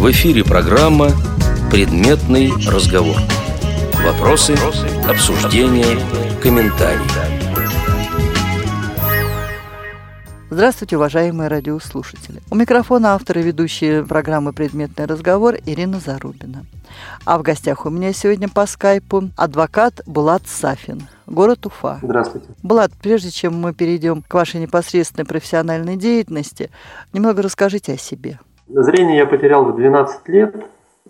В 0.00 0.10
эфире 0.12 0.42
программа 0.42 1.10
«Предметный 1.70 2.50
разговор». 2.66 3.18
Вопросы, 4.02 4.56
обсуждения, 5.06 5.98
комментарии. 6.40 7.04
Здравствуйте, 10.48 10.96
уважаемые 10.96 11.48
радиослушатели. 11.48 12.40
У 12.50 12.54
микрофона 12.54 13.14
автор 13.14 13.40
и 13.40 13.42
ведущая 13.42 14.02
программы 14.02 14.54
«Предметный 14.54 15.04
разговор» 15.04 15.56
Ирина 15.66 16.00
Зарубина. 16.00 16.64
А 17.26 17.36
в 17.36 17.42
гостях 17.42 17.84
у 17.84 17.90
меня 17.90 18.14
сегодня 18.14 18.48
по 18.48 18.64
скайпу 18.64 19.28
адвокат 19.36 20.00
Булат 20.06 20.48
Сафин, 20.48 21.08
город 21.26 21.66
Уфа. 21.66 21.98
Здравствуйте. 22.00 22.46
Булат, 22.62 22.90
прежде 23.02 23.30
чем 23.30 23.60
мы 23.60 23.74
перейдем 23.74 24.22
к 24.26 24.32
вашей 24.32 24.62
непосредственной 24.62 25.26
профессиональной 25.26 25.98
деятельности, 25.98 26.70
немного 27.12 27.42
расскажите 27.42 27.92
о 27.92 27.98
себе. 27.98 28.38
Зрение 28.72 29.16
я 29.16 29.26
потерял 29.26 29.64
в 29.64 29.74
12 29.74 30.28
лет. 30.28 30.54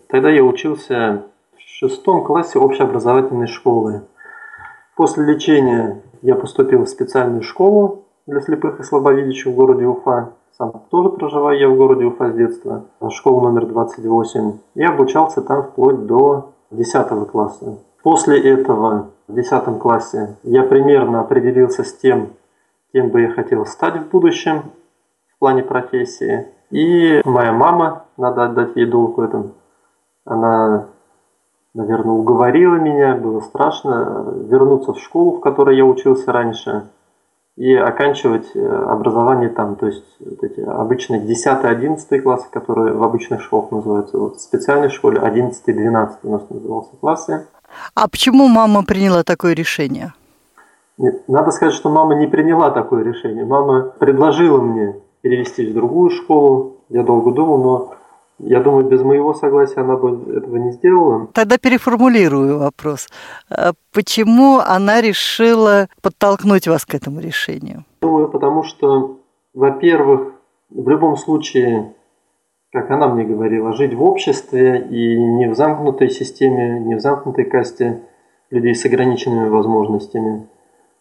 Тогда 0.09 0.31
я 0.31 0.43
учился 0.43 1.25
в 1.55 1.61
шестом 1.61 2.25
классе 2.25 2.59
общеобразовательной 2.59 3.49
школы. 3.49 4.01
После 4.97 5.27
лечения 5.27 6.01
я 6.23 6.37
поступил 6.37 6.85
в 6.85 6.89
специальную 6.89 7.43
школу 7.43 8.07
для 8.27 8.41
слепых 8.41 8.81
и 8.81 8.83
слабовидящих 8.83 9.53
в 9.53 9.55
городе 9.55 9.85
Уфа. 9.85 10.33
Сам 10.57 10.73
тоже 10.91 11.11
проживаю 11.11 11.59
я 11.59 11.69
в 11.69 11.77
городе 11.77 12.07
Уфа 12.07 12.31
с 12.31 12.35
детства. 12.35 12.87
Школа 13.11 13.43
номер 13.51 13.67
28. 13.67 14.59
И 14.77 14.83
обучался 14.83 15.43
там 15.43 15.65
вплоть 15.65 16.07
до 16.07 16.53
10 16.71 17.29
класса. 17.31 17.79
После 18.03 18.41
этого 18.41 19.11
в 19.29 19.35
10 19.35 19.79
классе 19.79 20.39
я 20.45 20.63
примерно 20.63 21.21
определился 21.21 21.85
с 21.85 21.93
тем, 21.93 22.31
кем 22.95 23.11
бы 23.11 23.21
я 23.21 23.29
хотел 23.29 23.67
стать 23.67 23.97
в 23.97 24.09
будущем 24.09 24.63
в 25.29 25.39
плане 25.39 25.63
профессии– 25.63 26.47
и 26.71 27.21
моя 27.25 27.53
мама, 27.53 28.05
надо 28.17 28.45
отдать 28.45 28.77
ей 28.77 28.87
долг 28.87 29.19
в 29.19 29.21
этом, 29.21 29.53
она, 30.25 30.87
наверное, 31.75 32.15
уговорила 32.15 32.77
меня, 32.77 33.15
было 33.17 33.41
страшно 33.41 34.35
вернуться 34.49 34.93
в 34.93 35.01
школу, 35.01 35.37
в 35.37 35.41
которой 35.41 35.77
я 35.77 35.85
учился 35.85 36.33
раньше, 36.33 36.89
и 37.57 37.75
оканчивать 37.75 38.55
э, 38.55 38.67
образование 38.67 39.51
там, 39.51 39.77
то 39.77 39.87
есть 39.87 40.05
вот 40.21 40.43
эти 40.43 40.61
обычные 40.61 41.21
10-11 41.21 42.21
классы, 42.21 42.47
которые 42.51 42.95
в 42.95 43.03
обычных 43.03 43.43
школах 43.43 43.71
называются, 43.71 44.17
вот 44.17 44.37
в 44.37 44.41
специальной 44.41 44.89
школе 44.89 45.21
11-12 45.21 46.11
у 46.23 46.33
нас 46.33 46.43
назывался 46.49 46.97
классы. 47.01 47.47
А 47.95 48.09
почему 48.09 48.49
мама 48.49 48.85
приняла 48.85 49.25
такое 49.25 49.55
решение? 49.55 50.15
Нет, 50.97 51.29
надо 51.29 51.51
сказать, 51.51 51.75
что 51.75 51.91
мама 51.91 52.15
не 52.15 52.27
приняла 52.27 52.71
такое 52.71 53.05
решение. 53.05 53.45
Мама 53.45 53.93
предложила 53.99 54.61
мне 54.61 54.97
перевестись 55.23 55.71
в 55.71 55.75
другую 55.75 56.11
школу. 56.11 56.77
Я 56.89 57.03
долго 57.03 57.31
думал, 57.33 57.59
но 57.63 57.95
я 58.39 58.61
думаю, 58.61 58.85
без 58.85 59.03
моего 59.03 59.35
согласия 59.35 59.81
она 59.81 59.97
бы 59.97 60.37
этого 60.37 60.57
не 60.57 60.73
сделала. 60.73 61.29
Тогда 61.35 61.59
переформулирую 61.59 62.59
вопрос. 62.59 63.09
А 63.51 63.73
почему 63.93 64.59
она 64.59 65.01
решила 65.01 65.89
подтолкнуть 66.03 66.67
вас 66.67 66.87
к 66.87 66.95
этому 66.95 67.21
решению? 67.21 67.85
Думаю, 68.01 68.29
потому 68.29 68.63
что, 68.63 69.19
во-первых, 69.53 70.33
в 70.71 70.89
любом 70.89 71.17
случае, 71.17 71.93
как 72.73 72.91
она 72.91 73.09
мне 73.09 73.25
говорила, 73.25 73.73
жить 73.75 73.93
в 73.93 74.03
обществе 74.03 74.87
и 74.91 75.19
не 75.19 75.49
в 75.49 75.55
замкнутой 75.55 76.09
системе, 76.09 76.81
не 76.81 76.95
в 76.95 77.01
замкнутой 77.01 77.45
касте 77.45 78.03
людей 78.51 78.75
с 78.75 78.85
ограниченными 78.87 79.49
возможностями. 79.49 80.49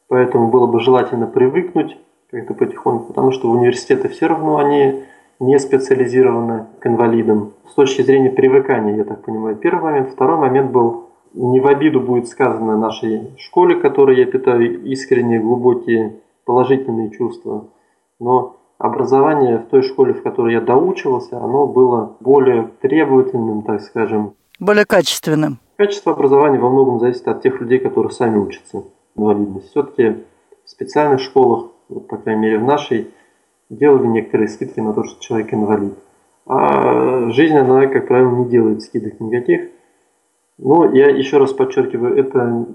Поэтому 0.10 0.50
было 0.50 0.68
бы 0.68 0.82
желательно 0.82 1.28
привыкнуть 1.28 1.98
как-то 2.32 2.54
потихоньку, 2.54 3.06
потому 3.06 3.32
что 3.32 3.50
в 3.50 3.54
университеты 3.54 4.08
все 4.10 4.28
равно 4.28 4.58
они 4.58 5.04
не 5.40 5.58
специализированы 5.58 6.68
к 6.80 6.88
инвалидам. 6.88 7.54
С 7.70 7.74
точки 7.74 8.02
зрения 8.02 8.30
привыкания, 8.30 8.98
я 8.98 9.04
так 9.04 9.24
понимаю, 9.24 9.56
первый 9.56 9.84
момент. 9.84 10.12
Второй 10.12 10.38
момент 10.38 10.72
был, 10.72 11.10
не 11.34 11.60
в 11.60 11.68
обиду 11.68 12.02
будет 12.02 12.28
сказано 12.28 12.78
нашей 12.78 13.34
школе, 13.38 13.76
которой 13.76 14.18
я 14.18 14.26
питаю 14.26 14.84
искренние, 14.84 15.40
глубокие, 15.40 16.18
положительные 16.46 17.12
чувства. 17.12 17.68
Но 18.20 18.58
образование 18.78 19.60
в 19.60 19.68
той 19.68 19.82
школе, 19.82 20.14
в 20.14 20.22
которой 20.22 20.54
я 20.54 20.62
доучивался, 20.62 21.38
оно 21.38 21.68
было 21.68 22.18
более 22.20 22.70
требовательным, 22.82 23.62
так 23.62 23.82
скажем. 23.82 24.34
Более 24.60 24.86
качественным. 24.86 25.60
Качество 25.78 26.12
образования 26.12 26.60
во 26.60 26.70
многом 26.70 27.00
зависит 27.00 27.28
от 27.28 27.42
тех 27.42 27.62
людей, 27.62 27.80
которые 27.80 28.12
сами 28.12 28.38
учатся 28.38 28.84
инвалидность. 29.16 29.70
Все-таки 29.70 30.26
в 30.66 30.70
специальных 30.70 31.22
школах 31.22 31.68
по 31.90 32.18
крайней 32.18 32.42
мере 32.42 32.60
в 32.60 32.64
нашей, 32.64 33.10
делали 33.70 34.08
некоторые 34.08 34.48
скидки 34.48 34.80
на 34.80 34.94
то, 34.94 35.04
что 35.04 35.22
человек 35.22 35.54
инвалид. 35.54 35.94
А 36.46 37.30
жизнь, 37.30 37.56
она, 37.56 37.88
как 37.88 38.08
правило, 38.08 38.36
не 38.36 38.46
делает 38.46 38.82
скидок 38.82 39.20
никаких. 39.20 39.70
Но 40.58 40.86
я 40.92 41.10
еще 41.10 41.38
раз 41.38 41.54
подчеркиваю, 41.54 42.18
это 42.18 42.66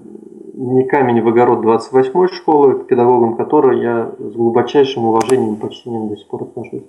не 0.53 0.85
камень 0.85 1.21
в 1.21 1.27
огород 1.27 1.61
28 1.61 2.27
школы, 2.29 2.79
к 2.79 2.87
педагогам 2.87 3.35
которой 3.35 3.81
я 3.81 4.11
с 4.17 4.33
глубочайшим 4.33 5.05
уважением 5.05 5.55
и 5.55 5.59
почтением 5.59 6.07
до 6.07 6.15
сих 6.15 6.27
пор 6.27 6.43
отношусь. 6.43 6.83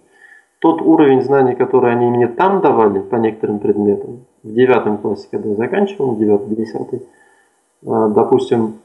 Тот 0.60 0.80
уровень 0.80 1.22
знаний, 1.22 1.54
который 1.54 1.92
они 1.92 2.06
мне 2.06 2.28
там 2.28 2.60
давали 2.60 3.00
по 3.00 3.16
некоторым 3.16 3.58
предметам, 3.58 4.24
в 4.42 4.52
девятом 4.52 4.98
классе, 4.98 5.28
когда 5.30 5.50
я 5.50 5.56
заканчивал, 5.56 6.16
девятый, 6.16 6.56
десятый, 6.56 7.02
а, 7.86 8.08
допустим, 8.08 8.76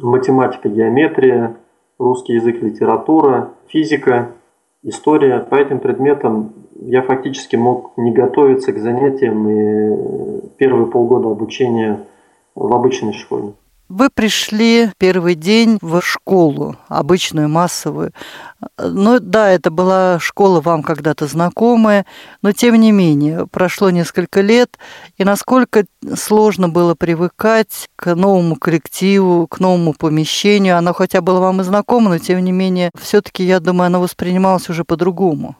математика, 0.00 0.68
геометрия, 0.68 1.56
русский 1.98 2.34
язык, 2.34 2.62
литература, 2.62 3.50
физика, 3.68 4.32
история. 4.82 5.40
По 5.40 5.56
этим 5.56 5.80
предметам 5.80 6.52
я 6.80 7.02
фактически 7.02 7.56
мог 7.56 7.92
не 7.96 8.12
готовиться 8.12 8.72
к 8.72 8.78
занятиям 8.78 9.48
и 9.48 10.48
первые 10.56 10.86
полгода 10.86 11.30
обучения 11.30 12.00
в 12.54 12.72
обычной 12.72 13.12
школе. 13.12 13.54
Вы 13.88 14.10
пришли 14.10 14.90
первый 14.98 15.34
день 15.34 15.78
в 15.80 16.02
школу, 16.02 16.76
обычную, 16.88 17.48
массовую. 17.48 18.12
Ну 18.78 19.18
да, 19.18 19.50
это 19.50 19.70
была 19.70 20.18
школа 20.20 20.60
вам 20.60 20.82
когда-то 20.82 21.26
знакомая, 21.26 22.04
но 22.42 22.52
тем 22.52 22.74
не 22.74 22.92
менее, 22.92 23.46
прошло 23.46 23.88
несколько 23.88 24.42
лет, 24.42 24.78
и 25.16 25.24
насколько 25.24 25.86
сложно 26.16 26.68
было 26.68 26.94
привыкать 26.94 27.88
к 27.96 28.14
новому 28.14 28.56
коллективу, 28.56 29.46
к 29.46 29.58
новому 29.58 29.94
помещению. 29.94 30.76
Оно 30.76 30.92
хотя 30.92 31.22
было 31.22 31.40
вам 31.40 31.62
и 31.62 31.64
знакомо, 31.64 32.10
но 32.10 32.18
тем 32.18 32.44
не 32.44 32.52
менее, 32.52 32.90
все-таки, 33.00 33.42
я 33.42 33.58
думаю, 33.58 33.86
оно 33.86 34.02
воспринималось 34.02 34.68
уже 34.68 34.84
по-другому. 34.84 35.56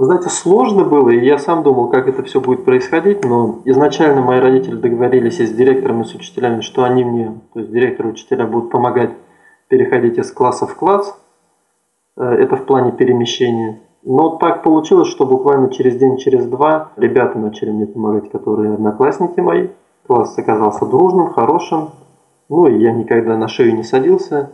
Вы 0.00 0.06
знаете, 0.06 0.30
сложно 0.30 0.84
было, 0.84 1.10
и 1.10 1.22
я 1.22 1.36
сам 1.36 1.62
думал, 1.62 1.90
как 1.90 2.08
это 2.08 2.22
все 2.22 2.40
будет 2.40 2.64
происходить, 2.64 3.22
но 3.22 3.60
изначально 3.66 4.22
мои 4.22 4.40
родители 4.40 4.76
договорились 4.76 5.40
с 5.40 5.52
директором 5.52 6.00
и 6.00 6.04
с 6.06 6.14
учителями, 6.14 6.62
что 6.62 6.84
они 6.84 7.04
мне, 7.04 7.38
то 7.52 7.60
есть 7.60 7.70
директор 7.70 8.06
и 8.06 8.10
учителя 8.12 8.46
будут 8.46 8.70
помогать 8.70 9.10
переходить 9.68 10.16
из 10.16 10.32
класса 10.32 10.66
в 10.66 10.74
класс, 10.74 11.14
э, 12.16 12.22
это 12.22 12.56
в 12.56 12.64
плане 12.64 12.92
перемещения. 12.92 13.78
Но 14.02 14.38
так 14.38 14.62
получилось, 14.62 15.08
что 15.08 15.26
буквально 15.26 15.70
через 15.70 15.96
день, 15.96 16.16
через 16.16 16.46
два 16.46 16.92
ребята 16.96 17.38
начали 17.38 17.70
мне 17.70 17.86
помогать, 17.86 18.30
которые 18.30 18.72
одноклассники 18.72 19.38
мои. 19.40 19.68
Класс 20.06 20.32
оказался 20.38 20.86
дружным, 20.86 21.34
хорошим. 21.34 21.90
Ну 22.48 22.68
и 22.68 22.80
я 22.80 22.92
никогда 22.92 23.36
на 23.36 23.48
шею 23.48 23.76
не 23.76 23.82
садился. 23.82 24.50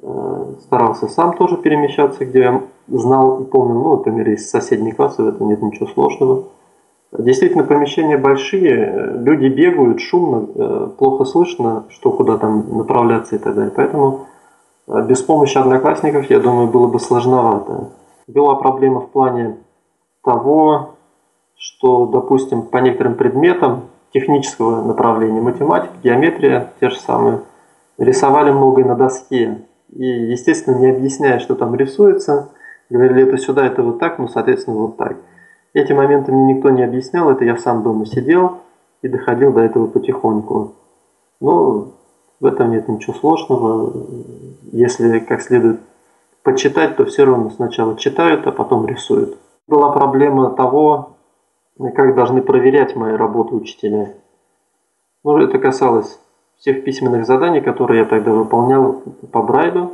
Э, 0.00 0.54
старался 0.60 1.08
сам 1.08 1.36
тоже 1.36 1.56
перемещаться, 1.56 2.24
где 2.24 2.40
я 2.40 2.62
знал 2.86 3.40
и 3.40 3.44
помнил, 3.44 3.82
ну, 3.82 3.96
например, 3.96 4.30
из 4.30 4.48
соседней 4.48 4.92
классы, 4.92 5.22
в 5.22 5.28
этом 5.28 5.48
нет 5.48 5.60
ничего 5.60 5.86
сложного. 5.88 6.44
Действительно, 7.10 7.64
помещения 7.64 8.16
большие, 8.16 9.12
люди 9.14 9.46
бегают, 9.46 10.00
шумно, 10.00 10.46
э, 10.54 10.88
плохо 10.96 11.24
слышно, 11.24 11.84
что 11.88 12.12
куда 12.12 12.36
там 12.36 12.76
направляться 12.76 13.36
и 13.36 13.38
так 13.38 13.54
далее. 13.54 13.72
Поэтому 13.74 14.26
э, 14.86 15.02
без 15.02 15.22
помощи 15.22 15.58
одноклассников, 15.58 16.30
я 16.30 16.38
думаю, 16.38 16.68
было 16.68 16.86
бы 16.86 17.00
сложновато. 17.00 17.88
Была 18.28 18.54
проблема 18.56 19.00
в 19.00 19.08
плане 19.08 19.56
того, 20.22 20.90
что, 21.56 22.06
допустим, 22.06 22.62
по 22.62 22.76
некоторым 22.76 23.14
предметам 23.14 23.84
технического 24.12 24.82
направления, 24.82 25.40
математика, 25.40 25.92
геометрия, 26.04 26.72
те 26.78 26.90
же 26.90 26.96
самые, 27.00 27.40
рисовали 27.96 28.50
многое 28.52 28.84
на 28.84 28.94
доске. 28.94 29.64
И, 29.90 30.04
естественно, 30.04 30.76
не 30.76 30.90
объясняя, 30.90 31.38
что 31.38 31.54
там 31.54 31.74
рисуется, 31.74 32.50
Говорили, 32.90 33.28
это 33.28 33.36
сюда, 33.36 33.66
это 33.66 33.82
вот 33.82 33.98
так, 33.98 34.18
ну, 34.18 34.28
соответственно, 34.28 34.76
вот 34.78 34.96
так. 34.96 35.16
Эти 35.74 35.92
моменты 35.92 36.32
мне 36.32 36.54
никто 36.54 36.70
не 36.70 36.82
объяснял, 36.82 37.30
это 37.30 37.44
я 37.44 37.56
сам 37.58 37.82
дома 37.82 38.06
сидел 38.06 38.58
и 39.02 39.08
доходил 39.08 39.52
до 39.52 39.60
этого 39.60 39.86
потихоньку. 39.86 40.74
Но 41.40 41.92
в 42.40 42.46
этом 42.46 42.70
нет 42.70 42.88
ничего 42.88 43.14
сложного. 43.14 44.06
Если 44.72 45.18
как 45.18 45.42
следует 45.42 45.80
почитать, 46.42 46.96
то 46.96 47.04
все 47.04 47.26
равно 47.26 47.50
сначала 47.50 47.96
читают, 47.98 48.46
а 48.46 48.52
потом 48.52 48.86
рисуют. 48.86 49.36
Была 49.66 49.92
проблема 49.92 50.50
того, 50.50 51.16
как 51.94 52.14
должны 52.14 52.40
проверять 52.40 52.96
мои 52.96 53.12
работы 53.12 53.54
учителя. 53.54 54.14
Ну, 55.24 55.36
это 55.36 55.58
касалось 55.58 56.18
всех 56.58 56.84
письменных 56.84 57.26
заданий, 57.26 57.60
которые 57.60 58.00
я 58.00 58.04
тогда 58.04 58.32
выполнял 58.32 59.02
по 59.32 59.42
Брайлю. 59.42 59.92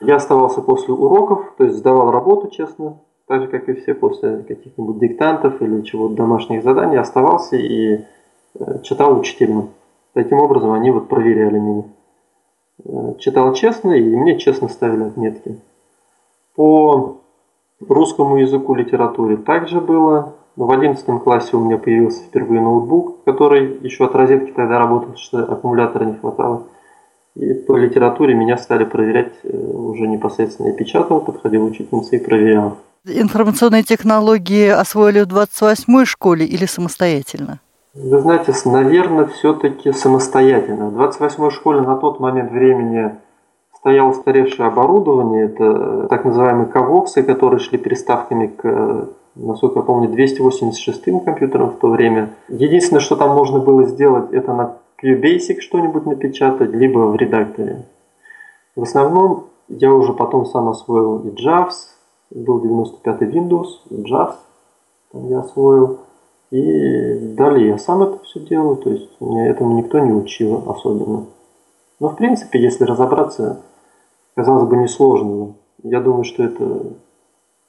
Я 0.00 0.16
оставался 0.16 0.60
после 0.60 0.92
уроков, 0.92 1.54
то 1.56 1.64
есть 1.64 1.76
сдавал 1.76 2.10
работу 2.10 2.48
честно, 2.48 2.98
так 3.26 3.42
же, 3.42 3.48
как 3.48 3.68
и 3.68 3.74
все 3.74 3.94
после 3.94 4.38
каких-нибудь 4.42 4.98
диктантов 4.98 5.60
или 5.62 5.82
чего-то 5.82 6.14
домашних 6.14 6.62
заданий, 6.62 6.96
оставался 6.96 7.56
и 7.56 8.04
э, 8.58 8.82
читал 8.82 9.18
учительно. 9.18 9.68
Таким 10.12 10.38
образом, 10.38 10.72
они 10.72 10.90
вот 10.90 11.08
проверяли 11.08 11.58
меня. 11.58 11.84
Э, 12.84 13.14
читал 13.18 13.54
честно, 13.54 13.92
и 13.92 14.16
мне 14.16 14.38
честно 14.38 14.68
ставили 14.68 15.04
отметки. 15.04 15.58
По 16.54 17.16
русскому 17.80 18.36
языку, 18.36 18.74
литературе 18.74 19.36
также 19.36 19.80
было. 19.80 20.34
В 20.56 20.70
11 20.70 21.04
классе 21.22 21.56
у 21.56 21.60
меня 21.60 21.76
появился 21.76 22.22
впервые 22.22 22.62
ноутбук, 22.62 23.24
который 23.24 23.78
еще 23.82 24.06
от 24.06 24.14
розетки 24.14 24.52
тогда 24.52 24.78
работал, 24.78 25.14
что 25.16 25.40
аккумулятора 25.40 26.04
не 26.04 26.14
хватало. 26.14 26.62
И 27.34 27.52
по 27.52 27.76
литературе 27.76 28.34
меня 28.34 28.56
стали 28.56 28.84
проверять 28.84 29.34
э, 29.42 29.54
уже 29.54 30.08
непосредственно. 30.08 30.68
Я 30.68 30.72
печатал, 30.72 31.20
подходил 31.20 31.66
учительница 31.66 32.16
и 32.16 32.24
проверял. 32.24 32.78
Информационные 33.04 33.82
технологии 33.82 34.68
освоили 34.68 35.20
в 35.20 35.28
28-й 35.28 36.06
школе 36.06 36.46
или 36.46 36.64
самостоятельно? 36.64 37.60
Вы 37.94 38.18
знаете, 38.20 38.52
наверное, 38.64 39.26
все-таки 39.26 39.92
самостоятельно. 39.92 40.88
В 40.88 40.98
28-й 40.98 41.50
школе 41.50 41.82
на 41.82 41.96
тот 41.96 42.18
момент 42.18 42.50
времени 42.50 43.14
стояло 43.74 44.08
устаревшее 44.08 44.68
оборудование, 44.68 45.44
это 45.44 45.64
э, 45.64 46.06
так 46.08 46.24
называемые 46.24 46.66
ковоксы, 46.66 47.22
которые 47.22 47.60
шли 47.60 47.76
переставками 47.76 48.46
к, 48.46 48.64
э, 48.64 49.06
насколько 49.36 49.80
я 49.80 49.84
помню, 49.84 50.08
286 50.08 51.24
компьютерам 51.24 51.70
в 51.70 51.76
то 51.76 51.88
время. 51.88 52.30
Единственное, 52.48 53.00
что 53.00 53.16
там 53.16 53.30
можно 53.30 53.60
было 53.60 53.84
сделать, 53.84 54.32
это 54.32 54.52
на 54.52 54.76
QBasic 55.02 55.60
что-нибудь 55.60 56.06
напечатать, 56.06 56.72
либо 56.72 57.00
в 57.00 57.16
редакторе. 57.16 57.84
В 58.74 58.82
основном 58.82 59.46
я 59.68 59.92
уже 59.92 60.12
потом 60.12 60.46
сам 60.46 60.68
освоил 60.68 61.18
и 61.20 61.30
JAWS, 61.30 61.72
был 62.30 62.60
95-й 62.60 63.26
Windows, 63.26 63.68
и 63.90 64.02
JAWS 64.02 64.34
там 65.12 65.28
я 65.28 65.40
освоил. 65.40 65.98
И 66.50 67.34
далее 67.36 67.68
я 67.68 67.78
сам 67.78 68.02
это 68.02 68.18
все 68.24 68.40
делаю, 68.40 68.76
то 68.76 68.90
есть 68.90 69.10
меня 69.20 69.46
этому 69.46 69.76
никто 69.76 69.98
не 69.98 70.12
учил 70.12 70.62
особенно. 70.66 71.26
Но 71.98 72.08
в 72.08 72.16
принципе, 72.16 72.60
если 72.60 72.84
разобраться, 72.84 73.62
казалось 74.34 74.68
бы, 74.68 74.76
несложно. 74.76 75.54
Я 75.82 76.00
думаю, 76.00 76.24
что 76.24 76.44
это 76.44 76.92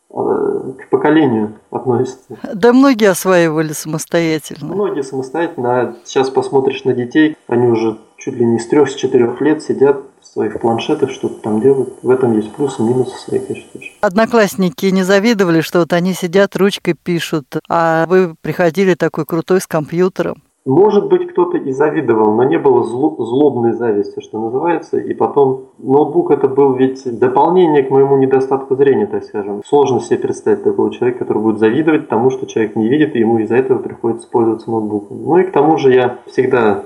к 0.09 0.89
поколению 0.89 1.55
относится. 1.69 2.37
Да 2.53 2.73
многие 2.73 3.09
осваивали 3.09 3.73
самостоятельно. 3.73 4.73
Многие 4.73 5.03
самостоятельно. 5.03 5.81
А 5.81 5.95
сейчас 6.05 6.29
посмотришь 6.29 6.83
на 6.83 6.93
детей, 6.93 7.35
они 7.47 7.67
уже 7.67 7.97
чуть 8.17 8.35
ли 8.35 8.45
не 8.45 8.59
с 8.59 8.67
трех, 8.67 8.89
с 8.89 8.95
четырех 8.95 9.39
лет 9.41 9.63
сидят 9.63 10.01
в 10.21 10.25
своих 10.25 10.59
планшетах, 10.59 11.11
что-то 11.11 11.41
там 11.41 11.61
делают. 11.61 11.93
В 12.01 12.09
этом 12.09 12.33
есть 12.33 12.53
плюсы 12.53 12.81
минусы 12.81 13.17
своей, 13.17 13.45
конечно. 13.45 13.79
Одноклассники 14.01 14.85
не 14.87 15.03
завидовали, 15.03 15.61
что 15.61 15.79
вот 15.79 15.93
они 15.93 16.13
сидят, 16.13 16.55
ручкой 16.55 16.93
пишут, 16.93 17.45
а 17.69 18.05
вы 18.07 18.35
приходили 18.41 18.95
такой 18.95 19.25
крутой 19.25 19.61
с 19.61 19.67
компьютером. 19.67 20.43
Может 20.67 21.07
быть, 21.07 21.29
кто-то 21.31 21.57
и 21.57 21.71
завидовал, 21.71 22.35
но 22.35 22.43
не 22.43 22.59
было 22.59 22.83
злобной 22.83 23.71
зависти, 23.71 24.19
что 24.19 24.37
называется. 24.37 24.97
И 24.97 25.13
потом 25.13 25.67
ноутбук 25.77 26.29
это 26.29 26.49
был 26.49 26.73
ведь 26.73 27.03
дополнение 27.19 27.83
к 27.83 27.89
моему 27.89 28.17
недостатку 28.17 28.75
зрения, 28.75 29.05
так 29.05 29.23
скажем. 29.23 29.61
Сложно 29.65 30.01
себе 30.01 30.19
представить 30.19 30.63
такого 30.63 30.91
человека, 30.91 31.19
который 31.19 31.41
будет 31.41 31.59
завидовать 31.59 32.09
тому, 32.09 32.31
что 32.31 32.47
человек 32.47 32.75
не 32.75 32.89
видит, 32.89 33.15
и 33.15 33.19
ему 33.19 33.37
из-за 33.39 33.55
этого 33.55 33.79
приходится 33.79 34.29
пользоваться 34.29 34.69
ноутбуком. 34.69 35.23
Ну 35.23 35.37
и 35.37 35.45
к 35.45 35.53
тому 35.53 35.77
же 35.77 35.93
я 35.93 36.17
всегда 36.25 36.83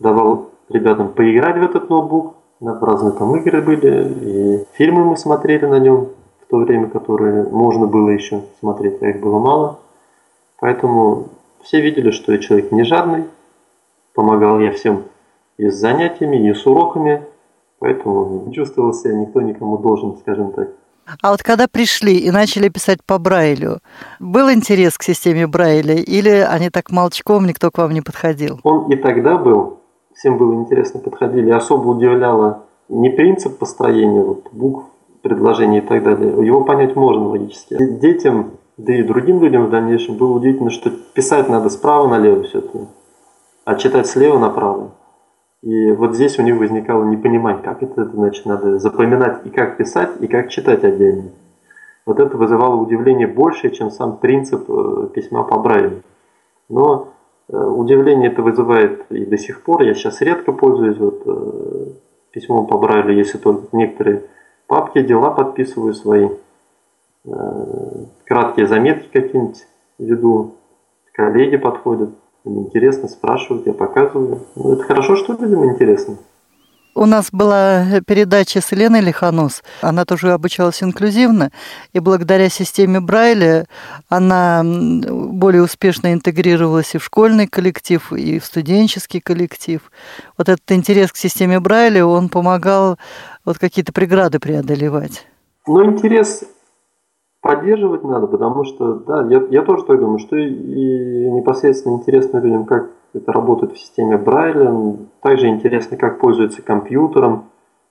давал 0.00 0.46
ребятам 0.70 1.08
поиграть 1.08 1.58
в 1.58 1.62
этот 1.62 1.90
ноутбук. 1.90 2.32
На 2.60 2.80
разные 2.80 3.12
там 3.12 3.36
игры 3.36 3.60
были, 3.60 4.08
и 4.22 4.64
фильмы 4.72 5.04
мы 5.04 5.18
смотрели 5.18 5.66
на 5.66 5.78
нем 5.78 6.08
в 6.46 6.50
то 6.50 6.56
время, 6.56 6.88
которые 6.88 7.46
можно 7.50 7.86
было 7.86 8.08
еще 8.08 8.40
смотреть, 8.60 9.02
а 9.02 9.08
их 9.08 9.20
было 9.20 9.38
мало. 9.38 9.80
Поэтому 10.60 11.28
все 11.62 11.80
видели, 11.80 12.10
что 12.10 12.32
я 12.32 12.38
человек 12.38 12.72
не 12.72 12.84
жадный, 12.84 13.24
помогал 14.14 14.60
я 14.60 14.72
всем 14.72 15.04
и 15.58 15.68
с 15.68 15.74
занятиями, 15.74 16.48
и 16.48 16.54
с 16.54 16.66
уроками, 16.66 17.22
поэтому 17.78 18.44
не 18.46 18.54
чувствовал 18.54 18.92
себя 18.92 19.14
никто 19.14 19.40
никому 19.40 19.78
должен, 19.78 20.16
скажем 20.18 20.52
так. 20.52 20.68
А 21.22 21.30
вот 21.30 21.42
когда 21.42 21.66
пришли 21.68 22.18
и 22.18 22.30
начали 22.30 22.68
писать 22.68 22.98
по 23.04 23.18
Брайлю, 23.18 23.78
был 24.20 24.50
интерес 24.50 24.98
к 24.98 25.02
системе 25.02 25.46
Брайля 25.46 25.94
или 25.94 26.28
они 26.28 26.68
так 26.68 26.90
молчком, 26.90 27.46
никто 27.46 27.70
к 27.70 27.78
вам 27.78 27.92
не 27.92 28.02
подходил? 28.02 28.60
Он 28.62 28.90
и 28.92 28.96
тогда 28.96 29.38
был, 29.38 29.80
всем 30.14 30.36
было 30.36 30.54
интересно, 30.54 31.00
подходили. 31.00 31.50
Особо 31.50 31.88
удивляло 31.88 32.64
не 32.88 33.08
принцип 33.08 33.58
построения 33.58 34.22
вот, 34.22 34.48
букв, 34.52 34.84
предложений 35.22 35.78
и 35.78 35.82
так 35.82 36.04
далее. 36.04 36.44
Его 36.44 36.62
понять 36.62 36.94
можно 36.94 37.28
логически. 37.28 37.76
Детям 37.78 38.52
да 38.78 38.94
и 38.94 39.02
другим 39.02 39.42
людям 39.42 39.66
в 39.66 39.70
дальнейшем 39.70 40.16
было 40.16 40.32
удивительно, 40.32 40.70
что 40.70 40.90
писать 40.90 41.48
надо 41.48 41.68
справа 41.68 42.08
налево 42.08 42.44
все-таки, 42.44 42.86
а 43.64 43.74
читать 43.74 44.06
слева 44.06 44.38
направо. 44.38 44.92
И 45.62 45.90
вот 45.90 46.14
здесь 46.14 46.38
у 46.38 46.42
них 46.42 46.56
возникало 46.56 47.04
непонимание, 47.04 47.62
как 47.62 47.82
это, 47.82 48.02
это 48.02 48.12
значит, 48.12 48.46
надо 48.46 48.78
запоминать 48.78 49.44
и 49.44 49.50
как 49.50 49.76
писать, 49.76 50.10
и 50.20 50.28
как 50.28 50.50
читать 50.50 50.84
отдельно. 50.84 51.30
Вот 52.06 52.20
это 52.20 52.36
вызывало 52.36 52.76
удивление 52.76 53.26
больше, 53.26 53.70
чем 53.70 53.90
сам 53.90 54.18
принцип 54.18 54.64
э, 54.70 55.08
письма 55.12 55.42
по 55.42 55.58
Брайлю. 55.58 56.02
Но 56.68 57.08
э, 57.48 57.56
удивление 57.56 58.30
это 58.30 58.42
вызывает 58.42 59.10
и 59.10 59.26
до 59.26 59.36
сих 59.36 59.62
пор. 59.62 59.82
Я 59.82 59.94
сейчас 59.94 60.20
редко 60.20 60.52
пользуюсь 60.52 60.96
вот, 60.96 61.22
э, 61.26 61.86
письмом 62.30 62.68
по 62.68 62.78
Брайлю, 62.78 63.12
если 63.12 63.38
только 63.38 63.66
некоторые 63.76 64.22
папки, 64.68 65.02
дела 65.02 65.30
подписываю 65.30 65.92
свои. 65.92 66.28
Э, 67.24 68.04
краткие 68.26 68.66
заметки 68.66 69.08
какие-нибудь 69.12 69.66
веду, 69.98 70.54
коллеги 71.12 71.56
подходят, 71.56 72.10
им 72.44 72.60
интересно, 72.60 73.08
спрашивают, 73.08 73.66
я 73.66 73.74
показываю. 73.74 74.46
Ну, 74.54 74.72
это 74.72 74.84
хорошо, 74.84 75.16
что 75.16 75.32
людям 75.32 75.64
интересно. 75.64 76.18
У 76.94 77.06
нас 77.06 77.28
была 77.30 78.00
передача 78.06 78.60
с 78.60 78.72
Еленой 78.72 79.00
Лиханус. 79.00 79.62
Она 79.82 80.04
тоже 80.04 80.32
обучалась 80.32 80.82
инклюзивно, 80.82 81.52
и 81.92 82.00
благодаря 82.00 82.48
системе 82.48 83.00
Брайля 83.00 83.66
она 84.08 84.62
более 84.64 85.62
успешно 85.62 86.12
интегрировалась 86.12 86.96
и 86.96 86.98
в 86.98 87.04
школьный 87.04 87.46
коллектив, 87.46 88.12
и 88.12 88.40
в 88.40 88.44
студенческий 88.44 89.20
коллектив. 89.20 89.92
Вот 90.36 90.48
этот 90.48 90.72
интерес 90.72 91.12
к 91.12 91.16
системе 91.16 91.60
Брайля, 91.60 92.04
он 92.04 92.28
помогал 92.28 92.98
вот 93.44 93.58
какие-то 93.58 93.92
преграды 93.92 94.40
преодолевать. 94.40 95.24
Ну, 95.68 95.84
интерес 95.84 96.42
поддерживать 97.48 98.04
надо, 98.04 98.26
потому 98.26 98.62
что, 98.64 98.96
да, 98.96 99.26
я, 99.30 99.42
я 99.48 99.62
тоже 99.62 99.84
так 99.84 99.98
думаю, 99.98 100.18
что 100.18 100.36
и, 100.36 100.52
и 100.52 101.30
непосредственно 101.30 101.94
интересно 101.94 102.40
людям, 102.40 102.66
как 102.66 102.90
это 103.14 103.32
работает 103.32 103.72
в 103.72 103.78
системе 103.78 104.18
Брайля, 104.18 104.70
также 105.22 105.48
интересно, 105.48 105.96
как 105.96 106.18
пользуются 106.18 106.60
компьютером. 106.60 107.44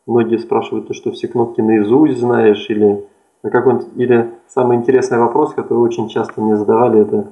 Многие 0.05 0.37
спрашивают, 0.37 0.89
ты 0.89 0.93
что 0.93 1.11
все 1.11 1.27
кнопки 1.27 1.61
наизусть 1.61 2.19
знаешь, 2.19 2.69
или 2.69 3.03
какой 3.41 3.79
или 3.95 4.29
самый 4.47 4.77
интересный 4.77 5.17
вопрос, 5.17 5.55
который 5.55 5.79
очень 5.79 6.07
часто 6.07 6.39
мне 6.39 6.55
задавали, 6.55 7.01
это 7.01 7.31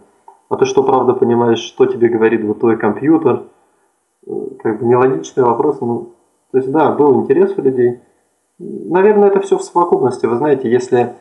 а 0.50 0.58
ты 0.58 0.66
что, 0.66 0.82
правда 0.82 1.14
понимаешь, 1.14 1.60
что 1.60 1.86
тебе 1.86 2.08
говорит 2.08 2.44
вот 2.44 2.60
твой 2.60 2.78
компьютер? 2.78 3.44
Как 4.64 4.80
бы 4.80 4.86
нелогичный 4.88 5.44
вопрос. 5.44 5.80
Ну, 5.80 6.14
то 6.52 6.58
есть, 6.58 6.72
да, 6.72 6.92
был 6.92 7.22
интерес 7.22 7.54
у 7.56 7.62
людей. 7.62 8.00
Наверное, 8.58 9.30
это 9.30 9.42
все 9.42 9.60
в 9.60 9.64
совокупности. 9.64 10.26
Вы 10.26 10.38
знаете, 10.38 10.72
если 10.72 11.14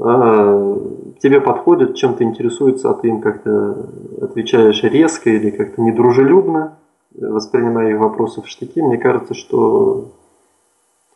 тебе 0.00 1.40
подходят, 1.40 1.94
чем 1.94 2.14
ты 2.14 2.24
интересуется, 2.24 2.90
а 2.90 2.94
ты 2.94 3.08
им 3.08 3.20
как-то 3.20 3.86
отвечаешь 4.22 4.82
резко 4.82 5.28
или 5.30 5.50
как-то 5.50 5.82
недружелюбно, 5.82 6.78
воспринимая 7.14 7.90
их 7.90 7.98
вопросы 7.98 8.40
в 8.40 8.48
штыки, 8.48 8.80
мне 8.80 8.96
кажется, 8.96 9.34
что 9.34 10.12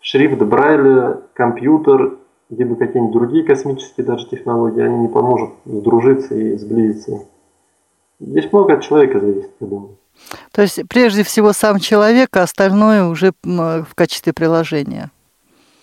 шрифт 0.01 0.43
Брайля, 0.43 1.21
компьютер, 1.33 2.19
либо 2.51 2.77
какие-нибудь 2.77 3.15
другие 3.15 3.45
космические 3.45 4.05
даже 4.05 4.29
технологии, 4.29 4.83
они 4.83 4.99
не 4.99 5.09
поможет 5.09 5.51
сдружиться 5.65 6.35
и 6.35 6.59
сблизиться. 6.59 7.23
Здесь 8.21 8.53
много 8.53 8.75
от 8.75 8.83
человека 8.83 9.19
зависит, 9.19 9.51
я 9.61 9.67
думаю. 9.67 9.97
То 10.53 10.63
есть 10.63 10.87
прежде 10.89 11.23
всего 11.23 11.53
сам 11.53 11.79
человек, 11.79 12.37
а 12.37 12.43
остальное 12.43 13.07
уже 13.07 13.33
в 13.43 13.95
качестве 13.95 14.33
приложения. 14.33 15.11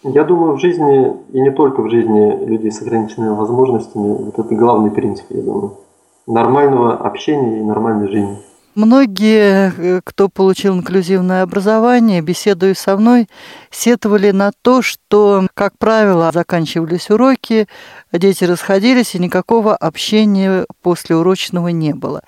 Я 0.04 0.24
думаю, 0.24 0.56
в 0.56 0.60
жизни, 0.60 1.14
и 1.32 1.42
не 1.42 1.52
только 1.52 1.82
в 1.82 1.90
жизни 1.90 2.46
людей 2.46 2.72
с 2.72 2.82
ограниченными 2.82 3.36
возможностями, 3.36 4.16
вот 4.18 4.40
это 4.40 4.56
главный 4.56 4.90
принцип, 4.90 5.26
я 5.30 5.44
думаю, 5.44 5.78
нормального 6.26 6.96
общения 6.96 7.60
и 7.60 7.64
нормальной 7.64 8.08
жизни. 8.08 8.38
Многие, 8.74 9.74
э, 9.78 10.02
кто 10.04 10.30
получил 10.30 10.76
инклюзивное 10.76 11.44
образование, 11.44 12.22
беседуя 12.22 12.74
со 12.74 12.96
мной, 12.96 13.28
сетовали 13.70 14.32
на 14.32 14.52
то, 14.62 14.82
что, 14.82 15.46
как 15.54 15.78
правило, 15.78 16.32
заканчивались 16.34 17.10
уроки, 17.10 17.68
дети 18.14 18.46
расходились, 18.46 19.14
и 19.14 19.20
никакого 19.20 19.76
общения 19.76 20.66
после 20.82 21.18
урочного 21.18 21.68
не 21.68 21.94
было. 21.94 22.22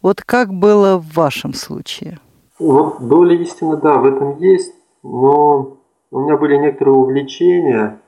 Вот 0.00 0.22
как 0.22 0.54
было 0.54 0.98
в 0.98 1.14
вашем 1.14 1.52
случае? 1.52 2.20
Вот 2.60 3.06
доля 3.06 3.34
истины, 3.34 3.76
да, 3.76 3.94
в 3.94 4.04
этом 4.04 4.38
есть, 4.38 4.72
но 5.02 5.77
у 6.10 6.20
меня 6.20 6.36
были 6.36 6.56
некоторые 6.56 6.94
увлечения, 6.94 7.98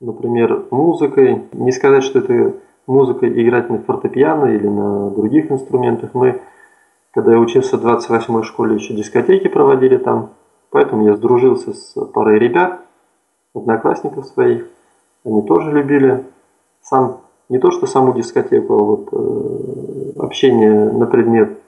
например, 0.00 0.66
музыкой. 0.70 1.44
Не 1.52 1.72
сказать, 1.72 2.02
что 2.02 2.20
это 2.20 2.54
музыка 2.86 3.28
играть 3.28 3.70
на 3.70 3.78
фортепиано 3.78 4.46
или 4.46 4.66
на 4.66 5.10
других 5.10 5.50
инструментах. 5.50 6.10
Мы, 6.14 6.40
когда 7.12 7.32
я 7.32 7.38
учился 7.38 7.76
в 7.76 7.86
28-й 7.86 8.42
школе, 8.44 8.76
еще 8.76 8.94
дискотеки 8.94 9.48
проводили 9.48 9.96
там. 9.96 10.30
Поэтому 10.70 11.04
я 11.06 11.14
сдружился 11.14 11.72
с 11.72 11.94
парой 12.12 12.38
ребят, 12.38 12.80
одноклассников 13.54 14.26
своих. 14.26 14.66
Они 15.24 15.42
тоже 15.42 15.70
любили 15.70 16.24
сам, 16.82 17.20
не 17.48 17.58
то 17.58 17.70
что 17.70 17.86
саму 17.86 18.12
дискотеку, 18.14 18.74
а 18.74 18.82
вот 18.82 19.08
э, 19.12 20.20
общение 20.20 20.92
на 20.92 21.06
предмет 21.06 21.58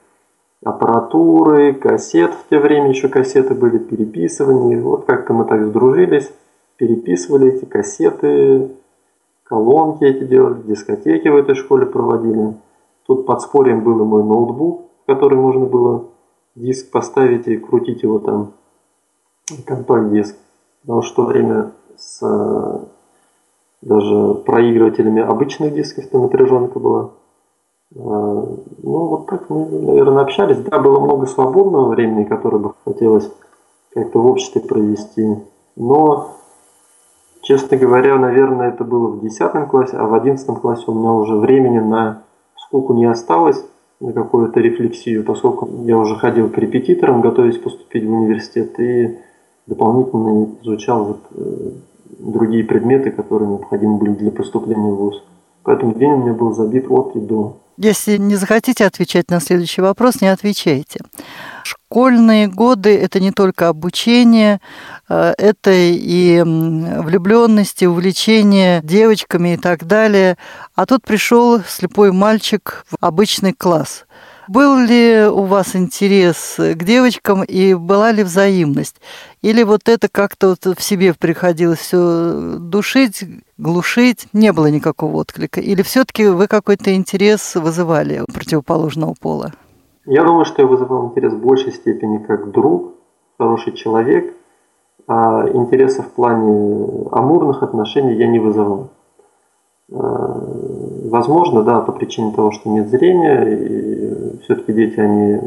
аппаратуры, 0.69 1.73
кассет. 1.73 2.33
В 2.33 2.49
те 2.49 2.59
время 2.59 2.89
еще 2.89 3.07
кассеты 3.07 3.53
были, 3.53 3.77
переписывания. 3.77 4.81
Вот 4.81 5.05
как-то 5.05 5.33
мы 5.33 5.45
так 5.45 5.65
сдружились, 5.65 6.31
переписывали 6.77 7.53
эти 7.53 7.65
кассеты, 7.65 8.69
колонки 9.43 10.03
эти 10.03 10.23
делали, 10.25 10.61
дискотеки 10.63 11.27
в 11.27 11.35
этой 11.35 11.55
школе 11.55 11.85
проводили. 11.85 12.55
Тут 13.05 13.25
под 13.25 13.41
спорьем 13.41 13.83
был 13.83 14.01
и 14.01 14.03
мой 14.03 14.23
ноутбук, 14.23 14.81
в 15.03 15.05
который 15.05 15.37
можно 15.37 15.65
было 15.65 16.05
диск 16.55 16.91
поставить 16.91 17.47
и 17.47 17.57
крутить 17.57 18.03
его 18.03 18.19
там, 18.19 18.53
компакт-диск. 19.65 20.35
Потому 20.81 21.01
что 21.01 21.23
время 21.25 21.71
с 21.95 22.21
даже 23.81 24.33
проигрывателями 24.45 25.21
обычных 25.21 25.73
дисков 25.73 26.07
то 26.07 26.21
напряженка 26.21 26.79
была. 26.79 27.11
Ну, 27.93 28.63
вот 28.83 29.27
так 29.27 29.49
мы, 29.49 29.65
наверное, 29.65 30.23
общались. 30.23 30.57
Да, 30.57 30.79
было 30.79 30.99
много 30.99 31.25
свободного 31.25 31.89
времени, 31.89 32.25
которое 32.25 32.57
бы 32.57 32.73
хотелось 32.85 33.31
как-то 33.93 34.19
в 34.19 34.25
обществе 34.27 34.61
провести. 34.61 35.37
Но, 35.75 36.35
честно 37.41 37.77
говоря, 37.77 38.17
наверное, 38.17 38.69
это 38.69 38.83
было 38.83 39.07
в 39.07 39.21
10 39.21 39.69
классе, 39.69 39.97
а 39.97 40.05
в 40.05 40.13
11 40.13 40.59
классе 40.59 40.83
у 40.87 40.93
меня 40.93 41.11
уже 41.11 41.35
времени 41.35 41.79
на 41.79 42.23
сколько 42.67 42.93
не 42.93 43.05
осталось, 43.05 43.63
на 43.99 44.13
какую-то 44.13 44.59
рефлексию, 44.59 45.23
поскольку 45.23 45.69
я 45.85 45.97
уже 45.97 46.15
ходил 46.17 46.49
к 46.49 46.57
репетиторам, 46.57 47.21
готовясь 47.21 47.57
поступить 47.57 48.05
в 48.05 48.11
университет, 48.11 48.79
и 48.79 49.17
дополнительно 49.65 50.49
изучал 50.61 51.05
вот 51.05 51.19
э, 51.31 51.71
другие 52.19 52.63
предметы, 52.63 53.11
которые 53.11 53.49
необходимы 53.49 53.97
были 53.97 54.11
для 54.11 54.31
поступления 54.31 54.91
в 54.91 54.95
ВУЗ. 54.95 55.23
Поэтому 55.67 55.93
день 55.95 56.13
у 56.13 56.17
меня 56.19 56.33
был 56.33 56.53
забит 56.53 56.85
от 56.89 57.17
и 57.17 57.19
до. 57.19 57.57
Если 57.75 58.15
не 58.15 58.37
захотите 58.37 58.85
отвечать 58.85 59.29
на 59.29 59.41
следующий 59.41 59.81
вопрос, 59.81 60.21
не 60.21 60.29
отвечайте. 60.29 61.01
Школьные 61.63 62.47
годы– 62.47 62.97
это 63.01 63.19
не 63.19 63.31
только 63.33 63.67
обучение, 63.67 64.61
э, 65.09 65.33
это 65.37 65.71
и 65.73 66.41
влюбленности, 66.41 67.83
увлечение 67.83 68.79
девочками 68.81 69.55
и 69.55 69.57
так 69.57 69.85
далее. 69.85 70.37
А 70.73 70.85
тут 70.85 71.03
пришел 71.03 71.59
слепой 71.59 72.13
мальчик 72.13 72.85
в 72.89 72.95
обычный 73.01 73.51
класс. 73.51 74.05
Был 74.47 74.77
ли 74.77 75.27
у 75.27 75.43
вас 75.43 75.75
интерес 75.75 76.55
к 76.57 76.83
девочкам 76.83 77.43
и 77.43 77.73
была 77.73 78.11
ли 78.13 78.23
взаимность? 78.23 78.95
Или 79.41 79.63
вот 79.63 79.89
это 79.89 80.07
как-то 80.07 80.49
вот 80.49 80.77
в 80.77 80.81
себе 80.81 81.13
приходилось 81.13 81.79
все 81.79 82.57
душить, 82.57 83.25
глушить, 83.57 84.27
не 84.31 84.53
было 84.53 84.67
никакого 84.67 85.17
отклика? 85.17 85.59
Или 85.59 85.81
все-таки 85.81 86.27
вы 86.27 86.47
какой-то 86.47 86.95
интерес 86.95 87.55
вызывали 87.55 88.23
противоположного 88.33 89.15
пола? 89.19 89.51
Я 90.05 90.23
думаю, 90.23 90.45
что 90.45 90.61
я 90.61 90.67
вызывал 90.67 91.09
интерес 91.09 91.33
в 91.33 91.39
большей 91.39 91.73
степени 91.73 92.19
как 92.19 92.51
друг, 92.51 92.93
хороший 93.37 93.73
человек, 93.73 94.33
а 95.07 95.45
интереса 95.53 96.03
в 96.03 96.11
плане 96.11 97.07
амурных 97.11 97.63
отношений 97.63 98.15
я 98.15 98.27
не 98.27 98.39
вызывал. 98.39 98.91
А, 99.91 99.95
возможно, 101.09 101.63
да, 101.63 101.81
по 101.81 101.91
причине 101.91 102.33
того, 102.33 102.51
что 102.51 102.69
нет 102.69 102.89
зрения, 102.89 103.43
и 103.43 104.26
все-таки 104.43 104.73
дети, 104.73 104.99
они, 104.99 105.41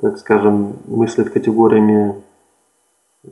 так 0.00 0.18
скажем, 0.18 0.76
мыслят 0.86 1.30
категориями 1.30 2.14
э, 3.24 3.28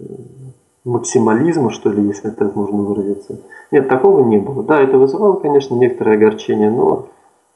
максимализма, 0.84 1.70
что 1.70 1.90
ли, 1.90 2.06
если 2.06 2.30
так 2.30 2.54
можно 2.56 2.78
выразиться. 2.78 3.38
Нет, 3.70 3.88
такого 3.88 4.24
не 4.24 4.38
было. 4.38 4.62
Да, 4.62 4.80
это 4.80 4.98
вызывало, 4.98 5.36
конечно, 5.36 5.74
некоторое 5.74 6.16
огорчение, 6.16 6.70
но 6.70 7.08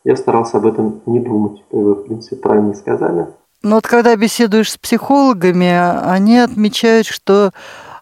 я 0.05 0.17
старался 0.17 0.59
об 0.59 0.67
этом 0.67 1.01
не 1.07 1.21
думать, 1.21 1.63
как 1.71 1.81
вы, 1.81 1.95
в 1.95 2.05
принципе, 2.05 2.37
правильно 2.37 2.75
сказали. 2.75 3.27
Но 3.63 3.77
вот 3.77 3.87
когда 3.87 4.15
беседуешь 4.15 4.73
с 4.73 4.79
психологами, 4.79 5.69
они 6.09 6.39
отмечают, 6.39 7.07
что 7.07 7.51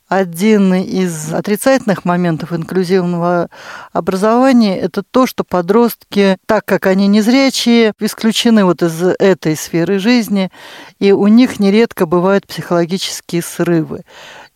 один 0.08 0.74
из 0.74 1.32
отрицательных 1.32 2.04
моментов 2.04 2.52
инклюзивного 2.52 3.48
образования– 3.92 4.78
это 4.80 5.02
то, 5.02 5.26
что 5.26 5.44
подростки, 5.44 6.36
так 6.46 6.64
как 6.64 6.86
они 6.86 7.06
незрячие, 7.06 7.94
исключены 7.98 8.64
вот 8.64 8.82
из 8.82 9.02
этой 9.02 9.56
сферы 9.56 9.98
жизни, 9.98 10.50
и 10.98 11.12
у 11.12 11.26
них 11.26 11.58
нередко 11.58 12.06
бывают 12.06 12.46
психологические 12.46 13.42
срывы. 13.42 14.02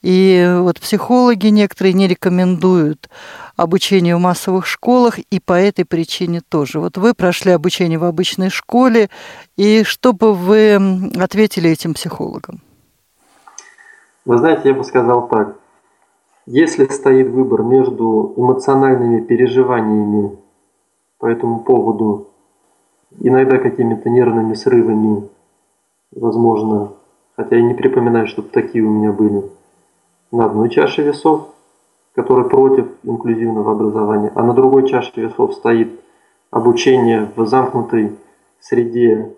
И 0.03 0.55
вот 0.59 0.79
психологи 0.81 1.49
некоторые 1.49 1.93
не 1.93 2.07
рекомендуют 2.07 3.09
обучение 3.57 4.17
в 4.17 4.21
массовых 4.21 4.67
школах, 4.67 5.19
и 5.19 5.41
по 5.41 5.55
этой 5.55 5.85
причине 5.85 6.41
тоже. 6.47 6.79
Вот 6.79 6.99
вы 6.99 7.15
прошли 7.15 7.53
обучение 7.53 7.99
в 7.99 8.05
обычной 8.05 8.51
школе, 8.51 9.11
и 9.57 9.83
что 9.83 10.13
бы 10.13 10.35
вы 10.35 11.11
ответили 11.19 11.71
этим 11.71 11.95
психологам? 11.95 12.63
Вы 14.29 14.37
знаете, 14.37 14.69
я 14.69 14.75
бы 14.75 14.85
сказал 14.85 15.27
так. 15.27 15.57
Если 16.45 16.85
стоит 16.89 17.29
выбор 17.29 17.63
между 17.63 18.35
эмоциональными 18.37 19.21
переживаниями 19.21 20.37
по 21.19 21.25
этому 21.25 21.61
поводу, 21.61 22.27
иногда 23.19 23.57
какими-то 23.57 24.11
нервными 24.11 24.53
срывами, 24.53 25.27
возможно, 26.15 26.91
хотя 27.37 27.57
я 27.57 27.63
не 27.63 27.73
припоминаю, 27.73 28.27
чтобы 28.27 28.51
такие 28.51 28.85
у 28.85 28.91
меня 28.91 29.13
были, 29.13 29.51
на 30.31 30.45
одной 30.45 30.69
чаше 30.69 31.01
весов, 31.01 31.49
которая 32.15 32.45
против 32.51 32.87
инклюзивного 33.05 33.73
образования, 33.73 34.31
а 34.35 34.43
на 34.43 34.53
другой 34.53 34.87
чаше 34.87 35.23
весов 35.23 35.55
стоит 35.55 35.89
обучение 36.51 37.31
в 37.35 37.47
замкнутой 37.47 38.19
среде 38.61 39.33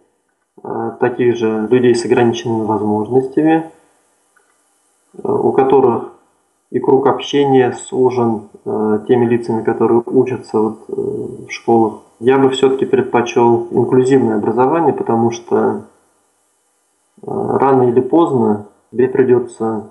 э, 0.64 0.90
таких 0.98 1.36
же 1.36 1.68
людей 1.70 1.94
с 1.94 2.04
ограниченными 2.04 2.64
возможностями, 2.64 3.70
у 5.22 5.52
которых 5.52 6.12
и 6.70 6.78
круг 6.78 7.06
общения 7.06 7.72
сужен 7.72 8.48
э, 8.64 9.00
теми 9.08 9.26
лицами, 9.26 9.62
которые 9.62 10.02
учатся 10.06 10.60
вот, 10.60 10.78
э, 10.88 10.92
в 10.92 11.50
школах. 11.50 12.00
Я 12.20 12.38
бы 12.38 12.50
все-таки 12.50 12.84
предпочел 12.84 13.68
инклюзивное 13.70 14.36
образование, 14.36 14.92
потому 14.92 15.30
что 15.30 15.84
рано 17.22 17.84
или 17.84 18.00
поздно 18.00 18.66
тебе 18.92 19.08
придется 19.08 19.90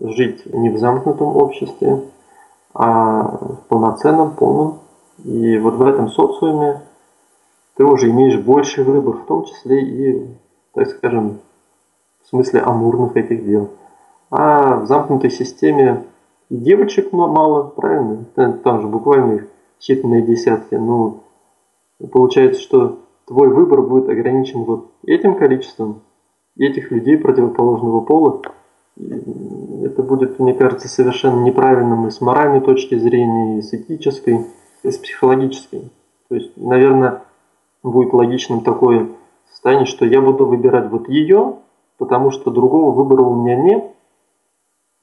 жить 0.00 0.46
не 0.52 0.70
в 0.70 0.78
замкнутом 0.78 1.36
обществе, 1.36 2.04
а 2.74 3.22
в 3.22 3.56
полноценном, 3.68 4.32
полном. 4.32 4.80
И 5.24 5.58
вот 5.58 5.74
в 5.74 5.82
этом 5.82 6.08
социуме 6.08 6.82
ты 7.76 7.84
уже 7.84 8.10
имеешь 8.10 8.38
больший 8.38 8.84
выбор, 8.84 9.18
в 9.18 9.26
том 9.26 9.44
числе 9.44 9.82
и, 9.82 10.28
так 10.74 10.88
скажем, 10.88 11.38
в 12.22 12.28
смысле 12.28 12.60
амурных 12.60 13.16
этих 13.16 13.44
дел. 13.44 13.70
А 14.36 14.80
в 14.80 14.86
замкнутой 14.86 15.30
системе 15.30 16.06
девочек 16.50 17.12
мало, 17.12 17.68
правильно? 17.68 18.24
Там 18.34 18.80
же 18.80 18.88
буквально 18.88 19.34
их 19.34 19.46
считанные 19.78 20.22
десятки. 20.22 20.74
Ну, 20.74 21.20
получается, 22.10 22.60
что 22.60 22.98
твой 23.28 23.46
выбор 23.50 23.82
будет 23.82 24.08
ограничен 24.08 24.64
вот 24.64 24.90
этим 25.06 25.36
количеством 25.36 26.00
этих 26.58 26.90
людей 26.90 27.16
противоположного 27.16 28.00
пола. 28.00 28.42
Это 28.96 30.02
будет, 30.02 30.40
мне 30.40 30.52
кажется, 30.52 30.88
совершенно 30.88 31.40
неправильным 31.44 32.08
и 32.08 32.10
с 32.10 32.20
моральной 32.20 32.60
точки 32.60 32.96
зрения, 32.98 33.58
и 33.58 33.62
с 33.62 33.72
этической, 33.72 34.46
и 34.82 34.90
с 34.90 34.98
психологической. 34.98 35.92
То 36.28 36.34
есть, 36.34 36.56
наверное, 36.56 37.22
будет 37.84 38.12
логичным 38.12 38.62
такое 38.62 39.10
состояние, 39.52 39.86
что 39.86 40.04
я 40.04 40.20
буду 40.20 40.44
выбирать 40.44 40.90
вот 40.90 41.08
ее, 41.08 41.58
потому 41.98 42.32
что 42.32 42.50
другого 42.50 42.90
выбора 42.90 43.22
у 43.22 43.40
меня 43.40 43.54
нет, 43.54 43.94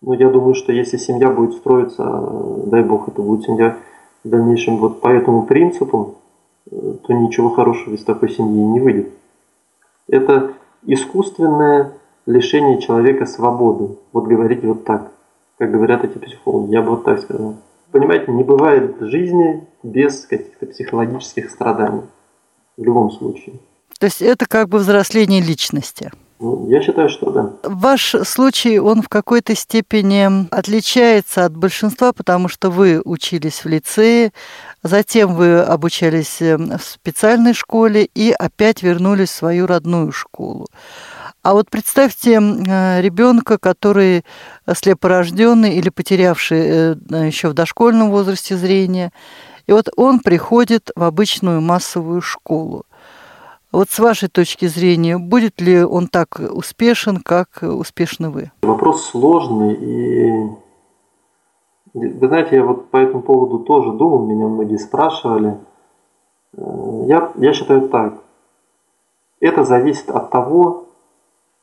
ну, 0.01 0.13
я 0.13 0.29
думаю, 0.29 0.55
что 0.55 0.71
если 0.71 0.97
семья 0.97 1.29
будет 1.29 1.53
строиться, 1.53 2.03
дай 2.65 2.83
бог, 2.83 3.07
это 3.07 3.21
будет 3.21 3.45
семья 3.45 3.77
в 4.23 4.29
дальнейшем 4.29 4.77
вот 4.77 4.99
по 4.99 5.07
этому 5.07 5.45
принципу, 5.45 6.15
э, 6.69 6.93
то 7.03 7.13
ничего 7.13 7.49
хорошего 7.49 7.93
из 7.93 8.03
такой 8.03 8.29
семьи 8.29 8.63
не 8.63 8.79
выйдет. 8.79 9.09
Это 10.07 10.53
искусственное 10.85 11.93
лишение 12.25 12.81
человека 12.81 13.25
свободы. 13.25 13.95
Вот 14.11 14.25
говорить 14.25 14.63
вот 14.63 14.85
так, 14.85 15.11
как 15.57 15.71
говорят 15.71 16.03
эти 16.03 16.17
психологи. 16.17 16.71
Я 16.71 16.81
бы 16.81 16.91
вот 16.91 17.03
так 17.03 17.19
сказал. 17.19 17.55
Понимаете, 17.91 18.31
не 18.31 18.43
бывает 18.43 18.97
жизни 19.01 19.67
без 19.83 20.25
каких-то 20.25 20.65
психологических 20.65 21.49
страданий. 21.49 22.03
В 22.77 22.83
любом 22.83 23.11
случае. 23.11 23.55
То 23.99 24.05
есть 24.05 24.21
это 24.21 24.47
как 24.47 24.69
бы 24.69 24.79
взросление 24.79 25.41
личности. 25.41 26.11
Я 26.67 26.81
считаю, 26.81 27.07
что 27.07 27.29
да. 27.29 27.53
Ваш 27.63 28.15
случай, 28.23 28.79
он 28.79 29.03
в 29.03 29.09
какой-то 29.09 29.55
степени 29.55 30.47
отличается 30.49 31.45
от 31.45 31.55
большинства, 31.55 32.13
потому 32.13 32.47
что 32.47 32.71
вы 32.71 32.99
учились 33.05 33.63
в 33.63 33.67
лицее, 33.67 34.31
затем 34.81 35.35
вы 35.35 35.59
обучались 35.59 36.41
э, 36.41 36.57
в 36.57 36.81
специальной 36.81 37.53
школе 37.53 38.09
и 38.15 38.31
опять 38.31 38.81
вернулись 38.81 39.29
в 39.29 39.35
свою 39.35 39.67
родную 39.67 40.11
школу. 40.11 40.67
А 41.43 41.53
вот 41.53 41.69
представьте 41.69 42.39
э, 42.39 43.01
ребенка, 43.01 43.59
который 43.59 44.25
слепорожденный 44.73 45.75
или 45.75 45.89
потерявший 45.89 46.59
э, 46.59 46.95
еще 47.27 47.49
в 47.49 47.53
дошкольном 47.53 48.09
возрасте 48.09 48.57
зрение, 48.57 49.11
и 49.67 49.73
вот 49.73 49.89
он 49.95 50.19
приходит 50.19 50.89
в 50.95 51.03
обычную 51.03 51.61
массовую 51.61 52.21
школу. 52.21 52.85
Вот 53.71 53.89
с 53.89 53.99
вашей 53.99 54.27
точки 54.27 54.65
зрения, 54.65 55.17
будет 55.17 55.61
ли 55.61 55.81
он 55.81 56.07
так 56.07 56.41
успешен, 56.53 57.21
как 57.23 57.59
успешны 57.61 58.29
вы? 58.29 58.51
Вопрос 58.63 59.05
сложный, 59.05 59.73
и 59.73 60.49
вы 61.93 62.27
знаете, 62.27 62.57
я 62.57 62.63
вот 62.63 62.89
по 62.89 62.97
этому 62.97 63.21
поводу 63.21 63.59
тоже 63.59 63.93
думал, 63.93 64.25
меня 64.25 64.47
многие 64.47 64.77
спрашивали. 64.77 65.57
Э, 66.57 67.03
я, 67.07 67.31
я 67.35 67.53
считаю 67.53 67.87
так. 67.87 68.15
Это 69.39 69.63
зависит 69.63 70.09
от 70.09 70.31
того, 70.31 70.87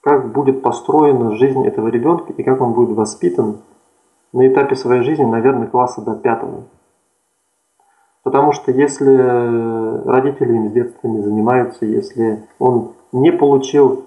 как 0.00 0.32
будет 0.32 0.62
построена 0.62 1.36
жизнь 1.36 1.66
этого 1.66 1.88
ребенка 1.88 2.32
и 2.32 2.42
как 2.42 2.60
он 2.62 2.72
будет 2.72 2.96
воспитан 2.96 3.58
на 4.32 4.46
этапе 4.48 4.76
своей 4.76 5.02
жизни, 5.02 5.24
наверное, 5.24 5.66
класса 5.66 6.00
до 6.00 6.14
пятого. 6.14 6.64
Потому 8.28 8.52
что 8.52 8.73
если 8.73 10.06
родители 10.06 10.54
им 10.54 10.68
с 10.68 10.73
детства 10.73 11.08
не 11.08 11.23
занимаются, 11.23 11.87
если 11.87 12.42
он 12.58 12.92
не 13.11 13.32
получил 13.32 14.04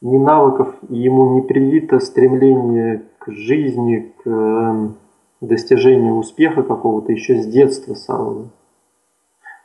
ни 0.00 0.16
навыков, 0.16 0.74
ему 0.88 1.34
не 1.34 1.42
привито 1.42 2.00
стремление 2.00 3.02
к 3.18 3.30
жизни, 3.30 4.14
к 4.22 4.26
эм, 4.26 4.94
достижению 5.42 6.14
успеха 6.14 6.62
какого-то 6.62 7.12
еще 7.12 7.42
с 7.42 7.46
детства 7.46 7.92
самого, 7.92 8.48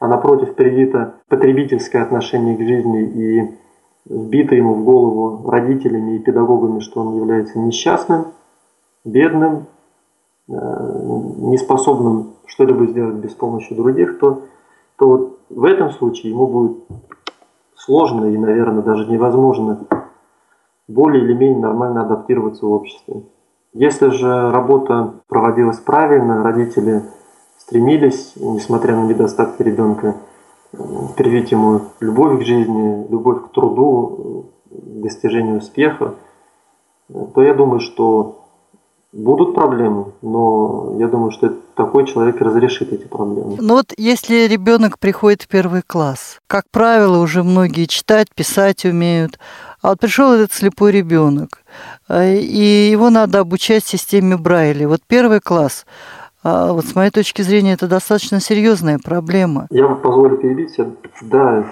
а 0.01 0.09
напротив 0.09 0.55
привито 0.55 1.13
потребительское 1.29 2.03
отношение 2.03 2.57
к 2.57 2.61
жизни 2.61 3.03
и 3.03 3.49
вбито 4.13 4.55
ему 4.55 4.73
в 4.73 4.83
голову 4.83 5.49
родителями 5.49 6.17
и 6.17 6.19
педагогами, 6.19 6.81
что 6.81 6.99
он 6.99 7.15
является 7.15 7.57
несчастным, 7.57 8.25
бедным, 9.05 9.53
э, 9.55 9.78
неспособным 10.49 12.33
что-либо 12.45 12.87
сделать 12.87 13.15
без 13.15 13.31
помощи 13.33 13.75
других, 13.75 14.19
то, 14.19 14.43
то 14.97 15.07
вот 15.07 15.39
в 15.49 15.63
этом 15.63 15.91
случае 15.91 16.31
ему 16.31 16.47
будет 16.47 16.77
сложно 17.75 18.25
и, 18.25 18.37
наверное, 18.37 18.83
даже 18.83 19.09
невозможно 19.09 19.85
более 20.87 21.23
или 21.23 21.33
менее 21.33 21.59
нормально 21.59 22.01
адаптироваться 22.01 22.65
в 22.65 22.71
обществе. 22.71 23.23
Если 23.73 24.09
же 24.09 24.49
работа 24.51 25.13
проводилась 25.27 25.77
правильно, 25.77 26.43
родители 26.43 27.03
стремились, 27.57 28.33
несмотря 28.35 28.95
на 28.95 29.05
недостатки 29.05 29.61
ребенка, 29.61 30.15
привить 31.15 31.51
ему 31.51 31.81
любовь 31.99 32.39
к 32.39 32.45
жизни, 32.45 33.05
любовь 33.09 33.43
к 33.43 33.51
труду, 33.51 34.45
достижению 34.71 35.57
успеха, 35.57 36.15
то 37.07 37.41
я 37.41 37.53
думаю, 37.53 37.79
что 37.79 38.38
Будут 39.11 39.55
проблемы, 39.55 40.13
но 40.21 40.95
я 40.99 41.07
думаю, 41.07 41.31
что 41.31 41.51
такой 41.75 42.05
человек 42.05 42.39
разрешит 42.41 42.93
эти 42.93 43.05
проблемы. 43.05 43.57
Ну 43.59 43.73
вот 43.73 43.91
если 43.97 44.45
ребенок 44.47 44.99
приходит 44.99 45.41
в 45.41 45.47
первый 45.47 45.81
класс, 45.81 46.39
как 46.45 46.65
правило, 46.69 47.17
уже 47.17 47.41
многие 47.41 47.85
читать, 47.85 48.27
писать 48.35 48.85
умеют, 48.85 49.39
а 49.81 49.89
вот 49.89 49.99
пришел 49.99 50.33
этот 50.33 50.53
слепой 50.53 50.91
ребенок, 50.91 51.63
э, 52.07 52.35
и 52.35 52.91
его 52.91 53.09
надо 53.09 53.39
обучать 53.39 53.83
системе 53.83 54.37
Брайли. 54.37 54.85
Вот 54.85 55.01
первый 55.07 55.39
класс, 55.39 55.87
а 56.43 56.71
вот 56.71 56.85
с 56.85 56.93
моей 56.93 57.09
точки 57.09 57.41
зрения, 57.41 57.73
это 57.73 57.87
достаточно 57.87 58.39
серьезная 58.39 58.99
проблема. 59.03 59.65
Я 59.71 59.87
позволю 59.87 60.37
перебить. 60.37 60.77
Да, 61.23 61.65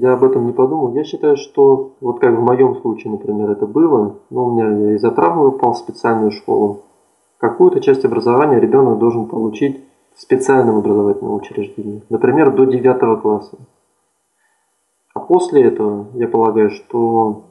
я 0.00 0.14
об 0.14 0.24
этом 0.24 0.46
не 0.46 0.52
подумал. 0.52 0.94
Я 0.94 1.04
считаю, 1.04 1.36
что 1.36 1.92
вот 2.00 2.20
как 2.20 2.34
в 2.34 2.42
моем 2.42 2.76
случае, 2.76 3.12
например, 3.12 3.50
это 3.50 3.66
было, 3.66 4.16
ну, 4.30 4.44
у 4.46 4.50
меня 4.52 4.94
из-за 4.94 5.10
травмы 5.10 5.50
попал 5.50 5.74
в 5.74 5.78
специальную 5.78 6.30
школу. 6.30 6.82
Какую-то 7.38 7.80
часть 7.80 8.04
образования 8.04 8.60
ребенок 8.60 8.98
должен 8.98 9.26
получить 9.26 9.82
в 10.14 10.20
специальном 10.20 10.78
образовательном 10.78 11.34
учреждении, 11.34 12.02
например, 12.08 12.54
до 12.54 12.64
9 12.64 13.20
класса. 13.20 13.58
А 15.14 15.20
после 15.20 15.64
этого, 15.64 16.06
я 16.14 16.28
полагаю, 16.28 16.70
что 16.70 17.42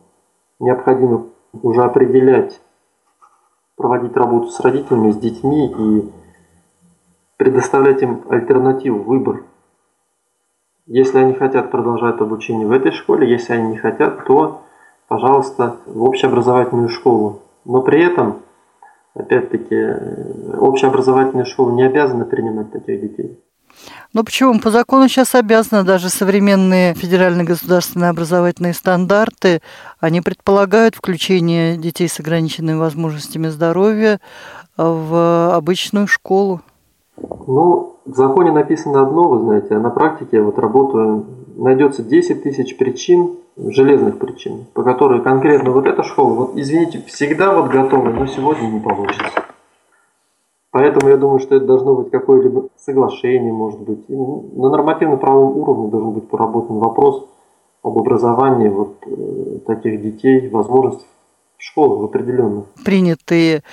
необходимо 0.60 1.26
уже 1.62 1.84
определять, 1.84 2.60
проводить 3.76 4.16
работу 4.16 4.48
с 4.48 4.60
родителями, 4.62 5.12
с 5.12 5.18
детьми 5.18 5.68
и 5.68 6.10
предоставлять 7.38 8.02
им 8.02 8.22
альтернативу, 8.30 9.04
выбор– 9.04 9.44
если 10.88 11.20
они 11.20 11.34
хотят 11.34 11.72
продолжать 11.72 12.20
обучение 12.20 12.68
в 12.68 12.72
этой 12.72 12.92
школе, 12.92 13.30
если 13.30 13.54
они 13.54 13.72
не 13.72 13.78
хотят, 13.78 14.26
то, 14.26 14.62
пожалуйста, 15.08 15.78
в 15.86 16.04
общеобразовательную 16.04 16.90
школу. 16.90 17.42
Но 17.66 17.82
при 17.82 18.04
этом, 18.04 18.40
опять-таки, 19.14 20.56
общеобразовательная 20.58 21.46
школа 21.46 21.72
не 21.72 21.84
обязана 21.84 22.26
принимать 22.26 22.72
таких 22.72 23.02
детей. 23.02 23.40
Ну 24.14 24.24
почему? 24.24 24.60
По 24.60 24.72
закону 24.72 25.08
сейчас 25.08 25.34
обязаны 25.36 25.84
даже 25.84 26.10
современные 26.10 26.94
федеральные 26.94 27.46
государственные 27.46 28.10
образовательные 28.10 28.74
стандарты. 28.74 29.62
Они 30.00 30.22
предполагают 30.22 30.96
включение 30.96 31.78
детей 31.78 32.10
с 32.10 32.20
ограниченными 32.20 32.78
возможностями 32.78 33.48
здоровья 33.48 34.20
в 34.76 35.56
обычную 35.56 36.08
школу. 36.08 36.62
Ну, 37.18 37.91
в 38.06 38.16
законе 38.16 38.52
написано 38.52 39.02
одно, 39.02 39.30
вы 39.30 39.40
знаете, 39.40 39.76
а 39.76 39.80
на 39.80 39.90
практике 39.90 40.42
вот 40.42 40.58
работаю, 40.58 41.26
найдется 41.56 42.04
10 42.04 42.44
тысяч 42.44 42.78
причин, 42.78 43.38
железных 43.58 44.18
причин, 44.18 44.66
по 44.74 44.84
которым 44.84 45.24
конкретно 45.24 45.72
вот 45.72 45.86
эта 45.86 46.04
школа, 46.04 46.34
вот 46.34 46.52
извините, 46.56 47.04
всегда 47.08 47.54
вот 47.54 47.70
готова, 47.72 48.10
но 48.10 48.26
сегодня 48.26 48.68
не 48.68 48.80
получится. 48.80 49.44
Поэтому 50.72 51.10
я 51.10 51.18
думаю, 51.18 51.40
что 51.40 51.56
это 51.56 51.66
должно 51.66 51.96
быть 51.96 52.12
какое-либо 52.12 52.70
соглашение, 52.78 53.52
может 53.52 53.82
быть. 53.82 54.08
На 54.08 54.70
нормативно-правовом 54.70 55.58
уровне 55.58 55.90
должен 55.90 56.12
быть 56.12 56.30
проработан 56.30 56.78
вопрос 56.78 57.28
об 57.84 57.98
образовании 57.98 58.70
вот 58.70 58.96
э, 59.06 59.60
таких 59.66 60.02
детей, 60.02 60.50
возможностях 60.50 61.08
школах 61.64 62.10
определенно. 62.10 62.66
Принятые 62.84 63.64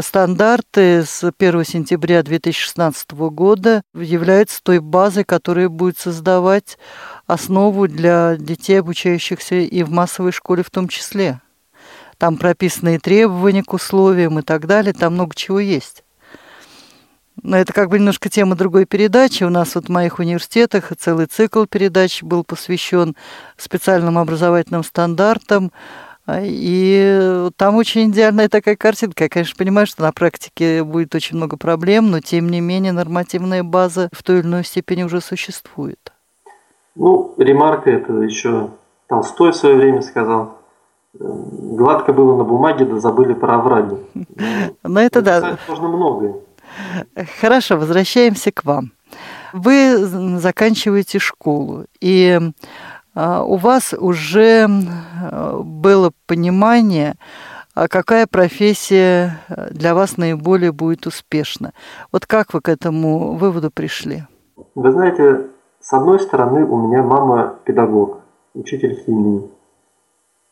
стандарты 0.00 1.04
с 1.04 1.24
1 1.38 1.64
сентября 1.64 2.22
2016 2.22 3.12
года 3.12 3.82
являются 3.94 4.62
той 4.62 4.80
базой, 4.80 5.24
которая 5.24 5.68
будет 5.68 5.98
создавать 5.98 6.78
основу 7.26 7.88
для 7.88 8.36
детей, 8.36 8.80
обучающихся 8.80 9.56
и 9.56 9.82
в 9.82 9.90
массовой 9.90 10.32
школе 10.32 10.62
в 10.62 10.70
том 10.70 10.88
числе. 10.88 11.40
Там 12.18 12.36
прописаны 12.36 12.98
требования 12.98 13.62
к 13.62 13.72
условиям 13.72 14.38
и 14.38 14.42
так 14.42 14.66
далее, 14.66 14.94
там 14.94 15.14
много 15.14 15.34
чего 15.34 15.60
есть. 15.60 16.02
Но 17.42 17.56
это 17.58 17.72
как 17.72 17.90
бы 17.90 17.98
немножко 17.98 18.30
тема 18.30 18.56
другой 18.56 18.86
передачи. 18.86 19.44
У 19.44 19.50
нас 19.50 19.74
вот 19.74 19.86
в 19.86 19.90
моих 19.90 20.18
университетах 20.18 20.92
целый 20.98 21.26
цикл 21.26 21.66
передач 21.66 22.22
был 22.22 22.44
посвящен 22.44 23.14
специальным 23.58 24.16
образовательным 24.16 24.82
стандартам, 24.82 25.70
и 26.28 27.48
там 27.56 27.76
очень 27.76 28.10
идеальная 28.10 28.48
такая 28.48 28.76
картинка. 28.76 29.24
Я, 29.24 29.30
конечно, 29.30 29.54
понимаю, 29.56 29.86
что 29.86 30.02
на 30.02 30.12
практике 30.12 30.82
будет 30.82 31.14
очень 31.14 31.36
много 31.36 31.56
проблем, 31.56 32.10
но 32.10 32.20
тем 32.20 32.48
не 32.48 32.60
менее 32.60 32.92
нормативная 32.92 33.62
база 33.62 34.08
в 34.12 34.22
той 34.22 34.40
или 34.40 34.46
иной 34.46 34.64
степени 34.64 35.04
уже 35.04 35.20
существует. 35.20 36.12
Ну, 36.96 37.34
ремарка 37.38 37.90
это 37.90 38.12
еще 38.14 38.70
Толстой 39.08 39.52
в 39.52 39.56
свое 39.56 39.76
время 39.76 40.02
сказал. 40.02 40.58
Гладко 41.18 42.12
было 42.12 42.36
на 42.36 42.44
бумаге, 42.44 42.84
да 42.84 42.98
забыли 42.98 43.34
про 43.34 43.56
овраги. 43.56 43.96
Ну, 44.82 45.00
это 45.00 45.22
да. 45.22 45.58
Можно 45.68 45.88
многое. 45.88 46.34
Хорошо, 47.40 47.76
возвращаемся 47.76 48.52
к 48.52 48.64
вам. 48.64 48.92
Вы 49.52 49.96
заканчиваете 50.38 51.18
школу, 51.18 51.86
и 52.00 52.40
у 53.16 53.56
вас 53.56 53.94
уже 53.94 54.68
было 55.64 56.12
понимание, 56.26 57.14
а 57.74 57.88
какая 57.88 58.26
профессия 58.26 59.38
для 59.70 59.94
вас 59.94 60.16
наиболее 60.18 60.72
будет 60.72 61.06
успешна. 61.06 61.72
Вот 62.12 62.26
как 62.26 62.52
вы 62.52 62.60
к 62.60 62.68
этому 62.68 63.34
выводу 63.34 63.70
пришли? 63.70 64.24
Вы 64.74 64.92
знаете, 64.92 65.46
с 65.80 65.92
одной 65.92 66.20
стороны, 66.20 66.64
у 66.64 66.76
меня 66.76 67.02
мама 67.02 67.56
педагог, 67.64 68.20
учитель 68.54 69.02
химии. 69.04 69.50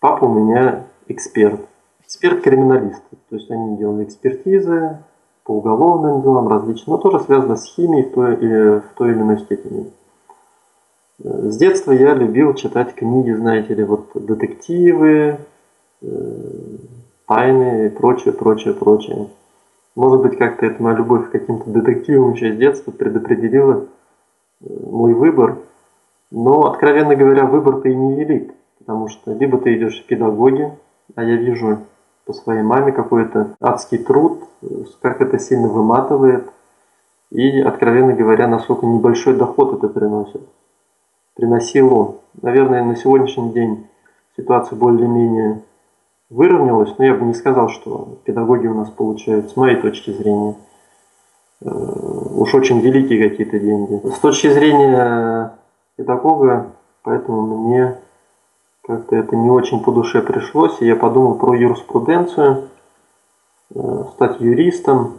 Папа 0.01 0.25
у 0.25 0.33
меня 0.33 0.85
эксперт, 1.09 1.61
эксперт-криминалист. 2.05 3.03
То 3.29 3.37
есть 3.37 3.51
они 3.51 3.77
делали 3.77 4.05
экспертизы 4.05 4.99
по 5.45 5.53
уголовным 5.53 6.23
делам 6.23 6.49
различным, 6.49 6.97
но 6.97 7.03
тоже 7.03 7.21
связано 7.21 7.57
с 7.57 7.65
химией 7.65 8.09
в 8.09 8.15
той 8.15 8.35
или, 8.37 8.79
в 8.81 8.95
той 8.97 9.11
или 9.11 9.19
иной 9.19 9.39
степени. 9.39 9.93
С 11.25 11.57
детства 11.57 11.93
я 11.93 12.13
любил 12.13 12.53
читать 12.53 12.95
книги, 12.95 13.33
знаете 13.33 13.73
ли, 13.73 13.83
вот 13.83 14.11
детективы, 14.13 15.39
э, 16.03 16.07
тайны 17.27 17.87
и 17.87 17.89
прочее, 17.89 18.35
прочее, 18.35 18.75
прочее. 18.75 19.29
Может 19.97 20.21
быть, 20.21 20.37
как-то 20.37 20.67
эта 20.67 20.83
моя 20.83 20.99
любовь 20.99 21.29
к 21.29 21.33
каким-то 21.33 21.71
детективам 21.71 22.35
еще 22.35 22.53
с 22.53 22.57
детства 22.59 22.91
предопределила 22.91 23.87
э, 24.61 24.67
мой 24.91 25.15
выбор. 25.15 25.57
Но, 26.31 26.67
откровенно 26.67 27.17
говоря, 27.17 27.47
выбор-то 27.47 27.89
и 27.89 27.95
не 27.95 28.17
велик. 28.17 28.53
Потому 28.79 29.09
что 29.09 29.33
либо 29.33 29.57
ты 29.57 29.79
идешь 29.79 30.03
в 30.03 30.07
педагоги, 30.07 30.71
а 31.15 31.25
я 31.25 31.37
вижу 31.37 31.79
по 32.27 32.35
своей 32.35 32.63
маме 32.63 32.93
какой-то 32.93 33.55
адский 33.63 33.97
труд, 33.97 34.43
как 35.01 35.23
это 35.23 35.39
сильно 35.39 35.69
выматывает, 35.69 36.51
и, 37.31 37.63
откровенно 37.63 38.13
говоря, 38.13 38.47
насколько 38.47 38.85
небольшой 38.85 39.37
доход 39.37 39.73
это 39.79 39.89
приносит. 39.89 40.43
Приносило. 41.35 42.17
Наверное, 42.43 42.85
на 42.85 42.97
сегодняшний 42.97 43.51
день 43.53 43.87
ситуация 44.37 44.77
более-менее 44.77 45.63
выровнялась, 46.31 46.95
но 46.99 47.05
я 47.05 47.15
бы 47.15 47.25
не 47.25 47.35
сказал, 47.35 47.69
что 47.69 48.19
педагоги 48.25 48.67
у 48.67 48.75
нас 48.75 48.91
получают, 48.91 49.51
с 49.51 49.57
моей 49.57 49.77
точки 49.77 50.11
зрения, 50.11 50.57
э, 51.61 51.69
уж 51.69 52.55
очень 52.55 52.81
великие 52.81 53.29
какие-то 53.29 53.59
деньги. 53.59 54.01
С 54.09 54.19
точки 54.19 54.49
зрения 54.49 55.53
педагога, 55.97 56.73
поэтому 57.03 57.69
мне 57.69 57.99
как-то 58.87 59.17
это 59.17 59.35
не 59.35 59.51
очень 59.51 59.83
по 59.83 59.93
душе 59.93 60.23
пришлось, 60.23 60.81
и 60.81 60.87
я 60.87 60.97
подумал 60.97 61.35
про 61.35 61.55
юриспруденцию, 61.55 62.69
э, 63.75 64.05
стать 64.15 64.41
юристом. 64.41 65.15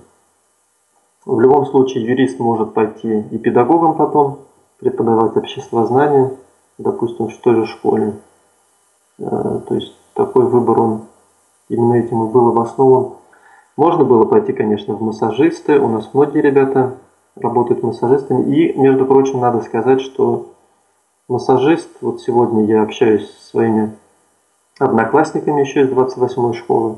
В 1.25 1.39
любом 1.39 1.65
случае 1.65 2.05
юрист 2.05 2.39
может 2.39 2.73
пойти 2.73 3.21
и 3.31 3.37
педагогом 3.37 3.95
потом, 3.95 4.39
преподавать 4.79 5.35
обществознание, 5.37 6.37
допустим, 6.77 7.27
в 7.27 7.37
той 7.37 7.55
же 7.55 7.65
школе. 7.65 8.19
Э, 9.19 9.61
то 9.67 9.75
есть 9.75 9.95
такой 10.13 10.45
выбор, 10.45 10.79
он 10.79 11.01
именно 11.69 11.95
этим 11.95 12.27
и 12.27 12.31
был 12.31 12.49
обоснован. 12.49 13.13
Можно 13.77 14.05
было 14.05 14.25
пойти, 14.25 14.53
конечно, 14.53 14.95
в 14.95 15.01
массажисты. 15.01 15.79
У 15.79 15.89
нас 15.89 16.09
многие 16.13 16.39
ребята 16.39 16.97
работают 17.35 17.83
массажистами. 17.83 18.55
И, 18.55 18.77
между 18.77 19.05
прочим, 19.05 19.39
надо 19.39 19.61
сказать, 19.61 20.01
что 20.01 20.53
массажист, 21.27 21.89
вот 22.01 22.21
сегодня 22.21 22.65
я 22.65 22.83
общаюсь 22.83 23.29
со 23.29 23.49
своими 23.49 23.95
одноклассниками 24.79 25.61
еще 25.61 25.81
из 25.81 25.89
28-й 25.89 26.53
школы. 26.53 26.97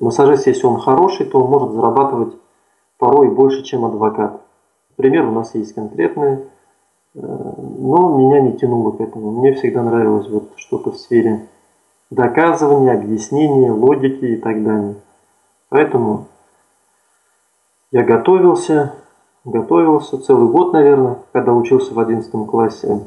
Массажист, 0.00 0.46
если 0.46 0.66
он 0.66 0.80
хороший, 0.80 1.26
то 1.26 1.40
он 1.40 1.50
может 1.50 1.72
зарабатывать 1.72 2.34
порой 2.98 3.30
больше, 3.30 3.62
чем 3.62 3.84
адвокат. 3.84 4.40
Пример 4.96 5.26
у 5.26 5.32
нас 5.32 5.54
есть 5.54 5.74
конкретный, 5.74 6.44
но 7.14 8.18
меня 8.18 8.40
не 8.40 8.52
тянуло 8.52 8.92
к 8.92 9.00
этому. 9.00 9.30
Мне 9.30 9.54
всегда 9.54 9.82
нравилось 9.82 10.28
вот 10.28 10.52
что-то 10.56 10.92
в 10.92 10.96
сфере 10.96 11.46
доказывания, 12.10 12.92
объяснения, 12.92 13.70
логики 13.72 14.24
и 14.24 14.36
так 14.36 14.62
далее. 14.64 14.96
Поэтому 15.68 16.26
я 17.90 18.02
готовился, 18.04 18.94
готовился 19.44 20.18
целый 20.18 20.50
год, 20.50 20.72
наверное, 20.72 21.18
когда 21.32 21.52
учился 21.52 21.94
в 21.94 21.98
11 21.98 22.30
классе. 22.46 23.00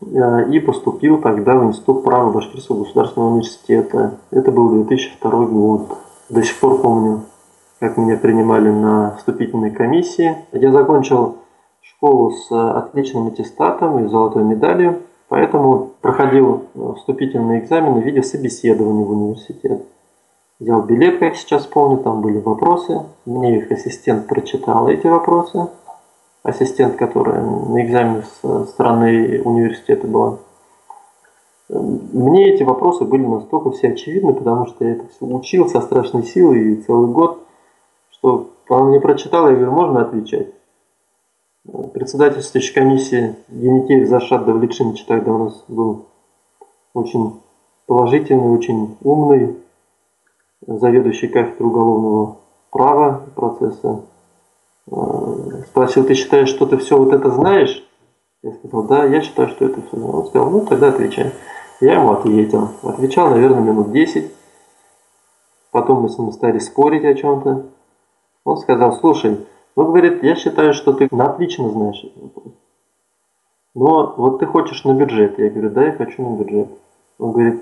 Э, 0.00 0.48
и 0.50 0.60
поступил 0.60 1.20
тогда 1.20 1.56
в 1.56 1.64
Институт 1.64 2.04
права 2.04 2.32
Башкирского 2.32 2.84
государственного 2.84 3.30
университета. 3.30 4.18
Это 4.30 4.50
был 4.50 4.70
2002 4.70 5.46
год. 5.46 5.98
До 6.28 6.42
сих 6.42 6.58
пор 6.58 6.80
помню, 6.80 7.22
как 7.80 7.96
меня 7.96 8.16
принимали 8.16 8.70
на 8.70 9.16
вступительной 9.16 9.70
комиссии. 9.70 10.36
Я 10.52 10.72
закончил 10.72 11.36
школу 12.00 12.30
с 12.30 12.50
отличным 12.50 13.26
аттестатом 13.26 14.02
и 14.02 14.08
золотой 14.08 14.42
медалью, 14.42 15.02
поэтому 15.28 15.90
проходил 16.00 16.64
вступительные 16.96 17.60
экзамены 17.60 18.00
в 18.00 18.04
виде 18.04 18.22
собеседования 18.22 19.04
в 19.04 19.10
университет. 19.10 19.84
Взял 20.58 20.82
билет, 20.82 21.18
как 21.18 21.36
сейчас 21.36 21.66
помню, 21.66 21.98
там 21.98 22.22
были 22.22 22.38
вопросы. 22.38 23.02
Мне 23.26 23.58
их 23.58 23.70
ассистент 23.70 24.28
прочитал, 24.28 24.88
эти 24.88 25.06
вопросы. 25.06 25.68
Ассистент, 26.42 26.96
которая 26.96 27.42
на 27.42 27.84
экзамене 27.84 28.22
со 28.40 28.64
стороны 28.64 29.42
университета 29.44 30.06
была. 30.06 30.38
Мне 31.68 32.54
эти 32.54 32.62
вопросы 32.62 33.04
были 33.04 33.26
настолько 33.26 33.72
все 33.72 33.88
очевидны, 33.88 34.32
потому 34.32 34.66
что 34.66 34.86
я 34.86 34.92
это 34.92 35.04
все 35.08 35.26
учил 35.26 35.68
со 35.68 35.82
страшной 35.82 36.22
силой 36.22 36.72
и 36.72 36.82
целый 36.82 37.12
год, 37.12 37.40
что 38.10 38.48
он 38.70 38.90
не 38.90 39.00
прочитал, 39.00 39.50
я 39.50 39.54
говорю, 39.54 39.72
можно 39.72 40.00
отвечать. 40.00 40.48
Председательствующий 41.92 42.74
комиссии 42.74 43.36
Генетеев 43.48 44.08
Зашат 44.08 44.44
Давлетшинович 44.44 45.04
тогда 45.04 45.32
у 45.32 45.44
нас 45.44 45.64
был 45.68 46.06
очень 46.94 47.40
положительный, 47.86 48.48
очень 48.48 48.96
умный, 49.02 49.56
заведующий 50.66 51.28
кафедрой 51.28 51.68
уголовного 51.68 52.38
права 52.70 53.24
процесса, 53.34 54.02
э, 54.90 55.62
спросил, 55.68 56.04
ты 56.04 56.14
считаешь, 56.14 56.48
что 56.48 56.66
ты 56.66 56.76
все 56.78 56.96
вот 56.96 57.12
это 57.12 57.30
знаешь? 57.30 57.86
Я 58.42 58.52
сказал, 58.54 58.84
да, 58.84 59.04
я 59.04 59.20
считаю, 59.20 59.48
что 59.48 59.66
это 59.66 59.80
все 59.82 59.96
знаю. 59.96 60.14
Он 60.14 60.26
сказал, 60.26 60.50
ну 60.50 60.66
тогда 60.66 60.88
отвечай. 60.88 61.32
Я 61.80 61.94
ему 61.94 62.12
ответил. 62.12 62.70
Отвечал, 62.82 63.30
наверное, 63.30 63.60
минут 63.60 63.92
10. 63.92 64.32
Потом 65.70 66.02
мы 66.02 66.08
с 66.08 66.18
ним 66.18 66.32
стали 66.32 66.58
спорить 66.58 67.04
о 67.04 67.14
чем-то. 67.14 67.66
Он 68.44 68.56
сказал, 68.56 68.92
слушай, 68.92 69.46
ну, 69.84 69.92
говорит, 69.92 70.22
я 70.22 70.36
считаю, 70.36 70.72
что 70.74 70.92
ты 70.92 71.08
отлично 71.10 71.68
знаешь 71.70 72.04
этот 72.04 72.22
вопрос. 72.22 72.54
Но 73.74 74.14
вот 74.16 74.38
ты 74.40 74.46
хочешь 74.46 74.84
на 74.84 74.94
бюджет. 74.94 75.38
Я 75.38 75.50
говорю, 75.50 75.70
да, 75.70 75.86
я 75.86 75.92
хочу 75.92 76.22
на 76.22 76.36
бюджет. 76.36 76.68
Он 77.18 77.32
говорит, 77.32 77.60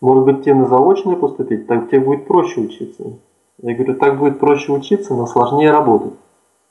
может 0.00 0.24
быть, 0.24 0.42
тебе 0.42 0.54
на 0.54 0.66
заочное 0.66 1.16
поступить, 1.16 1.66
так 1.66 1.88
тебе 1.88 2.00
будет 2.00 2.26
проще 2.26 2.60
учиться. 2.60 3.18
Я 3.62 3.74
говорю, 3.74 3.94
так 3.96 4.18
будет 4.18 4.40
проще 4.40 4.72
учиться, 4.72 5.14
но 5.14 5.26
сложнее 5.26 5.70
работать. 5.70 6.14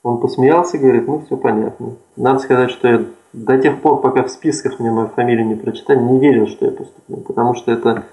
Он 0.02 0.18
посмеялся 0.18 0.76
и 0.76 0.80
говорит, 0.80 1.06
ну 1.06 1.20
все 1.20 1.36
понятно. 1.36 1.96
Надо 2.16 2.38
сказать, 2.40 2.70
что 2.70 2.88
я 2.88 3.04
до 3.32 3.58
тех 3.58 3.80
пор, 3.80 4.00
пока 4.00 4.24
в 4.24 4.30
списках 4.30 4.80
мне 4.80 4.90
мою 4.90 5.08
фамилию 5.08 5.46
не 5.46 5.54
прочитали, 5.54 5.98
не 6.00 6.18
верил, 6.18 6.48
что 6.48 6.64
я 6.64 6.72
поступлю. 6.72 7.18
Потому 7.18 7.54
что 7.54 7.70
это 7.70 8.04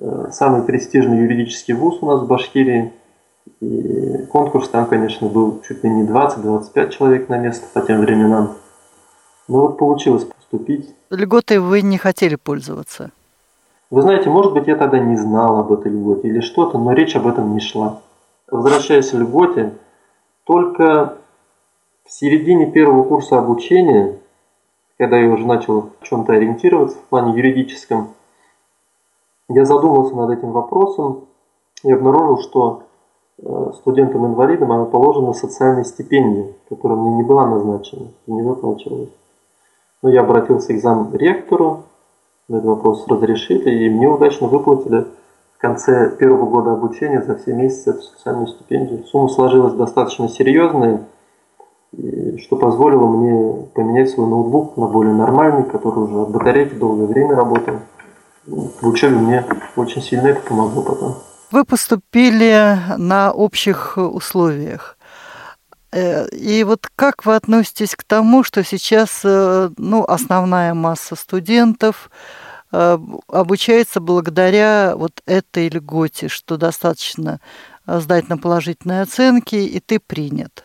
э, 0.00 0.28
самый 0.30 0.62
престижный 0.62 1.18
юридический 1.18 1.74
вуз 1.74 1.98
у 2.00 2.06
нас 2.06 2.22
в 2.22 2.26
Башкирии. 2.26 2.92
И 3.60 4.26
конкурс 4.30 4.68
там, 4.68 4.86
конечно, 4.86 5.28
был 5.28 5.62
чуть 5.66 5.84
ли 5.84 5.90
не 5.90 6.06
20-25 6.06 6.90
человек 6.90 7.28
на 7.28 7.38
место 7.38 7.66
по 7.72 7.80
тем 7.86 8.00
временам. 8.00 8.54
Ну 9.48 9.60
вот 9.60 9.78
получилось 9.78 10.24
поступить. 10.24 10.94
Льготой 11.10 11.58
вы 11.58 11.82
не 11.82 11.98
хотели 11.98 12.36
пользоваться? 12.36 13.10
Вы 13.90 14.02
знаете, 14.02 14.30
может 14.30 14.52
быть, 14.52 14.66
я 14.66 14.76
тогда 14.76 14.98
не 14.98 15.16
знал 15.16 15.58
об 15.58 15.72
этой 15.72 15.92
льготе 15.92 16.28
или 16.28 16.40
что-то, 16.40 16.78
но 16.78 16.92
речь 16.92 17.14
об 17.16 17.26
этом 17.26 17.52
не 17.52 17.60
шла. 17.60 18.00
Возвращаясь 18.50 19.10
к 19.10 19.14
льготе, 19.14 19.74
только 20.44 21.18
в 22.04 22.10
середине 22.10 22.70
первого 22.70 23.04
курса 23.04 23.38
обучения, 23.38 24.18
когда 24.98 25.18
я 25.18 25.30
уже 25.30 25.46
начал 25.46 25.90
в 26.00 26.04
чем-то 26.04 26.32
ориентироваться 26.32 26.96
в 26.98 27.02
плане 27.02 27.36
юридическом, 27.36 28.14
я 29.48 29.64
задумался 29.64 30.14
над 30.14 30.38
этим 30.38 30.52
вопросом 30.52 31.26
и 31.82 31.92
обнаружил, 31.92 32.40
что 32.40 32.82
студентам-инвалидам 33.40 34.72
она 34.72 34.84
положена 34.84 35.32
социальная 35.32 35.84
стипендия, 35.84 36.52
которая 36.68 36.98
мне 36.98 37.16
не 37.16 37.22
была 37.22 37.46
назначена 37.46 38.08
и 38.26 38.32
не 38.32 38.42
выплачивалась. 38.42 39.10
Но 40.02 40.10
я 40.10 40.20
обратился 40.20 40.74
к 40.74 40.80
зам 40.80 41.10
ректору, 41.14 41.84
этот 42.48 42.64
вопрос 42.64 43.06
разрешили, 43.08 43.86
и 43.86 43.88
мне 43.88 44.06
удачно 44.06 44.48
выплатили 44.48 45.06
в 45.56 45.58
конце 45.58 46.14
первого 46.16 46.46
года 46.46 46.72
обучения 46.72 47.22
за 47.22 47.36
все 47.36 47.54
месяцы 47.54 47.90
эту 47.90 48.02
социальную 48.02 48.48
стипендию. 48.48 49.04
Сумма 49.04 49.28
сложилась 49.28 49.74
достаточно 49.74 50.28
серьезная, 50.28 51.04
что 52.38 52.56
позволило 52.56 53.06
мне 53.06 53.66
поменять 53.74 54.10
свой 54.10 54.28
ноутбук 54.28 54.76
на 54.76 54.86
более 54.88 55.14
нормальный, 55.14 55.64
который 55.64 56.04
уже 56.04 56.20
от 56.20 56.30
батарейки 56.30 56.74
долгое 56.74 57.06
время 57.06 57.34
работал. 57.34 57.74
В 58.46 58.86
учебе 58.86 59.16
мне 59.16 59.44
очень 59.76 60.02
сильно 60.02 60.28
это 60.28 60.40
помогло 60.46 60.82
потом. 60.82 61.14
Вы 61.50 61.64
поступили 61.64 62.78
на 62.96 63.32
общих 63.32 63.96
условиях. 63.96 64.96
Э, 65.94 66.28
и 66.28 66.64
вот 66.64 66.88
как 66.96 67.24
вы 67.24 67.36
относитесь 67.36 67.94
к 67.94 68.02
тому, 68.02 68.42
что 68.42 68.64
сейчас 68.64 69.20
э, 69.24 69.70
ну, 69.76 70.04
основная 70.04 70.74
масса 70.74 71.14
студентов 71.14 72.10
э, 72.72 72.98
обучается 73.28 74.00
благодаря 74.00 74.94
вот 74.96 75.22
этой 75.26 75.68
льготе, 75.68 76.28
что 76.28 76.56
достаточно 76.56 77.40
сдать 77.86 78.28
на 78.28 78.38
положительные 78.38 79.02
оценки, 79.02 79.56
и 79.56 79.78
ты 79.78 80.00
принят. 80.00 80.64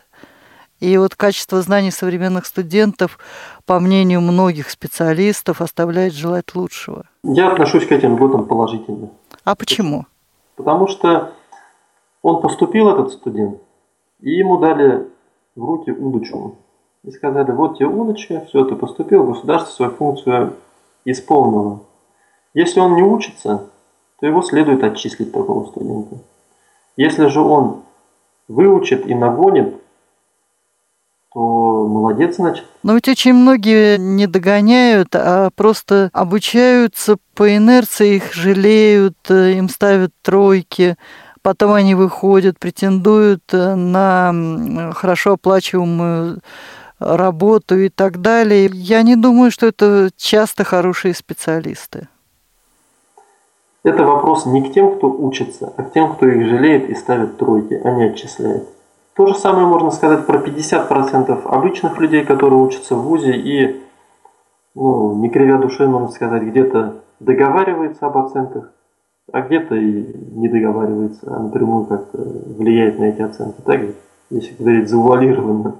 И 0.80 0.96
вот 0.96 1.14
качество 1.14 1.60
знаний 1.60 1.90
современных 1.90 2.46
студентов, 2.46 3.18
по 3.66 3.78
мнению 3.78 4.22
многих 4.22 4.70
специалистов, 4.70 5.60
оставляет 5.60 6.14
желать 6.14 6.54
лучшего. 6.54 7.04
Я 7.22 7.52
отношусь 7.52 7.86
к 7.86 7.92
этим 7.92 8.16
льготам 8.16 8.46
положительно. 8.46 9.10
А 9.44 9.54
почему? 9.54 10.06
Потому 10.60 10.88
что 10.88 11.32
он 12.20 12.42
поступил, 12.42 12.90
этот 12.90 13.12
студент, 13.12 13.62
и 14.20 14.30
ему 14.30 14.58
дали 14.58 15.08
в 15.56 15.64
руки 15.64 15.90
удочку. 15.90 16.56
И 17.02 17.10
сказали, 17.12 17.50
вот 17.50 17.78
тебе 17.78 17.88
удочка, 17.88 18.44
все, 18.46 18.66
ты 18.66 18.76
поступил, 18.76 19.24
государство 19.24 19.72
свою 19.72 19.92
функцию 19.92 20.56
исполнило. 21.06 21.80
Если 22.52 22.78
он 22.78 22.94
не 22.94 23.02
учится, 23.02 23.70
то 24.18 24.26
его 24.26 24.42
следует 24.42 24.84
отчислить 24.84 25.32
такого 25.32 25.64
студента. 25.64 26.18
Если 26.98 27.28
же 27.28 27.40
он 27.40 27.80
выучит 28.46 29.06
и 29.06 29.14
нагонит, 29.14 29.79
то 31.32 31.86
молодец, 31.86 32.36
значит. 32.36 32.64
Но 32.82 32.94
ведь 32.94 33.08
очень 33.08 33.34
многие 33.34 33.98
не 33.98 34.26
догоняют, 34.26 35.08
а 35.14 35.50
просто 35.54 36.10
обучаются 36.12 37.16
по 37.34 37.54
инерции, 37.56 38.16
их 38.16 38.32
жалеют, 38.32 39.16
э, 39.28 39.52
им 39.52 39.68
ставят 39.68 40.12
тройки, 40.22 40.96
потом 41.42 41.72
они 41.72 41.94
выходят, 41.94 42.58
претендуют 42.58 43.42
э, 43.52 43.74
на 43.74 44.92
хорошо 44.92 45.32
оплачиваемую 45.32 46.40
работу 46.98 47.78
и 47.78 47.88
так 47.88 48.20
далее. 48.20 48.68
Я 48.72 49.02
не 49.02 49.16
думаю, 49.16 49.50
что 49.50 49.66
это 49.66 50.10
часто 50.16 50.64
хорошие 50.64 51.14
специалисты. 51.14 52.08
Это 53.82 54.04
вопрос 54.04 54.44
не 54.44 54.68
к 54.68 54.74
тем, 54.74 54.96
кто 54.96 55.10
учится, 55.10 55.72
а 55.76 55.82
к 55.84 55.92
тем, 55.94 56.14
кто 56.14 56.26
их 56.26 56.46
жалеет 56.46 56.90
и 56.90 56.94
ставит 56.94 57.38
тройки, 57.38 57.80
а 57.82 57.90
не 57.92 58.04
отчисляет. 58.04 58.68
То 59.20 59.26
же 59.26 59.34
самое 59.34 59.66
можно 59.66 59.90
сказать 59.90 60.24
про 60.24 60.38
50% 60.38 61.42
обычных 61.44 61.98
людей, 61.98 62.24
которые 62.24 62.58
учатся 62.58 62.94
в 62.94 63.02
ВУЗе 63.02 63.36
и, 63.36 63.82
ну, 64.74 65.14
не 65.20 65.28
кривя 65.28 65.58
душой, 65.58 65.88
можно 65.88 66.08
сказать, 66.08 66.42
где-то 66.42 67.02
договаривается 67.20 68.06
об 68.06 68.16
оценках, 68.16 68.72
а 69.30 69.42
где-то 69.42 69.74
и 69.74 70.06
не 70.38 70.48
договаривается, 70.48 71.20
а 71.26 71.38
напрямую 71.38 71.84
как-то 71.84 72.16
влияет 72.16 72.98
на 72.98 73.10
эти 73.10 73.20
оценки. 73.20 73.60
Так, 73.60 73.82
если 74.30 74.54
говорить 74.58 74.88
завуалированно. 74.88 75.74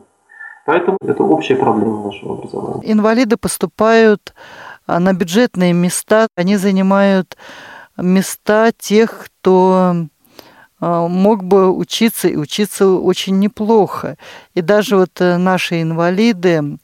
Поэтому 0.66 0.98
это 1.00 1.22
общая 1.22 1.57
проблема 1.57 2.05
нашего 2.05 2.35
образования. 2.35 2.92
Инвалиды 2.92 3.38
поступают 3.38 4.35
а, 4.87 5.00
на 5.00 5.14
бюджетные 5.14 5.72
места, 5.72 6.26
они 6.37 6.59
занимают 6.59 7.38
места 7.96 8.70
тех, 8.76 9.18
кто 9.24 9.94
мог 10.80 11.44
бы 11.44 11.70
учиться 11.70 12.28
и 12.28 12.36
учиться 12.36 12.88
очень 12.88 13.38
неплохо. 13.38 14.16
И 14.54 14.62
даже 14.62 14.96
вот 14.96 15.20
э, 15.20 15.36
наши 15.36 15.82
инвалиды, 15.82 16.78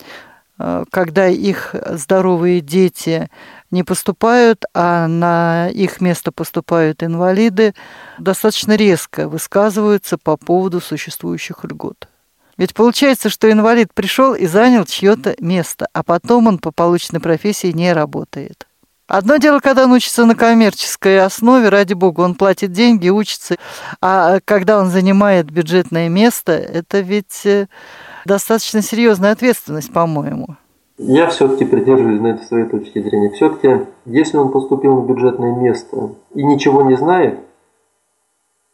а, 0.58 0.84
когда 0.90 1.26
их 1.28 1.74
здоровые 1.90 2.60
дети 2.60 3.30
не 3.70 3.82
поступают, 3.82 4.64
а 4.74 5.06
на 5.06 5.68
их 5.68 6.00
место 6.00 6.32
поступают 6.32 7.02
инвалиды, 7.02 7.74
достаточно 8.18 8.76
резко 8.76 9.28
высказываются 9.28 10.18
по 10.18 10.36
поводу 10.36 10.80
существующих 10.80 11.64
льгот. 11.64 12.08
Ведь 12.56 12.74
получается, 12.74 13.28
что 13.28 13.50
инвалид 13.50 13.92
пришел 13.92 14.34
и 14.34 14.46
занял 14.46 14.86
чье-то 14.86 15.36
место, 15.40 15.88
а 15.92 16.02
потом 16.02 16.46
он 16.46 16.58
по 16.58 16.70
полученной 16.70 17.20
профессии 17.20 17.72
не 17.72 17.92
работает. 17.92 18.65
Одно 19.08 19.36
дело, 19.36 19.60
когда 19.60 19.84
он 19.84 19.92
учится 19.92 20.26
на 20.26 20.34
коммерческой 20.34 21.20
основе, 21.20 21.68
ради 21.68 21.94
бога, 21.94 22.22
он 22.22 22.34
платит 22.34 22.72
деньги, 22.72 23.08
учится, 23.08 23.56
а 24.00 24.40
когда 24.44 24.80
он 24.80 24.86
занимает 24.86 25.50
бюджетное 25.50 26.08
место, 26.08 26.52
это 26.52 27.00
ведь 27.00 27.46
э, 27.46 27.68
достаточно 28.24 28.82
серьезная 28.82 29.30
ответственность, 29.30 29.92
по-моему. 29.92 30.56
Я 30.98 31.28
все-таки 31.28 31.64
придерживаюсь, 31.64 32.18
знаете, 32.18 32.44
своей 32.44 32.66
точки 32.66 33.00
зрения. 33.00 33.30
Все-таки, 33.30 33.86
если 34.06 34.38
он 34.38 34.50
поступил 34.50 35.00
на 35.00 35.06
бюджетное 35.06 35.54
место 35.54 36.14
и 36.34 36.42
ничего 36.42 36.82
не 36.82 36.96
знает, 36.96 37.38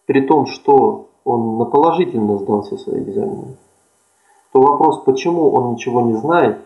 при 0.07 0.23
том, 0.23 0.47
что 0.47 1.11
он 1.25 1.59
на 1.59 1.67
положительно 1.67 2.63
все 2.63 2.79
свои 2.79 3.03
экзамены, 3.03 3.57
то 4.53 4.61
вопрос, 4.63 5.03
почему 5.05 5.51
он 5.51 5.75
ничего 5.75 6.03
не 6.03 6.15
знает 6.15 6.59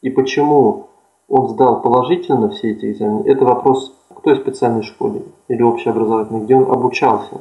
и 0.00 0.10
почему 0.10 0.87
он 1.28 1.48
сдал 1.48 1.82
положительно 1.82 2.48
все 2.50 2.72
эти 2.72 2.92
экзамены, 2.92 3.28
это 3.28 3.44
вопрос 3.44 3.94
к 4.14 4.22
той 4.22 4.36
специальной 4.36 4.82
школе 4.82 5.22
или 5.48 5.62
общеобразовательной, 5.62 6.44
где 6.44 6.56
он 6.56 6.70
обучался. 6.70 7.40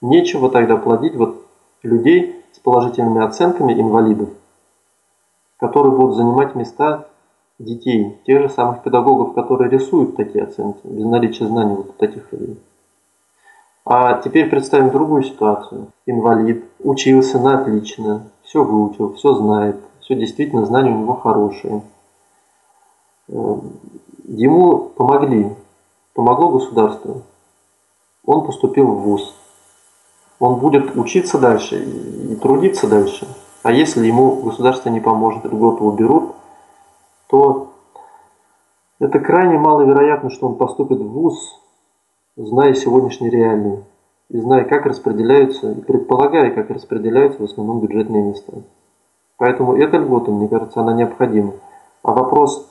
Нечего 0.00 0.48
тогда 0.48 0.76
плодить 0.76 1.16
вот 1.16 1.44
людей 1.82 2.36
с 2.52 2.58
положительными 2.60 3.22
оценками 3.24 3.72
инвалидов, 3.72 4.30
которые 5.58 5.94
будут 5.94 6.16
занимать 6.16 6.54
места 6.54 7.06
детей, 7.58 8.18
тех 8.26 8.42
же 8.42 8.48
самых 8.48 8.82
педагогов, 8.82 9.34
которые 9.34 9.70
рисуют 9.70 10.16
такие 10.16 10.44
оценки, 10.44 10.80
без 10.84 11.04
наличия 11.04 11.46
знаний 11.46 11.74
вот 11.74 11.96
таких 11.98 12.32
людей. 12.32 12.58
А 13.84 14.20
теперь 14.22 14.48
представим 14.48 14.90
другую 14.90 15.22
ситуацию. 15.22 15.88
Инвалид 16.06 16.64
учился 16.78 17.38
на 17.38 17.60
отлично, 17.60 18.22
все 18.42 18.62
выучил, 18.62 19.14
все 19.14 19.34
знает, 19.34 19.76
все 20.00 20.14
действительно 20.14 20.64
знания 20.64 20.90
у 20.90 20.98
него 20.98 21.14
хорошие. 21.14 21.82
Ему 23.30 24.90
помогли, 24.96 25.54
помогло 26.14 26.50
государство. 26.50 27.22
Он 28.24 28.44
поступил 28.44 28.86
в 28.86 29.02
ВУЗ. 29.02 29.34
Он 30.40 30.58
будет 30.58 30.96
учиться 30.96 31.38
дальше 31.38 31.82
и 31.82 32.36
трудиться 32.36 32.88
дальше. 32.88 33.28
А 33.62 33.72
если 33.72 34.06
ему 34.06 34.36
государство 34.36 34.88
не 34.88 35.00
поможет, 35.00 35.44
льготу 35.44 35.84
уберут, 35.84 36.34
то 37.28 37.68
это 38.98 39.18
крайне 39.20 39.58
маловероятно, 39.58 40.30
что 40.30 40.48
он 40.48 40.56
поступит 40.56 40.98
в 40.98 41.08
ВУЗ, 41.08 41.56
зная 42.36 42.74
сегодняшние 42.74 43.30
реалии, 43.30 43.84
и 44.28 44.38
зная, 44.38 44.64
как 44.64 44.86
распределяются, 44.86 45.72
и 45.72 45.80
предполагая, 45.80 46.50
как 46.50 46.70
распределяются 46.70 47.40
в 47.40 47.44
основном 47.44 47.80
бюджетные 47.80 48.22
места. 48.22 48.62
Поэтому 49.36 49.76
эта 49.76 49.98
льгота, 49.98 50.30
мне 50.30 50.48
кажется, 50.48 50.80
она 50.80 50.94
необходима. 50.94 51.54
А 52.02 52.12
вопрос 52.12 52.66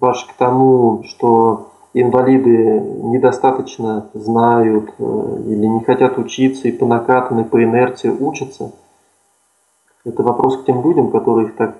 ваш 0.00 0.24
к 0.24 0.34
тому, 0.34 1.02
что 1.04 1.72
инвалиды 1.94 2.80
недостаточно 2.80 4.10
знают 4.14 4.92
э, 4.98 5.42
или 5.46 5.66
не 5.66 5.84
хотят 5.84 6.18
учиться 6.18 6.68
и 6.68 6.72
по 6.72 6.86
накатанной, 6.86 7.44
по 7.44 7.62
инерции 7.62 8.10
учатся, 8.10 8.72
это 10.04 10.22
вопрос 10.22 10.58
к 10.58 10.66
тем 10.66 10.82
людям, 10.82 11.10
которые 11.10 11.48
их 11.48 11.56
так 11.56 11.76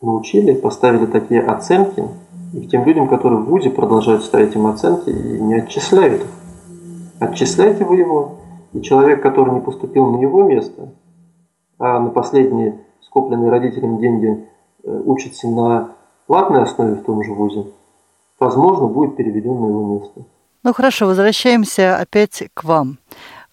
научили, 0.00 0.54
поставили 0.54 1.06
такие 1.06 1.42
оценки, 1.42 2.04
и 2.52 2.66
к 2.66 2.70
тем 2.70 2.84
людям, 2.84 3.08
которые 3.08 3.40
в 3.40 3.46
ВУЗе 3.46 3.70
продолжают 3.70 4.24
ставить 4.24 4.54
им 4.54 4.66
оценки 4.66 5.10
и 5.10 5.40
не 5.40 5.54
отчисляют 5.54 6.22
их. 6.22 6.28
Отчисляйте 7.18 7.84
вы 7.84 7.96
его, 7.96 8.36
и 8.72 8.80
человек, 8.82 9.22
который 9.22 9.54
не 9.54 9.60
поступил 9.60 10.06
на 10.06 10.20
его 10.20 10.42
место, 10.42 10.92
а 11.78 11.98
на 11.98 12.10
последние 12.10 12.80
скопленные 13.00 13.50
родителям 13.50 13.98
деньги 13.98 14.46
э, 14.82 15.02
учится 15.04 15.48
на 15.48 15.90
платной 16.30 16.62
основе 16.62 16.94
в 16.94 17.02
том 17.02 17.24
же 17.24 17.32
ВУЗе, 17.32 17.66
возможно, 18.38 18.86
будет 18.86 19.16
переведен 19.16 19.60
на 19.60 19.66
его 19.66 19.98
место. 19.98 20.22
Ну 20.62 20.72
хорошо, 20.72 21.06
возвращаемся 21.06 21.96
опять 21.96 22.44
к 22.54 22.62
вам. 22.62 22.98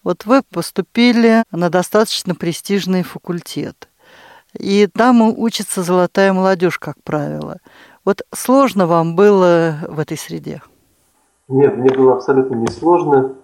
Вот 0.04 0.26
вы 0.26 0.42
поступили 0.54 1.42
на 1.50 1.70
достаточно 1.70 2.36
престижный 2.36 3.02
факультет. 3.02 3.88
И 4.56 4.86
там 4.86 5.22
учится 5.22 5.82
золотая 5.82 6.32
молодежь, 6.32 6.78
как 6.78 7.02
правило. 7.02 7.58
Вот 8.04 8.22
сложно 8.32 8.86
вам 8.86 9.16
было 9.16 9.78
в 9.88 9.98
этой 9.98 10.16
среде? 10.16 10.62
Нет, 11.48 11.76
мне 11.76 11.90
было 11.90 12.12
абсолютно 12.12 12.54
не 12.54 12.68
сложно. 12.68 13.34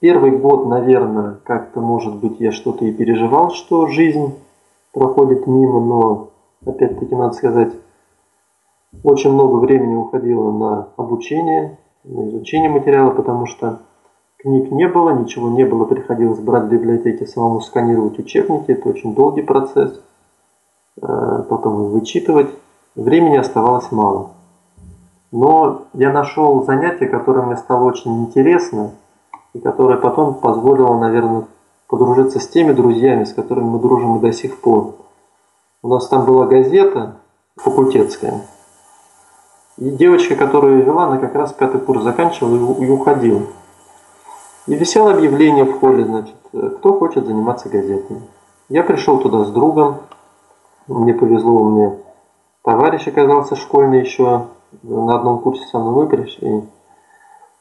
Первый 0.00 0.30
год, 0.30 0.66
наверное, 0.66 1.40
как-то, 1.44 1.80
может 1.82 2.14
быть, 2.14 2.40
я 2.40 2.52
что-то 2.52 2.86
и 2.86 2.92
переживал, 2.92 3.50
что 3.50 3.86
жизнь 3.88 4.34
проходит 4.94 5.46
мимо, 5.46 5.84
но, 5.84 6.30
опять-таки, 6.64 7.14
надо 7.14 7.34
сказать, 7.34 7.74
очень 9.02 9.32
много 9.32 9.56
времени 9.56 9.94
уходило 9.94 10.50
на 10.50 10.88
обучение, 10.96 11.78
на 12.04 12.28
изучение 12.28 12.70
материала, 12.70 13.10
потому 13.10 13.46
что 13.46 13.80
книг 14.38 14.70
не 14.70 14.88
было, 14.88 15.10
ничего 15.10 15.50
не 15.50 15.64
было, 15.64 15.84
приходилось 15.84 16.40
брать 16.40 16.64
в 16.64 16.70
библиотеке, 16.70 17.26
самому 17.26 17.60
сканировать 17.60 18.18
учебники, 18.18 18.70
это 18.70 18.88
очень 18.88 19.14
долгий 19.14 19.42
процесс, 19.42 20.00
э, 21.00 21.44
потом 21.48 21.90
вычитывать. 21.90 22.48
Времени 22.94 23.36
оставалось 23.36 23.92
мало. 23.92 24.30
Но 25.30 25.82
я 25.92 26.10
нашел 26.10 26.64
занятие, 26.64 27.06
которое 27.06 27.42
мне 27.46 27.56
стало 27.56 27.84
очень 27.84 28.24
интересно, 28.24 28.92
и 29.52 29.60
которое 29.60 29.98
потом 29.98 30.34
позволило, 30.34 30.98
наверное, 30.98 31.44
подружиться 31.86 32.40
с 32.40 32.48
теми 32.48 32.72
друзьями, 32.72 33.24
с 33.24 33.34
которыми 33.34 33.66
мы 33.66 33.78
дружим 33.78 34.16
и 34.16 34.20
до 34.20 34.32
сих 34.32 34.60
пор. 34.60 34.94
У 35.82 35.88
нас 35.88 36.08
там 36.08 36.24
была 36.24 36.46
газета 36.46 37.16
факультетская, 37.56 38.42
и 39.78 39.90
девочка, 39.90 40.34
которая 40.34 40.82
вела, 40.82 41.04
она 41.04 41.18
как 41.18 41.34
раз 41.34 41.52
пятый 41.52 41.80
курс 41.80 42.02
заканчивала 42.02 42.74
и 42.82 42.90
уходила. 42.90 43.42
И 44.66 44.74
висело 44.74 45.12
объявление 45.12 45.64
в 45.64 45.78
холле, 45.78 46.04
значит, 46.04 46.34
кто 46.50 46.98
хочет 46.98 47.26
заниматься 47.26 47.68
газетами. 47.68 48.22
Я 48.68 48.82
пришел 48.82 49.18
туда 49.18 49.44
с 49.44 49.50
другом, 49.50 49.98
мне 50.88 51.14
повезло, 51.14 51.62
у 51.62 51.70
меня 51.70 51.92
товарищ 52.62 53.06
оказался 53.06 53.56
школьный 53.56 54.00
еще, 54.00 54.46
на 54.82 55.16
одном 55.16 55.38
курсе 55.38 55.64
со 55.66 55.78
мной 55.78 56.04
мы 56.04 56.08
пришли. 56.08 56.64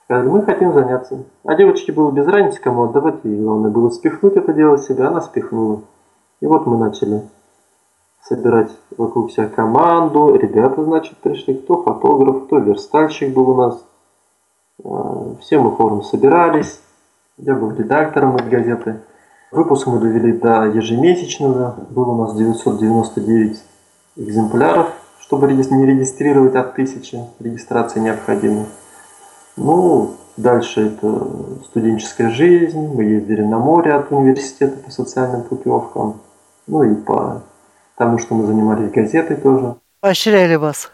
Сказали, 0.03 0.27
мы 0.27 0.41
хотим 0.41 0.73
заняться. 0.73 1.23
А 1.45 1.56
девочке 1.56 1.91
было 1.91 2.12
без 2.12 2.25
разницы, 2.27 2.60
кому 2.62 2.84
отдавать, 2.84 3.23
ей 3.23 3.41
главное 3.41 3.69
было 3.69 3.89
спихнуть 3.89 4.36
это 4.36 4.53
дело 4.53 4.77
себя, 4.77 5.10
она 5.10 5.21
спихнула. 5.21 5.82
И 6.41 6.45
вот 6.45 6.65
мы 6.65 6.77
начали 6.77 7.23
собирать 8.27 8.71
вокруг 8.97 9.31
себя 9.31 9.47
команду. 9.47 10.35
Ребята, 10.35 10.83
значит, 10.83 11.17
пришли. 11.17 11.55
Кто 11.55 11.81
фотограф, 11.83 12.45
кто 12.45 12.59
верстальщик 12.59 13.33
был 13.33 13.49
у 13.51 13.55
нас. 13.55 13.83
Э, 14.83 15.35
все 15.41 15.59
мы 15.59 15.71
хором 15.71 16.03
собирались. 16.03 16.81
Я 17.37 17.55
был 17.55 17.71
редактором 17.71 18.35
этой 18.35 18.49
газеты. 18.49 19.01
Выпуск 19.51 19.87
мы 19.87 19.99
довели 19.99 20.33
до 20.33 20.65
ежемесячного. 20.65 21.75
Было 21.89 22.11
у 22.11 22.17
нас 22.23 22.35
999 22.35 23.63
экземпляров, 24.17 24.91
чтобы 25.19 25.51
не 25.51 25.85
регистрировать 25.85 26.55
от 26.55 26.75
тысячи. 26.75 27.19
Регистрации 27.39 27.99
необходимы. 27.99 28.65
Ну, 29.55 30.15
дальше 30.35 30.87
это 30.87 31.27
студенческая 31.65 32.29
жизнь. 32.31 32.93
Мы 32.93 33.03
ездили 33.03 33.41
на 33.41 33.59
море 33.59 33.93
от 33.93 34.11
университета 34.11 34.77
по 34.77 34.91
социальным 34.91 35.43
путевкам. 35.43 36.19
Ну 36.67 36.83
и 36.83 36.95
по 36.95 37.43
тому, 37.97 38.19
что 38.19 38.36
мы 38.36 38.45
занимались 38.45 38.91
газетой 38.91 39.38
тоже. 39.38 39.75
Поощряли 39.99 40.55
вас? 40.55 40.91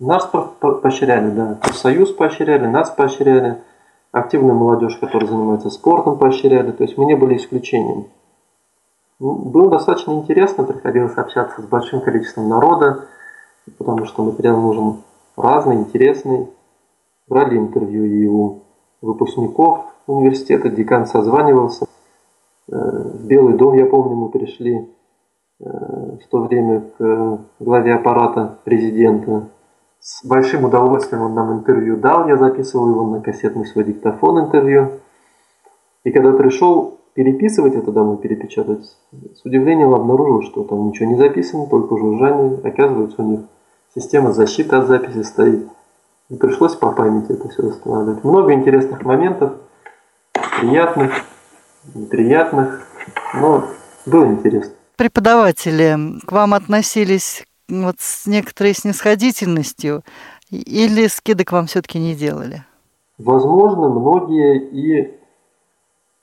Нас 0.00 0.26
поощряли, 0.26 1.30
да. 1.30 1.58
Союз 1.72 2.12
поощряли, 2.12 2.66
нас 2.66 2.90
поощряли. 2.90 3.62
Активную 4.12 4.56
молодежь, 4.56 4.96
которая 4.96 5.28
занимается 5.28 5.70
спортом, 5.70 6.18
поощряли. 6.18 6.72
То 6.72 6.84
есть 6.84 6.96
мы 6.96 7.04
не 7.04 7.14
были 7.14 7.36
исключением. 7.36 8.06
Ну, 9.18 9.34
было 9.34 9.70
достаточно 9.70 10.12
интересно, 10.12 10.64
приходилось 10.64 11.16
общаться 11.16 11.62
с 11.62 11.64
большим 11.64 12.02
количеством 12.02 12.48
народа, 12.48 13.06
потому 13.78 14.04
что 14.04 14.24
материал 14.24 14.60
нужен 14.60 15.02
разный, 15.36 15.76
интересный. 15.76 16.48
Брали 17.28 17.56
интервью 17.56 18.04
и 18.04 18.26
у 18.26 18.62
выпускников 19.00 19.86
университета, 20.06 20.68
декан 20.68 21.06
созванивался. 21.06 21.86
Э, 22.68 22.74
в 22.74 23.26
Белый 23.26 23.56
дом, 23.56 23.74
я 23.74 23.86
помню, 23.86 24.16
мы 24.16 24.28
пришли 24.28 24.88
в 25.58 26.28
то 26.30 26.42
время 26.42 26.82
к 26.98 27.38
главе 27.60 27.94
аппарата 27.94 28.58
президента 28.64 29.48
с 30.00 30.24
большим 30.24 30.64
удовольствием 30.64 31.22
он 31.22 31.34
нам 31.34 31.52
интервью 31.52 31.96
дал, 31.96 32.28
я 32.28 32.36
записывал 32.36 32.90
его 32.90 33.04
на 33.06 33.20
кассетный 33.20 33.66
свой 33.66 33.84
диктофон 33.84 34.38
интервью. 34.38 35.00
И 36.04 36.12
когда 36.12 36.32
пришел 36.32 37.00
переписывать 37.14 37.74
это 37.74 37.90
домой, 37.90 38.18
перепечатать, 38.18 38.84
с 38.84 39.44
удивлением 39.44 39.94
обнаружил, 39.94 40.42
что 40.42 40.62
там 40.62 40.86
ничего 40.86 41.10
не 41.10 41.16
записано, 41.16 41.66
только 41.66 41.96
жужжание. 41.96 42.60
Оказывается, 42.62 43.22
у 43.22 43.26
них 43.26 43.40
система 43.96 44.32
защиты 44.32 44.76
от 44.76 44.86
записи 44.86 45.22
стоит. 45.22 45.66
И 46.28 46.36
пришлось 46.36 46.76
по 46.76 46.92
памяти 46.92 47.32
это 47.32 47.48
все 47.48 47.62
восстанавливать. 47.62 48.22
Много 48.22 48.52
интересных 48.52 49.02
моментов, 49.02 49.54
приятных, 50.60 51.12
неприятных, 51.94 52.86
но 53.34 53.64
было 54.04 54.26
интересно. 54.26 54.74
Преподаватели 54.96 56.20
к 56.26 56.32
вам 56.32 56.54
относились 56.54 57.44
вот 57.68 57.96
с 57.98 58.26
некоторой 58.26 58.72
снисходительностью, 58.72 60.02
или 60.50 61.06
скидок 61.08 61.52
вам 61.52 61.66
все-таки 61.66 61.98
не 61.98 62.14
делали? 62.14 62.64
Возможно, 63.18 63.88
многие 63.88 64.58
и 64.58 65.14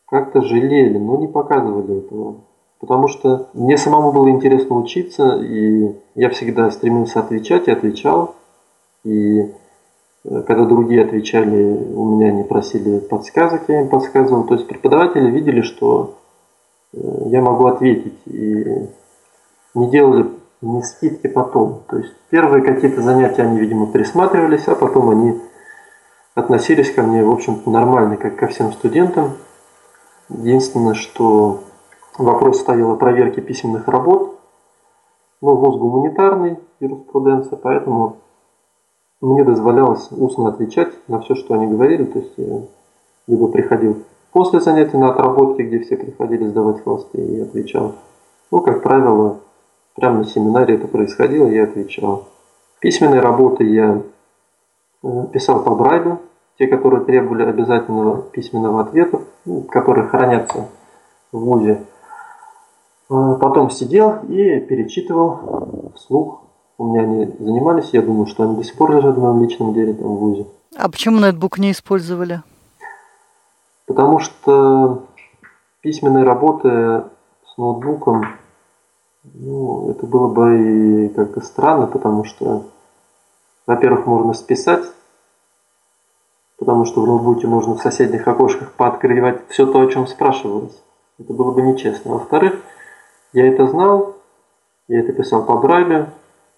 как-то 0.08 0.42
жалели, 0.42 0.98
но 0.98 1.18
не 1.18 1.28
показывали 1.28 2.06
этого. 2.06 2.42
Потому 2.80 3.08
что 3.08 3.50
мне 3.54 3.78
самому 3.78 4.12
было 4.12 4.30
интересно 4.30 4.76
учиться, 4.76 5.40
и 5.42 5.96
я 6.16 6.30
всегда 6.30 6.70
стремился 6.72 7.20
отвечать 7.20 7.68
и 7.68 7.72
отвечал. 7.72 8.36
И 9.04 9.40
э, 9.40 9.48
когда 10.24 10.66
другие 10.66 11.04
отвечали, 11.04 11.64
у 11.64 12.16
меня 12.16 12.32
не 12.32 12.44
просили 12.44 13.00
подсказок, 13.00 13.64
я 13.70 13.82
им 13.82 13.90
подсказывал. 13.90 14.46
То 14.46 14.56
есть 14.56 14.68
преподаватели 14.68 15.32
видели, 15.32 15.62
что 15.62 16.18
я 16.94 17.42
могу 17.42 17.66
ответить, 17.66 18.20
и 18.26 18.90
не 19.74 19.90
делали 19.90 20.30
не 20.62 20.82
скидки 20.82 21.28
потом. 21.28 21.84
То 21.88 21.98
есть 21.98 22.14
первые 22.30 22.64
какие-то 22.64 23.02
занятия 23.02 23.44
они, 23.44 23.60
видимо, 23.60 23.88
присматривались, 23.88 24.68
а 24.68 24.76
потом 24.76 25.10
они 25.10 25.40
относились 26.36 26.94
ко 26.94 27.04
мне, 27.04 27.24
в 27.24 27.32
общем-то, 27.32 27.70
нормально, 27.70 28.18
как 28.18 28.36
ко 28.38 28.48
всем 28.48 28.72
студентам. 28.72 29.32
Единственное, 30.30 30.94
что 30.94 31.64
вопрос 32.18 32.60
стоял 32.60 32.92
о 32.92 32.96
проверке 32.96 33.42
письменных 33.42 33.88
работ. 33.88 34.40
Ну, 35.42 35.56
вуз 35.56 35.78
гуманитарный, 35.78 36.58
юриспруденция, 36.80 37.58
поэтому 37.58 38.18
мне 39.20 39.44
дозволялось 39.44 40.08
устно 40.12 40.50
отвечать 40.50 40.94
на 41.08 41.20
все, 41.20 41.36
что 41.36 41.56
они 41.56 41.68
говорили. 41.68 42.06
То 42.06 42.20
есть 42.20 42.34
я 42.38 42.62
либо 43.28 43.48
приходил 43.48 44.04
после 44.34 44.60
занятий 44.60 44.98
на 44.98 45.12
отработки, 45.12 45.62
где 45.62 45.80
все 45.80 45.96
приходили 45.96 46.48
сдавать 46.48 46.84
хвосты, 46.84 47.20
и 47.20 47.40
отвечал. 47.40 47.96
Ну, 48.52 48.62
как 48.62 48.84
правило, 48.84 49.40
Прямо 49.96 50.20
на 50.20 50.26
семинаре 50.26 50.76
это 50.76 50.88
происходило, 50.88 51.48
я 51.48 51.66
отвечал. 51.66 52.28
Письменные 52.80 53.22
работы 53.22 53.64
я 53.64 54.02
э, 55.04 55.08
писал 55.32 55.64
по 55.64 55.76
Брайлю, 55.76 56.20
те, 56.58 56.68
которые 56.68 57.06
требовали 57.06 57.44
обязательного 57.44 58.24
письменного 58.24 58.82
ответа, 58.82 59.22
ну, 59.46 59.62
которые 59.62 60.08
хранятся 60.08 60.68
в 61.32 61.40
ВУЗе. 61.40 61.86
А 63.10 63.36
потом 63.36 63.70
сидел 63.70 64.20
и 64.28 64.60
перечитывал 64.62 65.92
вслух. 65.96 66.42
У 66.80 66.86
меня 66.86 67.02
они 67.02 67.26
занимались, 67.40 67.90
я 67.94 68.02
думаю, 68.02 68.26
что 68.26 68.44
они 68.44 68.56
до 68.56 68.64
сих 68.64 68.76
пор 68.76 68.96
лежат 68.96 69.16
в 69.16 69.22
моем 69.22 69.44
личном 69.44 69.74
деле 69.74 69.94
там 69.94 70.08
в 70.08 70.20
ВУЗе. 70.20 70.48
А 70.76 70.90
почему 70.90 71.20
нетбук 71.20 71.60
не 71.60 71.72
использовали? 71.72 72.42
Потому 73.86 74.20
что 74.20 75.04
письменные 75.82 76.24
работы 76.24 77.04
с 77.46 77.58
ноутбуком 77.58 78.24
ну, 79.24 79.92
это 79.92 80.06
было 80.06 80.28
бы 80.28 81.06
и 81.06 81.10
как-то 81.10 81.42
странно, 81.42 81.88
потому 81.88 82.24
что, 82.26 82.66
во-первых, 83.66 84.06
можно 84.06 84.34
списать, 84.34 84.84
потому 86.58 86.86
что 86.86 87.02
в 87.02 87.08
ноутбуке 87.08 87.48
можно 87.48 87.76
в 87.76 87.82
соседних 87.82 88.28
окошках 88.28 88.74
пооткрывать 88.74 89.42
все 89.50 89.66
то, 89.66 89.80
о 89.80 89.88
чем 89.88 90.08
спрашивалось. 90.08 90.78
Это 91.20 91.34
было 91.34 91.52
бы 91.52 91.62
нечестно. 91.62 92.14
Во-вторых, 92.14 92.56
я 93.32 93.48
это 93.48 93.68
знал, 93.68 94.16
я 94.88 95.00
это 95.00 95.14
писал 95.14 95.46
по 95.46 95.58
Брайлю, 95.58 96.10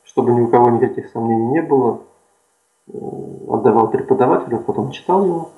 чтобы 0.03 0.31
ни 0.31 0.41
у 0.41 0.47
кого 0.47 0.69
никаких 0.69 1.09
сомнений 1.11 1.51
не 1.51 1.61
было. 1.61 2.01
Э, 2.87 2.97
отдавал 3.49 3.89
преподавателю, 3.89 4.57
а 4.57 4.61
потом 4.61 4.91
читал 4.91 5.25
его. 5.25 5.49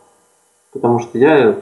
Потому 0.74 1.00
что 1.00 1.18
я 1.18 1.56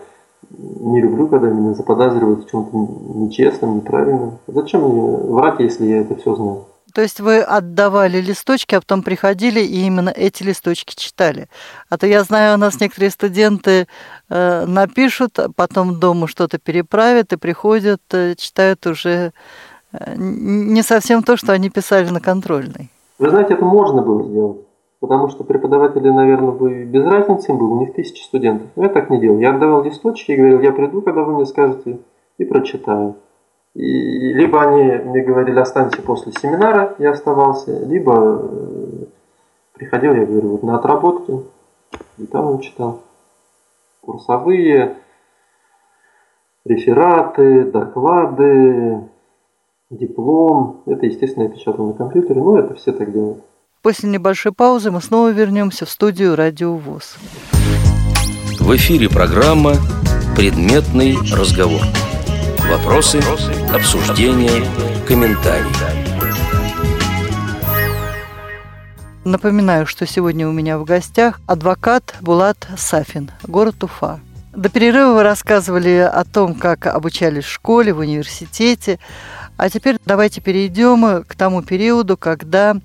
не 0.50 1.02
люблю, 1.02 1.28
когда 1.28 1.50
меня 1.50 1.74
заподозривают 1.74 2.46
в 2.46 2.52
чем-то 2.52 2.78
нечестном, 3.18 3.78
неправильном. 3.78 4.40
Зачем 4.48 4.82
мне 4.82 5.02
врать, 5.02 5.60
если 5.60 5.86
я 5.86 6.02
это 6.02 6.16
все 6.16 6.36
знаю? 6.36 6.66
То 6.94 7.02
есть 7.02 7.20
вы 7.20 7.42
отдавали 7.42 8.22
листочки, 8.22 8.74
а 8.74 8.80
потом 8.80 9.04
приходили 9.04 9.60
и 9.60 9.86
именно 9.86 10.10
эти 10.10 10.44
листочки 10.44 10.96
читали. 10.96 11.50
А 11.90 11.98
то 11.98 12.08
я 12.08 12.24
знаю, 12.24 12.56
у 12.56 12.58
нас 12.58 12.80
некоторые 12.80 13.10
студенты 13.10 13.88
э, 14.30 14.66
напишут, 14.66 15.38
а 15.38 15.50
потом 15.54 16.00
дома 16.00 16.30
что-то 16.30 16.58
переправят 16.58 17.34
и 17.34 17.38
приходят, 17.38 18.02
э, 18.14 18.36
читают 18.36 18.88
уже 18.88 19.34
э, 19.92 20.14
не 20.16 20.84
совсем 20.84 21.22
то, 21.22 21.36
что 21.36 21.52
они 21.52 21.70
писали 21.70 22.10
на 22.10 22.22
контрольной. 22.22 22.90
Вы 23.20 23.30
знаете, 23.30 23.56
это 23.56 23.66
можно 23.66 24.02
было 24.02 24.24
сделать. 24.24 24.65
Потому 25.06 25.28
что 25.28 25.44
преподаватели, 25.44 26.10
наверное, 26.10 26.50
бы 26.50 26.84
без 26.84 27.06
разницы 27.06 27.52
им 27.52 27.60
было, 27.60 27.76
у 27.76 27.80
них 27.80 27.94
тысячи 27.94 28.24
студентов. 28.24 28.70
Но 28.76 28.86
я 28.86 28.90
так 28.90 29.12
не 29.12 29.20
делал. 29.20 29.38
Я 29.38 29.52
отдавал 29.52 29.84
листочки 29.84 30.32
и 30.32 30.36
говорил, 30.36 30.62
я 30.62 30.72
приду, 30.72 31.04
когда 31.04 31.22
вы 31.22 31.36
мне 31.36 31.46
скажете, 31.46 32.00
и 32.40 32.44
прочитаю. 32.44 33.14
И 33.76 34.34
либо 34.34 34.64
они 34.64 34.82
мне 35.08 35.22
говорили, 35.22 35.60
останься 35.60 36.02
после 36.02 36.32
семинара, 36.32 36.96
я 36.98 37.12
оставался, 37.12 37.86
либо 37.86 38.42
э, 38.42 39.06
приходил, 39.74 40.16
я 40.16 40.26
говорю, 40.26 40.54
вот 40.54 40.64
на 40.64 40.76
отработке, 40.76 41.40
и 42.18 42.26
там 42.26 42.48
он 42.48 42.60
читал. 42.62 43.02
Курсовые, 44.02 44.96
рефераты, 46.66 47.66
доклады, 47.66 49.02
диплом. 49.92 50.82
Это, 50.88 51.06
естественно, 51.06 51.44
я 51.44 51.50
печатал 51.50 51.86
на 51.86 51.94
компьютере, 51.94 52.42
но 52.42 52.58
это 52.58 52.74
все 52.74 52.92
так 52.92 53.12
делают. 53.12 53.44
После 53.86 54.10
небольшой 54.10 54.52
паузы 54.52 54.90
мы 54.90 55.00
снова 55.00 55.30
вернемся 55.30 55.86
в 55.86 55.92
студию 55.92 56.36
«Радио 56.36 56.76
ВОЗ». 56.76 57.18
В 58.60 58.76
эфире 58.78 59.08
программа 59.08 59.76
«Предметный 60.36 61.16
разговор». 61.32 61.82
Вопросы, 62.68 63.22
обсуждения, 63.72 64.66
комментарии. 65.08 65.70
Напоминаю, 69.24 69.86
что 69.86 70.08
сегодня 70.08 70.50
у 70.50 70.52
меня 70.52 70.80
в 70.80 70.84
гостях 70.84 71.40
адвокат 71.46 72.16
Булат 72.22 72.68
Сафин, 72.76 73.30
город 73.44 73.84
Уфа. 73.84 74.20
До 74.56 74.70
перерыва 74.70 75.14
вы 75.14 75.22
рассказывали 75.22 76.10
о 76.12 76.24
том, 76.24 76.56
как 76.56 76.88
обучались 76.88 77.44
в 77.44 77.52
школе, 77.52 77.94
в 77.94 78.00
университете. 78.00 78.98
А 79.58 79.70
теперь 79.70 79.98
давайте 80.06 80.42
перейдем 80.42 81.24
к 81.24 81.36
тому 81.36 81.62
периоду, 81.62 82.18
когда 82.18 82.78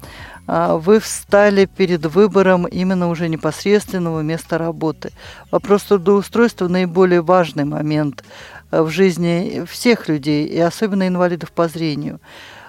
вы 0.51 0.99
встали 0.99 1.67
перед 1.67 2.07
выбором 2.07 2.67
именно 2.67 3.09
уже 3.09 3.29
непосредственного 3.29 4.21
места 4.21 4.59
работы. 4.59 5.13
Вопрос 5.53 5.85
трудоустройства– 5.85 6.67
наиболее 6.69 7.23
важный 7.23 7.65
момент 7.65 8.25
э, 8.73 8.83
в 8.83 8.89
жизни 8.89 9.65
всех 9.69 10.09
людей, 10.09 10.47
и 10.47 10.59
особенно 10.59 11.07
инвалидов 11.07 11.53
по 11.53 11.69
зрению. 11.69 12.19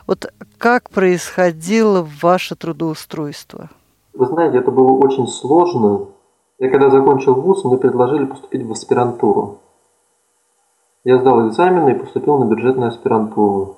Вот 0.05 0.31
как 0.59 0.91
происходило 0.91 2.07
ваше 2.21 2.55
трудоустройство? 2.55 3.71
Вы 4.13 4.27
знаете, 4.27 4.59
это 4.59 4.69
было 4.69 4.91
очень 4.91 5.27
сложно. 5.27 6.09
Я 6.59 6.69
когда 6.69 6.91
закончил 6.91 7.33
вуз, 7.33 7.65
мне 7.65 7.77
предложили 7.77 8.25
поступить 8.25 8.63
в 8.63 8.71
аспирантуру. 8.71 9.57
Я 11.03 11.17
сдал 11.17 11.47
экзамены 11.47 11.93
и 11.93 11.99
поступил 11.99 12.37
на 12.37 12.45
бюджетную 12.45 12.89
аспирантуру, 12.89 13.77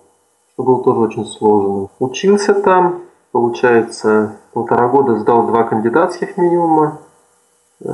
что 0.51 0.63
было 0.63 0.83
тоже 0.83 0.99
очень 0.99 1.25
сложно. 1.25 1.87
Учился 1.99 2.53
там, 2.53 3.03
получается, 3.33 4.37
полтора 4.53 4.87
года 4.87 5.17
сдал 5.17 5.47
два 5.47 5.63
кандидатских 5.63 6.37
минимума, 6.37 6.99
э, 7.83 7.89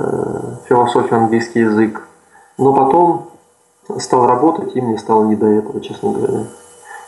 философия, 0.67 1.15
английский 1.15 1.61
язык. 1.61 2.07
Но 2.59 2.73
потом 2.73 3.31
стал 3.97 4.27
работать, 4.27 4.75
и 4.75 4.81
мне 4.81 4.97
стало 4.97 5.25
не 5.25 5.35
до 5.35 5.47
этого, 5.47 5.81
честно 5.81 6.11
говоря. 6.11 6.43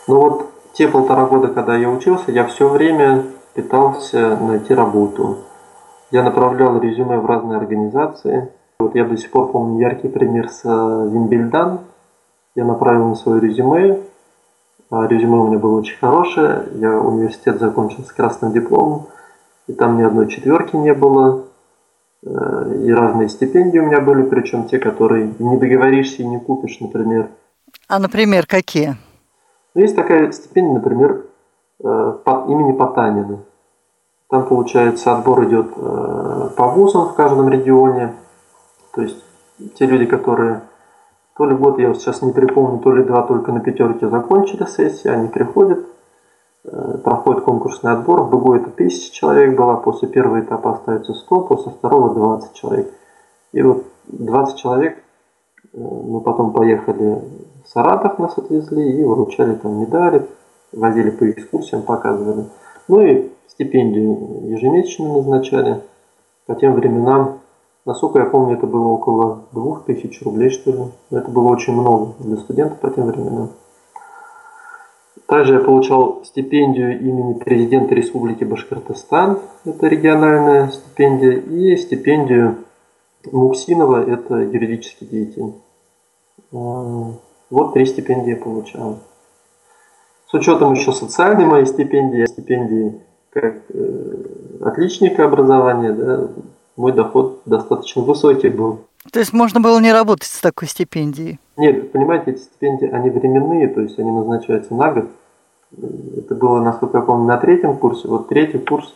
Но 0.07 0.21
вот 0.21 0.49
те 0.73 0.87
полтора 0.87 1.25
года, 1.25 1.49
когда 1.49 1.75
я 1.75 1.89
учился, 1.89 2.31
я 2.31 2.45
все 2.45 2.69
время 2.69 3.25
пытался 3.53 4.37
найти 4.37 4.73
работу. 4.73 5.39
Я 6.09 6.23
направлял 6.23 6.79
резюме 6.79 7.19
в 7.19 7.25
разные 7.25 7.57
организации. 7.57 8.49
Вот 8.79 8.95
я 8.95 9.03
до 9.03 9.17
сих 9.17 9.29
пор 9.29 9.51
помню 9.51 9.81
яркий 9.81 10.07
пример 10.07 10.49
с 10.49 10.63
Вимбельдан. 10.63 11.81
Я 12.55 12.63
направил 12.63 13.09
на 13.09 13.15
свое 13.15 13.41
резюме. 13.41 13.99
А 14.91 15.07
резюме 15.07 15.37
у 15.37 15.47
меня 15.47 15.57
было 15.57 15.79
очень 15.79 15.97
хорошее. 15.97 16.67
Я 16.73 16.99
университет 16.99 17.59
закончил 17.59 18.03
с 18.03 18.11
красным 18.11 18.51
дипломом. 18.51 19.07
И 19.67 19.73
там 19.73 19.97
ни 19.97 20.03
одной 20.03 20.27
четверки 20.27 20.75
не 20.75 20.93
было. 20.93 21.45
Э, 22.25 22.75
и 22.83 22.91
разные 22.91 23.29
стипендии 23.29 23.79
у 23.79 23.85
меня 23.85 24.01
были, 24.01 24.23
причем 24.23 24.65
те, 24.65 24.79
которые 24.79 25.33
не 25.39 25.57
договоришься 25.57 26.23
и 26.23 26.27
не 26.27 26.39
купишь, 26.41 26.81
например. 26.81 27.29
А, 27.87 27.99
например, 27.99 28.45
какие? 28.45 28.97
Ну, 29.73 29.81
есть 29.81 29.95
такая 29.95 30.29
стипендия, 30.33 30.73
например, 30.73 31.25
э, 31.81 31.85
имени 32.49 32.73
Потанина. 32.73 33.39
Там, 34.29 34.45
получается, 34.45 35.15
отбор 35.15 35.45
идет 35.45 35.67
э, 35.73 36.49
по 36.57 36.67
вузам 36.67 37.07
в 37.07 37.15
каждом 37.15 37.47
регионе. 37.47 38.13
То 38.93 39.03
есть 39.03 39.23
те 39.75 39.85
люди, 39.85 40.05
которые 40.05 40.63
то 41.41 41.45
ли 41.45 41.55
год, 41.55 41.79
я 41.79 41.87
вот 41.87 41.97
сейчас 41.97 42.21
не 42.21 42.31
припомню, 42.31 42.79
то 42.79 42.91
ли 42.91 43.03
два 43.03 43.23
только 43.23 43.51
на 43.51 43.61
пятерке 43.61 44.07
закончили 44.09 44.65
сессии, 44.65 45.07
они 45.07 45.27
приходят, 45.27 45.79
Э, 46.63 46.97
проходит 47.03 47.43
конкурсный 47.43 47.91
отбор. 47.93 48.23
В 48.23 48.29
БГУ 48.29 48.53
это 48.53 48.69
тысяча 48.69 49.11
человек 49.13 49.57
было, 49.57 49.77
после 49.77 50.07
первого 50.07 50.41
этапа 50.41 50.73
остается 50.73 51.13
100, 51.13 51.41
после 51.41 51.71
второго 51.71 52.13
20 52.13 52.53
человек. 52.53 52.93
И 53.51 53.61
вот 53.63 53.85
20 54.07 54.57
человек 54.57 54.97
э, 54.97 55.77
мы 55.77 56.21
потом 56.21 56.53
поехали 56.53 57.19
в 57.63 57.67
Саратов, 57.67 58.19
нас 58.19 58.37
отвезли 58.37 58.99
и 58.99 59.03
вручали 59.03 59.55
там 59.55 59.81
медали, 59.81 60.27
возили 60.71 61.09
по 61.09 61.29
экскурсиям, 61.29 61.81
показывали. 61.81 62.45
Ну 62.87 63.01
и 63.01 63.31
стипендию 63.47 64.51
ежемесячно 64.51 65.13
назначали. 65.13 65.81
По 66.45 66.55
тем 66.55 66.73
временам, 66.73 67.39
насколько 67.85 68.19
я 68.19 68.25
помню, 68.25 68.55
это 68.55 68.67
было 68.67 68.87
около 68.87 69.43
2000 69.53 70.23
рублей, 70.23 70.49
что 70.49 70.71
ли. 70.71 70.79
Это 71.09 71.29
было 71.29 71.49
очень 71.49 71.73
много 71.73 72.13
для 72.19 72.37
студентов 72.37 72.79
по 72.79 72.89
тем 72.89 73.07
временам. 73.07 73.51
Также 75.27 75.53
я 75.53 75.59
получал 75.61 76.23
стипендию 76.25 76.99
имени 76.99 77.33
президента 77.33 77.95
Республики 77.95 78.43
Башкортостан, 78.43 79.39
это 79.63 79.87
региональная 79.87 80.67
стипендия, 80.69 81.31
и 81.31 81.77
стипендию 81.77 82.57
Муксинова, 83.31 84.03
это 84.03 84.35
юридический 84.35 85.07
деятель. 85.07 85.53
Вот 86.51 87.73
три 87.73 87.85
стипендии 87.85 88.31
я 88.31 88.37
получал. 88.37 88.99
С 90.27 90.33
учетом 90.33 90.73
еще 90.73 90.91
социальной 90.91 91.45
моей 91.45 91.65
стипендии, 91.65 92.25
стипендии 92.25 93.01
как 93.31 93.55
э, 93.69 94.23
отличника 94.61 95.25
образования, 95.25 95.93
да, 95.93 96.29
мой 96.75 96.91
доход 96.93 97.41
достаточно 97.45 98.01
высокий 98.01 98.49
был. 98.49 98.81
То 99.11 99.19
есть 99.19 99.33
можно 99.33 99.59
было 99.59 99.79
не 99.79 99.91
работать 99.91 100.29
с 100.29 100.41
такой 100.41 100.67
стипендией? 100.67 101.39
Нет, 101.57 101.91
понимаете, 101.91 102.31
эти 102.31 102.41
стипендии, 102.41 102.87
они 102.87 103.09
временные, 103.09 103.67
то 103.67 103.81
есть 103.81 103.97
они 103.97 104.11
назначаются 104.11 104.73
на 104.75 104.91
год. 104.91 105.05
Это 106.17 106.35
было, 106.35 106.61
насколько 106.61 106.97
я 106.97 107.03
помню, 107.03 107.25
на 107.27 107.37
третьем 107.37 107.77
курсе. 107.77 108.07
Вот 108.07 108.27
третий 108.27 108.59
курс 108.59 108.93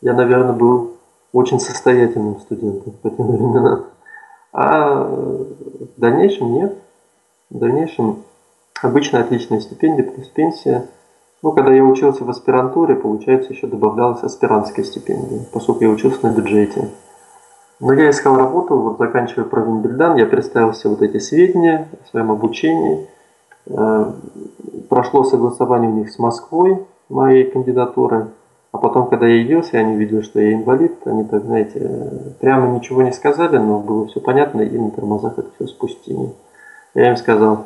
я, 0.00 0.14
наверное, 0.14 0.52
был 0.52 0.94
очень 1.32 1.60
состоятельным 1.60 2.40
студентом 2.40 2.92
по 3.02 3.10
тем 3.10 3.26
временам. 3.28 3.84
А 4.52 5.04
в 5.04 6.00
дальнейшем 6.00 6.52
нет. 6.52 6.78
В 7.50 7.58
дальнейшем 7.58 8.22
обычно 8.82 9.20
отличная 9.20 9.60
стипендия 9.60 10.04
плюс 10.04 10.28
пенсия. 10.28 10.86
Ну, 11.44 11.52
когда 11.52 11.72
я 11.72 11.84
учился 11.84 12.24
в 12.24 12.30
аспирантуре, 12.30 12.96
получается, 12.96 13.52
еще 13.52 13.68
добавлялась 13.68 14.22
аспирантская 14.22 14.84
стипендия, 14.84 15.44
поскольку 15.52 15.84
я 15.84 15.90
учился 15.90 16.26
на 16.26 16.34
бюджете. 16.34 16.88
Но 17.78 17.92
я 17.92 18.10
искал 18.10 18.36
работу, 18.36 18.76
вот 18.76 18.98
заканчивая 18.98 19.44
Провинбельдан, 19.44 20.16
я 20.16 20.26
представил 20.26 20.72
все 20.72 20.88
вот 20.88 21.02
эти 21.02 21.18
сведения 21.18 21.88
о 22.02 22.10
своем 22.10 22.32
обучении– 22.32 23.06
Э, 23.66 24.12
прошло 24.88 25.24
согласование 25.24 25.90
у 25.90 25.94
них 25.94 26.10
с 26.10 26.18
Москвой 26.18 26.84
моей 27.08 27.44
кандидатуры. 27.44 28.28
А 28.72 28.78
потом, 28.78 29.08
когда 29.08 29.26
я 29.26 29.40
явился, 29.40 29.78
они 29.78 29.94
увидели, 29.94 30.20
что 30.22 30.40
я 30.40 30.52
инвалид, 30.52 30.94
они 31.06 31.24
так, 31.24 31.44
знаете, 31.44 32.34
прямо 32.40 32.74
ничего 32.74 33.02
не 33.02 33.12
сказали, 33.12 33.56
но 33.56 33.78
было 33.78 34.08
все 34.08 34.20
понятно, 34.20 34.62
и 34.62 34.76
на 34.76 34.90
тормозах 34.90 35.38
это 35.38 35.48
все 35.54 35.66
спустили. 35.68 36.32
Я 36.94 37.10
им 37.10 37.16
сказал, 37.16 37.54
«Э, 37.54 37.64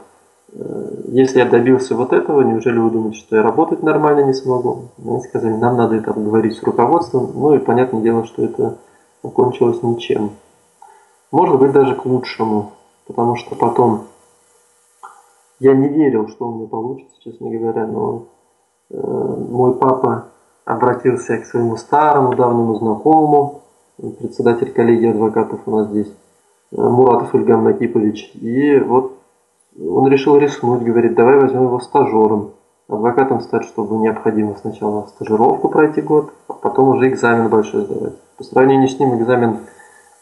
если 0.53 1.41
я 1.41 1.47
добился 1.47 1.95
вот 1.95 2.13
этого, 2.13 2.41
неужели 2.43 2.79
вы 2.79 2.91
думаете, 2.91 3.19
что 3.19 3.37
я 3.37 3.43
работать 3.43 3.83
нормально 3.83 4.25
не 4.25 4.33
смогу? 4.33 4.89
Они 5.05 5.21
сказали, 5.21 5.53
нам 5.53 5.77
надо 5.77 5.97
это 5.97 6.11
обговорить 6.11 6.57
с 6.57 6.63
руководством, 6.63 7.31
ну 7.35 7.55
и 7.55 7.59
понятное 7.59 8.01
дело, 8.01 8.25
что 8.25 8.45
это 8.45 8.79
окончилось 9.23 9.83
ничем. 9.83 10.31
Может 11.31 11.59
быть 11.59 11.73
даже 11.73 11.95
к 11.95 12.07
лучшему, 12.07 12.73
потому 13.07 13.37
что 13.37 13.55
потом 13.55 14.05
я 15.61 15.75
не 15.75 15.89
верил, 15.89 16.29
что 16.29 16.49
у 16.49 16.55
меня 16.55 16.67
получится, 16.67 17.15
честно 17.23 17.51
говоря, 17.51 17.87
но 17.87 18.25
э, 18.91 18.97
мой 18.97 19.75
папа 19.75 20.27
обратился 20.65 21.37
к 21.39 21.45
своему 21.45 21.77
старому 21.77 22.35
давнему 22.35 22.77
знакомому, 22.77 23.63
председатель 23.99 24.73
коллегии 24.73 25.11
адвокатов 25.11 25.61
у 25.67 25.77
нас 25.77 25.89
здесь, 25.89 26.13
э, 26.73 26.81
Муратов 26.81 27.35
Ильгам 27.35 27.65
Накипович. 27.65 28.35
И 28.37 28.79
вот 28.79 29.18
он 29.81 30.09
решил 30.09 30.37
рискнуть, 30.37 30.83
говорит, 30.83 31.15
давай 31.15 31.39
возьмем 31.39 31.65
его 31.65 31.81
стажером. 31.81 32.53
Адвокатом 32.89 33.43
стать, 33.43 33.65
чтобы 33.65 33.99
необходимо 33.99 34.57
сначала 34.57 35.07
стажировку 35.09 35.69
пройти 35.69 36.01
год, 36.01 36.33
а 36.49 36.55
потом 36.55 36.89
уже 36.89 37.09
экзамен 37.09 37.49
большой 37.49 37.83
сдавать. 37.83 38.15
По 38.39 38.45
сравнению 38.45 38.89
с 38.89 38.99
ним 38.99 39.19
экзамен 39.19 39.67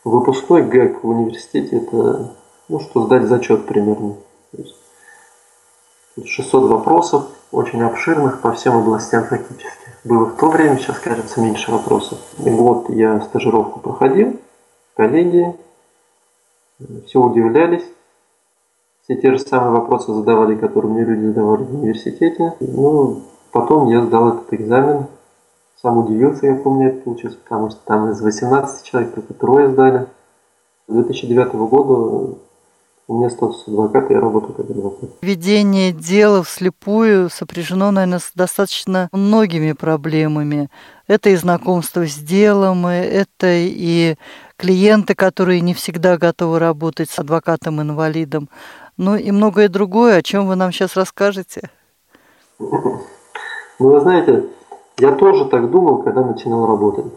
выпускной 0.05 0.63
ГЭК 0.63 1.05
в 1.05 1.09
университете 1.09 1.77
это, 1.77 2.33
ну 2.69 2.81
что, 2.81 3.05
сдать 3.05 3.25
зачет 3.25 3.67
примерно. 3.67 4.15
То 4.51 4.63
есть 4.63 4.77
600 6.25 6.65
вопросов, 6.71 7.27
очень 7.53 7.83
обширных 7.83 8.41
по 8.41 8.53
всем 8.53 8.77
областям 8.77 9.25
фактически. 9.25 9.87
Было 10.05 10.27
в 10.27 10.37
то 10.37 10.51
время, 10.51 10.77
сейчас 10.79 10.99
кажется 10.99 11.41
меньше 11.41 11.71
вопросов. 11.71 12.19
И 12.45 12.51
год 12.51 12.91
я 12.91 13.21
стажировку 13.21 13.81
проходил, 13.81 14.41
коллеги, 14.97 15.55
все 17.07 17.21
удивлялись. 17.21 17.85
Все 19.09 19.15
те 19.15 19.31
же 19.31 19.39
самые 19.39 19.71
вопросы 19.71 20.13
задавали, 20.13 20.57
которые 20.57 20.93
мне 20.93 21.05
люди 21.05 21.27
задавали 21.27 21.63
в 21.63 21.75
университете. 21.77 22.55
Ну, 22.59 23.23
потом 23.53 23.89
я 23.89 24.05
сдал 24.05 24.31
этот 24.31 24.53
экзамен. 24.53 25.07
Сам 25.81 25.99
удивился, 25.99 26.47
у 26.65 26.75
меня 26.75 26.89
это 26.89 27.03
получилось, 27.03 27.37
потому 27.37 27.71
что 27.71 27.79
там 27.85 28.11
из 28.11 28.21
18 28.21 28.85
человек 28.85 29.15
только 29.15 29.33
трое 29.33 29.71
сдали. 29.71 30.09
С 30.89 30.93
2009 30.93 31.53
года 31.55 32.37
у 33.07 33.15
меня 33.17 33.31
статус 33.31 33.63
адвоката, 33.69 34.13
я 34.13 34.21
работаю 34.21 34.55
как 34.55 34.71
адвокат. 34.71 35.11
Ведение 35.23 35.93
дела 35.93 36.43
вслепую 36.43 37.31
сопряжено, 37.31 37.93
наверное, 37.93 38.19
с 38.19 38.33
достаточно 38.35 39.09
многими 39.13 39.71
проблемами. 39.71 40.69
Это 41.07 41.31
и 41.31 41.37
знакомство 41.37 42.05
с 42.09 42.17
делом, 42.17 42.85
это 42.89 43.47
и 43.47 44.17
клиенты, 44.57 45.15
которые 45.15 45.61
не 45.61 45.75
всегда 45.75 46.19
готовы 46.19 46.59
работать 46.59 47.09
с 47.09 47.21
адвокатом-инвалидом, 47.21 48.49
ну 48.97 49.17
и 49.17 49.31
многое 49.31 49.69
другое, 49.69 50.17
о 50.17 50.23
чем 50.23 50.47
вы 50.47 50.57
нам 50.57 50.73
сейчас 50.73 50.97
расскажете. 50.97 51.71
Ну, 53.79 53.91
вы 53.91 54.01
знаете, 54.01 54.47
я 54.97 55.13
тоже 55.13 55.45
так 55.45 55.71
думал, 55.71 56.03
когда 56.03 56.25
начинал 56.25 56.67
работать. 56.67 57.13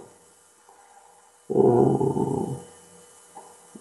Эм, 1.50 2.58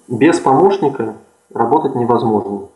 без 0.07 0.39
помощника 0.39 1.17
работать 1.53 1.97
невозможно. 1.97 2.69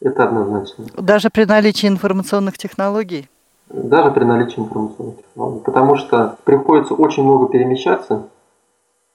Это 0.00 0.24
однозначно. 0.24 0.86
Даже 0.96 1.28
при 1.28 1.44
наличии 1.44 1.88
информационных 1.88 2.56
технологий? 2.56 3.28
Даже 3.68 4.10
при 4.12 4.24
наличии 4.24 4.60
информационных 4.60 5.18
технологий. 5.18 5.60
Потому 5.64 5.96
что 5.96 6.38
приходится 6.44 6.94
очень 6.94 7.22
много 7.22 7.48
перемещаться. 7.48 8.28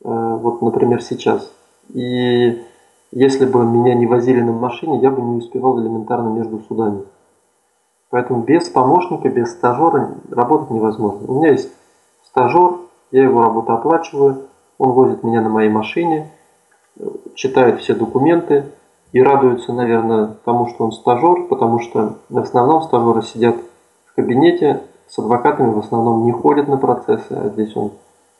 Э, 0.03 0.07
вот, 0.07 0.61
например, 0.61 1.01
сейчас. 1.01 1.51
И 1.93 2.61
если 3.11 3.45
бы 3.45 3.65
меня 3.65 3.95
не 3.95 4.05
возили 4.05 4.41
на 4.41 4.51
машине, 4.51 4.99
я 4.99 5.09
бы 5.09 5.21
не 5.21 5.37
успевал 5.37 5.79
элементарно 5.81 6.29
между 6.29 6.59
судами. 6.67 7.03
Поэтому 8.09 8.43
без 8.43 8.69
помощника, 8.69 9.29
без 9.29 9.51
стажера 9.51 10.15
работать 10.31 10.71
невозможно. 10.71 11.27
У 11.27 11.39
меня 11.39 11.51
есть 11.51 11.71
стажер, 12.25 12.77
я 13.11 13.23
его 13.23 13.41
работу 13.41 13.71
оплачиваю, 13.73 14.47
он 14.77 14.91
возит 14.91 15.23
меня 15.23 15.41
на 15.41 15.49
моей 15.49 15.69
машине, 15.69 16.31
читает 17.35 17.79
все 17.79 17.93
документы 17.93 18.65
и 19.11 19.21
радуется, 19.21 19.73
наверное, 19.73 20.35
тому, 20.45 20.67
что 20.67 20.85
он 20.85 20.91
стажер, 20.91 21.47
потому 21.49 21.79
что 21.79 22.17
в 22.29 22.37
основном 22.37 22.81
стажеры 22.83 23.21
сидят 23.23 23.55
в 24.05 24.15
кабинете, 24.15 24.83
с 25.07 25.17
адвокатами 25.17 25.73
в 25.73 25.79
основном 25.79 26.25
не 26.25 26.31
ходят 26.31 26.67
на 26.67 26.77
процессы, 26.77 27.31
а 27.31 27.49
здесь 27.49 27.75
он 27.75 27.91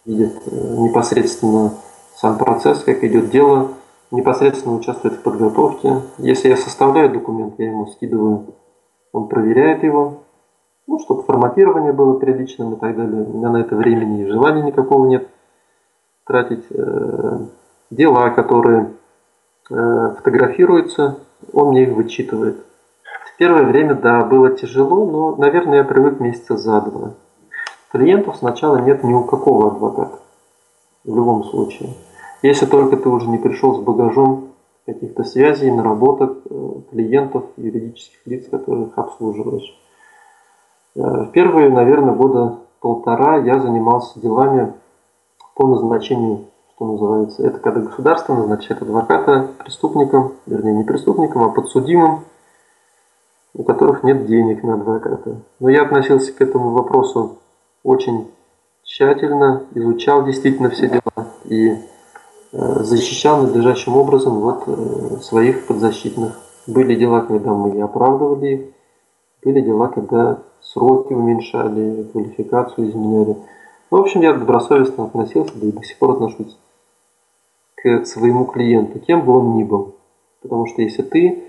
видит 0.06 0.34
э, 0.46 0.76
непосредственно 0.78 1.74
сам 2.16 2.38
процесс, 2.38 2.84
как 2.84 3.04
идет 3.04 3.32
дело, 3.32 3.70
непосредственно 4.12 4.76
участвует 4.76 5.16
в 5.16 5.22
подготовке. 5.22 6.02
Если 6.18 6.50
я 6.50 6.58
составляю 6.58 7.12
документ, 7.12 7.56
я 7.58 7.68
ему 7.68 7.88
скидываю, 7.88 8.56
он 9.12 9.28
проверяет 9.28 9.84
его, 9.84 10.24
ну, 10.88 11.00
чтобы 11.00 11.24
форматирование 11.24 11.94
было 11.94 12.18
приличным 12.18 12.74
и 12.74 12.80
так 12.80 12.96
далее. 12.96 13.24
У 13.24 13.38
меня 13.38 13.50
на 13.50 13.58
это 13.58 13.76
времени 13.76 14.24
и 14.24 14.28
желания 14.28 14.64
никакого 14.64 15.06
нет 15.06 15.28
тратить. 16.26 16.66
Э, 16.72 17.40
дела, 17.92 18.30
которые 18.32 18.94
э, 19.70 20.14
фотографируются, 20.18 21.20
он 21.54 21.70
мне 21.70 21.84
их 21.84 21.94
вычитывает. 21.94 22.64
В 23.34 23.38
первое 23.38 23.64
время, 23.64 23.96
да, 23.96 24.24
было 24.24 24.52
тяжело, 24.52 25.06
но, 25.06 25.36
наверное, 25.36 25.80
я 25.80 25.84
привык 25.84 26.20
месяца 26.20 26.58
за 26.58 26.82
два. 26.82 27.14
Клиентов 27.92 28.38
сначала 28.38 28.78
нет 28.78 29.04
ни 29.04 29.14
у 29.14 29.24
какого 29.24 29.72
адвоката. 29.72 30.20
В 31.04 31.16
любом 31.16 31.44
случае. 31.46 31.90
Если 32.42 32.66
только 32.66 32.96
ты 32.98 33.10
уже 33.10 33.28
не 33.30 33.38
пришел 33.38 33.76
с 33.76 33.80
багажом 33.80 34.50
каких-то 34.86 35.24
связей, 35.24 35.72
наработок, 35.72 36.38
э, 36.50 36.72
клиентов, 36.92 37.46
юридических 37.58 38.26
лиц, 38.26 38.48
которых 38.50 38.98
обслуживаешь. 38.98 39.78
Э, 40.96 41.28
первые, 41.34 41.70
наверное, 41.70 42.14
года 42.14 42.60
полтора 42.80 43.38
я 43.38 43.60
занимался 43.60 44.20
делами 44.20 44.74
по 45.56 45.68
назначению, 45.68 46.46
что 46.76 46.86
называется. 46.86 47.46
Это 47.46 47.60
когда 47.60 47.82
государство 47.82 48.34
назначает 48.34 48.82
адвоката 48.82 49.50
преступникам, 49.60 50.34
вернее 50.46 50.74
не 50.74 50.84
преступникам, 50.84 51.44
а 51.44 51.50
подсудимым, 51.50 52.22
у 53.54 53.64
которых 53.64 54.04
нет 54.04 54.26
денег 54.26 54.64
на 54.64 54.76
адвоката. 54.76 55.42
Но 55.60 55.70
я 55.70 55.84
относился 55.84 56.32
к 56.32 56.42
этому 56.42 56.72
вопросу 56.72 57.40
очень 57.84 58.32
тщательно, 58.84 59.64
изучал 59.76 60.24
действительно 60.24 60.70
все 60.70 60.88
дела 60.88 61.28
и 61.44 61.76
защищал 62.52 63.44
надлежащим 63.44 63.96
образом 63.96 64.40
вот 64.40 64.64
э, 64.68 65.22
своих 65.22 65.68
подзащитных. 65.68 66.40
Были 66.68 66.96
дела, 66.96 67.22
когда 67.22 67.54
мы 67.54 67.80
оправдывали 67.82 68.48
их, 68.48 68.62
были 69.44 69.62
дела, 69.62 69.88
когда 69.88 70.40
сроки 70.62 71.14
уменьшали, 71.14 72.04
квалификацию 72.12 72.90
изменяли. 72.90 73.38
Ну, 73.92 73.98
в 73.98 74.02
общем, 74.02 74.22
я 74.22 74.34
добросовестно 74.34 75.06
относился, 75.06 75.54
да 75.56 75.68
и 75.68 75.72
до 75.72 75.84
сих 75.84 75.98
пор 75.98 76.12
отношусь 76.12 76.58
к 77.76 78.06
своему 78.06 78.46
клиенту, 78.46 79.00
кем 79.00 79.26
бы 79.26 79.38
он 79.38 79.56
ни 79.58 79.64
был. 79.64 79.96
Потому 80.42 80.66
что 80.68 80.82
если 80.82 81.02
ты 81.02 81.44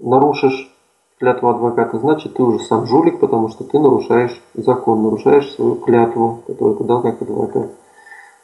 нарушишь 0.00 0.74
клятву 1.18 1.48
адвоката, 1.48 1.98
значит 1.98 2.34
ты 2.34 2.42
уже 2.42 2.60
сам 2.60 2.86
жулик, 2.86 3.20
потому 3.20 3.48
что 3.48 3.64
ты 3.64 3.78
нарушаешь 3.78 4.42
закон, 4.54 5.02
нарушаешь 5.02 5.52
свою 5.52 5.76
клятву, 5.76 6.40
которую 6.46 6.76
ты 6.76 6.84
дал 6.84 7.02
как 7.02 7.20
адвокат. 7.20 7.70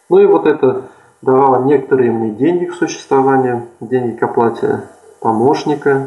Ну 0.08 0.18
и 0.18 0.26
вот 0.26 0.46
это 0.46 0.90
давала 1.26 1.64
некоторые 1.64 2.12
мне 2.12 2.30
деньги 2.30 2.66
к 2.66 2.74
существованию, 2.74 3.64
деньги 3.80 4.16
к 4.16 4.22
оплате 4.22 4.84
помощника. 5.20 6.06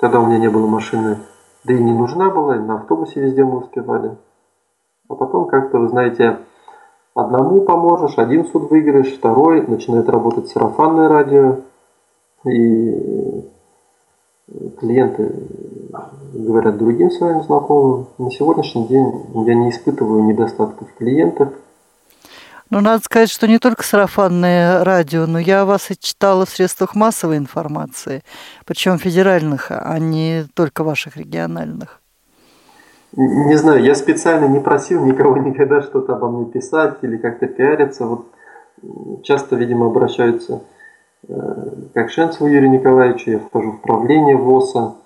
Тогда 0.00 0.20
у 0.20 0.26
меня 0.26 0.38
не 0.38 0.48
было 0.48 0.66
машины, 0.66 1.18
да 1.64 1.74
и 1.74 1.82
не 1.82 1.92
нужна 1.92 2.30
была, 2.30 2.56
и 2.56 2.60
на 2.60 2.76
автобусе 2.76 3.20
везде 3.20 3.44
мы 3.44 3.58
успевали. 3.58 4.16
А 5.08 5.14
потом 5.14 5.46
как-то, 5.46 5.78
вы 5.78 5.88
знаете, 5.90 6.38
одному 7.14 7.60
поможешь, 7.60 8.18
один 8.18 8.46
суд 8.46 8.70
выиграешь, 8.70 9.14
второй, 9.14 9.66
начинает 9.66 10.08
работать 10.08 10.48
сарафанное 10.48 11.08
радио, 11.08 11.58
и 12.46 13.50
клиенты 14.80 15.30
говорят 16.32 16.78
другим 16.78 17.10
своим 17.10 17.42
знакомым. 17.42 18.06
На 18.16 18.30
сегодняшний 18.30 18.86
день 18.86 19.26
я 19.46 19.54
не 19.54 19.70
испытываю 19.70 20.24
недостатков 20.24 20.88
клиентов– 20.94 21.52
ну, 22.74 22.80
надо 22.80 23.04
сказать, 23.04 23.30
что 23.30 23.46
не 23.46 23.60
только 23.60 23.84
сарафанное 23.84 24.82
радио, 24.82 25.26
но 25.26 25.38
я 25.38 25.64
вас 25.64 25.92
и 25.92 25.96
читала 25.96 26.44
в 26.44 26.50
средствах 26.50 26.96
массовой 26.96 27.36
информации, 27.36 28.24
причем 28.66 28.98
федеральных, 28.98 29.68
а 29.70 29.96
не 30.00 30.46
только 30.54 30.82
ваших 30.82 31.16
региональных. 31.16 32.00
Не 33.16 33.54
знаю, 33.54 33.80
я 33.84 33.94
специально 33.94 34.46
не 34.46 34.58
просил 34.58 35.06
никого 35.06 35.36
никогда 35.50 35.82
что-то 35.82 36.14
обо 36.14 36.28
мне 36.28 36.46
писать 36.46 36.96
или 37.02 37.16
как-то 37.16 37.46
пиариться. 37.46 38.06
Вот 38.06 38.26
часто, 39.22 39.54
видимо, 39.54 39.86
обращаются 39.86 40.64
э, 41.28 41.34
как 41.94 42.10
Шенцеву 42.10 42.48
Юрию 42.48 42.72
Николаевичу, 42.72 43.30
я 43.30 43.38
вхожу 43.38 43.70
в 43.70 43.82
правление 43.82 44.36
ВОСа. 44.36 44.96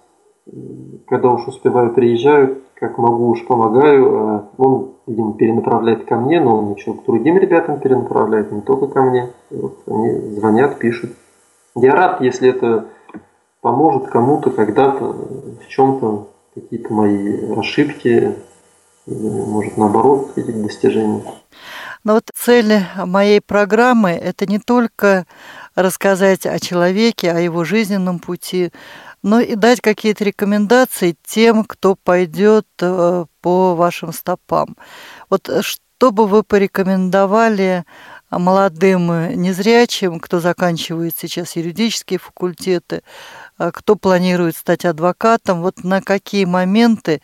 Когда 1.06 1.28
уж 1.28 1.46
успеваю, 1.46 1.92
приезжаю, 1.92 2.62
как 2.78 2.98
могу, 2.98 3.28
уж 3.30 3.44
помогаю. 3.46 4.18
А 4.18 4.48
он 4.56 4.92
видимо, 5.08 5.34
перенаправляет 5.34 6.04
ко 6.04 6.16
мне, 6.16 6.40
но 6.40 6.58
он 6.58 6.74
еще 6.74 6.92
к 6.92 7.04
другим 7.04 7.38
ребятам 7.38 7.80
перенаправляет, 7.80 8.52
не 8.52 8.60
только 8.60 8.86
ко 8.86 9.02
мне. 9.02 9.30
Вот 9.50 9.78
они 9.86 10.36
звонят, 10.36 10.78
пишут. 10.78 11.12
Я 11.74 11.92
рад, 11.92 12.20
если 12.20 12.50
это 12.50 12.86
поможет 13.60 14.08
кому-то 14.08 14.50
когда-то 14.50 15.04
в 15.04 15.66
чем-то 15.68 16.28
какие-то 16.54 16.92
мои 16.92 17.52
ошибки, 17.56 18.34
может 19.06 19.76
наоборот, 19.76 20.32
эти 20.36 20.50
достижения. 20.50 21.22
Но 22.04 22.14
вот 22.14 22.24
цель 22.34 22.80
моей 23.06 23.40
программы– 23.40 24.10
это 24.22 24.46
не 24.46 24.58
только 24.58 25.26
рассказать 25.74 26.46
о 26.46 26.58
человеке, 26.58 27.30
о 27.30 27.40
его 27.40 27.64
жизненном 27.64 28.18
пути, 28.18 28.72
но 29.22 29.40
и 29.40 29.54
дать 29.54 29.80
какие-то 29.80 30.24
рекомендации 30.24 31.16
тем, 31.24 31.64
кто 31.64 31.94
пойдет 31.96 32.66
э, 32.80 33.24
по 33.40 33.74
вашим 33.74 34.12
стопам. 34.12 34.76
Вот 35.28 35.50
что 35.60 36.10
бы 36.10 36.26
вы 36.26 36.42
порекомендовали 36.42 37.84
молодым 38.30 39.32
незрячим, 39.40 40.20
кто 40.20 40.40
заканчивает 40.40 41.14
сейчас 41.16 41.56
юридические 41.56 42.18
факультеты, 42.18 43.02
э, 43.58 43.70
кто 43.72 43.96
планирует 43.96 44.56
стать 44.56 44.84
адвокатом, 44.84 45.62
вот 45.62 45.82
на 45.84 46.00
какие 46.00 46.44
моменты 46.44 47.20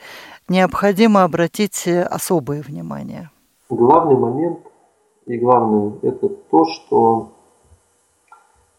необходимо 0.49 1.22
обратить 1.22 1.86
особое 1.86 2.62
внимание? 2.62 3.30
Главный 3.68 4.16
момент 4.16 4.59
и 5.26 5.38
главное 5.38 5.92
это 6.03 6.28
то, 6.28 6.64
что 6.66 7.32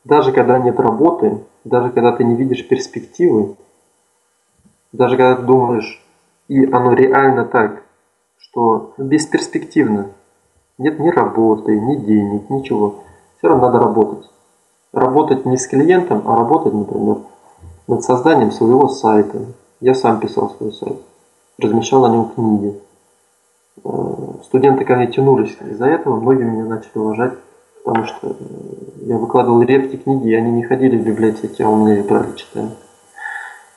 даже 0.04 0.32
когда 0.32 0.60
нет 0.60 0.80
работы, 0.80 1.44
даже 1.66 1.90
когда 1.90 2.12
ты 2.12 2.24
не 2.24 2.36
видишь 2.36 2.68
перспективы, 2.68 3.56
даже 4.94 5.18
когда 5.18 5.36
ты 5.36 5.42
думаешь, 5.42 6.02
и 6.48 6.64
оно 6.66 6.94
реально 6.94 7.46
так, 7.46 7.84
что 8.38 8.94
бесперспективно, 8.98 10.12
нет 10.78 11.00
ни 11.00 11.10
работы, 11.10 11.78
ни 11.78 11.96
денег, 11.96 12.50
ничего, 12.50 13.04
все 13.38 13.48
равно 13.48 13.66
надо 13.66 13.80
работать. 13.80 14.30
Работать 14.94 15.46
не 15.46 15.58
с 15.58 15.68
клиентом, 15.68 16.22
а 16.26 16.38
работать, 16.38 16.74
например, 16.74 17.18
над 17.88 18.04
созданием 18.04 18.52
своего 18.52 18.88
сайта. 18.88 19.40
Я 19.82 19.94
сам 19.94 20.20
писал 20.20 20.52
свой 20.52 20.72
сайт, 20.72 21.02
размещал 21.58 22.02
на 22.02 22.14
нем 22.14 22.30
книги. 22.30 22.80
Э, 23.84 23.90
студенты 24.46 24.86
ко 24.86 24.96
мне 24.96 25.08
тянулись 25.08 25.58
из-за 25.60 25.88
этого, 25.88 26.20
многие 26.20 26.44
меня 26.44 26.64
начали 26.64 26.98
уважать 26.98 27.34
потому 27.86 28.06
что 28.06 28.28
э, 28.28 28.34
я 29.06 29.18
выкладывал 29.18 29.62
редкие 29.62 30.00
книги, 30.00 30.30
и 30.30 30.34
они 30.34 30.52
не 30.52 30.64
ходили 30.64 30.98
в 30.98 31.06
библиотеки, 31.06 31.62
а 31.62 31.70
у 31.70 31.78
меня 31.78 32.00
их 32.00 32.08
брали 32.08 32.36
читали. 32.36 32.72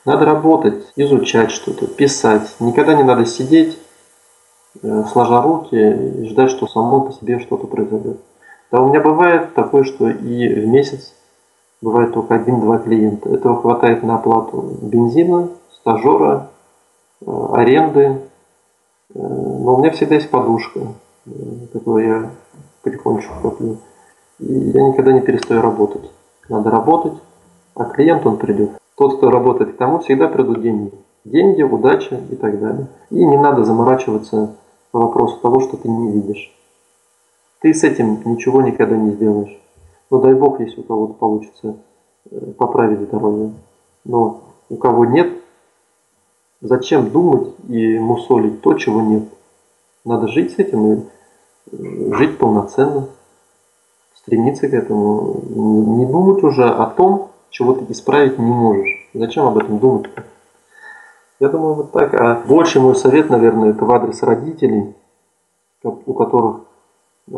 Надо 0.03 0.25
работать, 0.25 0.83
изучать 0.95 1.51
что-то, 1.51 1.85
писать. 1.87 2.55
Никогда 2.59 2.95
не 2.95 3.03
надо 3.03 3.25
сидеть, 3.25 3.77
э, 4.81 5.03
сложа 5.11 5.41
руки 5.41 5.75
и 5.75 6.25
ждать, 6.25 6.49
что 6.49 6.65
само 6.67 7.01
по 7.01 7.13
себе 7.13 7.39
что-то 7.39 7.67
произойдет. 7.67 8.19
Да, 8.71 8.81
у 8.81 8.89
меня 8.89 8.99
бывает 8.99 9.53
такое, 9.53 9.83
что 9.83 10.09
и 10.09 10.61
в 10.61 10.67
месяц 10.67 11.13
бывает 11.81 12.11
только 12.11 12.33
один-два 12.35 12.79
клиента. 12.79 13.29
Этого 13.29 13.61
хватает 13.61 14.01
на 14.01 14.15
оплату 14.15 14.79
бензина, 14.81 15.49
стажера, 15.71 16.49
э, 17.21 17.47
аренды. 17.53 18.21
Но 19.13 19.75
у 19.75 19.79
меня 19.79 19.89
всегда 19.89 20.15
есть 20.15 20.29
подушка, 20.29 20.81
которую 21.73 22.07
я 22.07 22.29
потихонечку 22.83 23.33
коплю. 23.41 23.77
И 24.39 24.53
я 24.53 24.83
никогда 24.83 25.11
не 25.11 25.21
перестаю 25.21 25.61
работать. 25.61 26.09
Надо 26.47 26.71
работать, 26.71 27.13
а 27.75 27.85
клиент 27.85 28.25
он 28.25 28.37
придет. 28.37 28.71
Тот, 28.95 29.17
кто 29.17 29.29
работает 29.29 29.73
к 29.73 29.77
тому, 29.77 29.99
всегда 29.99 30.27
придут 30.27 30.61
деньги. 30.61 30.91
Деньги, 31.25 31.61
удача 31.61 32.19
и 32.29 32.35
так 32.35 32.59
далее. 32.59 32.87
И 33.09 33.23
не 33.23 33.37
надо 33.37 33.63
заморачиваться 33.63 34.55
по 34.91 34.99
вопросу 34.99 35.37
того, 35.41 35.59
что 35.59 35.77
ты 35.77 35.89
не 35.89 36.11
видишь. 36.11 36.55
Ты 37.61 37.73
с 37.73 37.83
этим 37.83 38.21
ничего 38.25 38.61
никогда 38.61 38.95
не 38.95 39.11
сделаешь. 39.11 39.59
Но 40.09 40.19
дай 40.19 40.33
бог, 40.33 40.59
если 40.59 40.79
у 40.79 40.83
кого-то 40.83 41.13
получится 41.13 41.75
э, 42.31 42.51
поправить 42.57 43.01
здоровье. 43.01 43.53
Но 44.05 44.41
у 44.69 44.77
кого 44.77 45.05
нет, 45.05 45.33
зачем 46.61 47.11
думать 47.11 47.53
и 47.67 47.99
мусолить 47.99 48.61
то, 48.61 48.73
чего 48.75 49.01
нет? 49.01 49.25
Надо 50.05 50.27
жить 50.27 50.53
с 50.53 50.59
этим 50.59 50.93
и 50.93 50.99
э, 51.71 52.13
жить 52.15 52.37
полноценно 52.37 53.09
стремиться 54.29 54.67
к 54.67 54.73
этому, 54.73 55.41
не 55.49 56.05
думать 56.05 56.43
уже 56.43 56.65
о 56.65 56.85
том, 56.85 57.29
чего 57.49 57.73
ты 57.73 57.91
исправить 57.91 58.37
не 58.37 58.45
можешь. 58.45 59.09
Зачем 59.15 59.47
об 59.47 59.57
этом 59.57 59.79
думать-то? 59.79 60.23
Я 61.39 61.49
думаю, 61.49 61.73
вот 61.73 61.91
так. 61.91 62.13
А 62.13 62.43
больше 62.47 62.79
мой 62.79 62.95
совет, 62.95 63.29
наверное, 63.29 63.71
это 63.71 63.85
в 63.85 63.91
адрес 63.91 64.21
родителей, 64.21 64.93
у 65.83 66.13
которых, 66.13 66.61
э, 67.31 67.37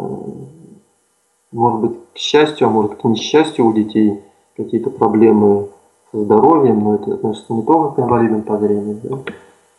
может 1.54 1.80
быть, 1.80 1.98
к 2.14 2.18
счастью, 2.18 2.68
а 2.68 2.70
может, 2.70 2.96
к 2.96 3.04
несчастью 3.06 3.66
у 3.66 3.74
детей 3.74 4.22
какие-то 4.58 4.90
проблемы 4.90 5.70
со 6.12 6.20
здоровьем, 6.20 6.84
но 6.84 6.96
это 6.96 7.14
относится 7.14 7.54
не 7.54 7.62
только 7.62 7.96
к 7.96 8.00
инвалидам 8.00 8.42
по 8.42 8.58
зрению. 8.58 9.00
Да? 9.02 9.18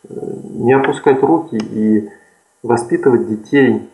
Э, 0.09 0.33
не 0.49 0.73
опускать 0.73 1.21
руки 1.21 1.57
и 1.57 2.09
воспитывать 2.63 3.27
детей 3.27 3.87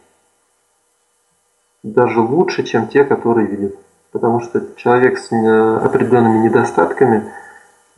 даже 1.83 2.19
лучше, 2.21 2.63
чем 2.63 2.87
те, 2.87 3.03
которые 3.03 3.47
видят. 3.47 3.75
Потому 4.11 4.39
что 4.41 4.61
человек 4.75 5.17
с 5.19 5.31
э, 5.31 5.77
определенными 5.77 6.39
недостатками, 6.39 7.31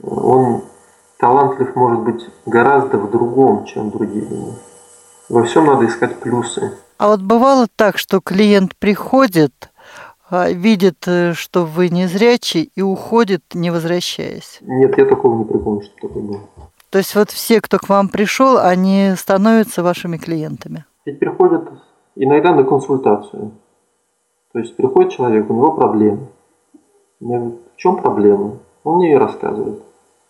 он 0.04 0.64
талантлив 1.18 1.76
может 1.76 2.02
быть 2.02 2.30
гораздо 2.46 2.98
в 2.98 3.10
другом, 3.10 3.66
чем 3.66 3.92
другие 3.92 4.26
люди. 4.26 4.54
Во 5.30 5.44
всем 5.44 5.66
надо 5.66 5.86
искать 5.86 6.20
плюсы. 6.20 6.74
А 6.98 7.08
вот 7.08 7.22
бывало 7.22 7.68
так, 7.76 7.98
что 7.98 8.20
клиент 8.20 8.76
приходит, 8.76 9.72
а, 10.30 10.52
видит, 10.52 11.08
э, 11.08 11.34
что 11.34 11.66
вы 11.66 11.90
не 11.90 12.08
зрячий, 12.08 12.72
и 12.76 12.82
уходит, 12.82 13.44
не 13.54 13.72
возвращаясь? 13.72 14.60
Нет, 14.62 14.98
я 14.98 15.06
такого 15.06 15.38
не 15.38 15.46
припомню, 15.46 15.82
что 15.84 16.08
такое 16.08 16.24
было. 16.24 16.40
То 16.90 16.98
есть 16.98 17.16
вот 17.16 17.32
все, 17.32 17.62
кто 17.62 17.78
к 17.80 17.88
вам 17.88 18.10
пришел, 18.10 18.58
они 18.58 19.14
становятся 19.16 19.82
вашими 19.82 20.18
клиентами? 20.18 20.84
Ведь 21.06 21.20
приходят 21.20 21.70
иногда 22.16 22.54
на 22.54 22.64
консультацию. 22.64 23.52
То 24.54 24.60
есть 24.60 24.76
приходит 24.76 25.12
человек, 25.12 25.50
у 25.50 25.54
него 25.54 25.72
проблемы. 25.72 26.28
Я 27.20 27.40
говорю, 27.40 27.58
в 27.74 27.78
чем 27.78 27.98
проблема? 27.98 28.58
Он 28.84 28.98
мне 28.98 29.12
ее 29.12 29.18
рассказывает. 29.18 29.82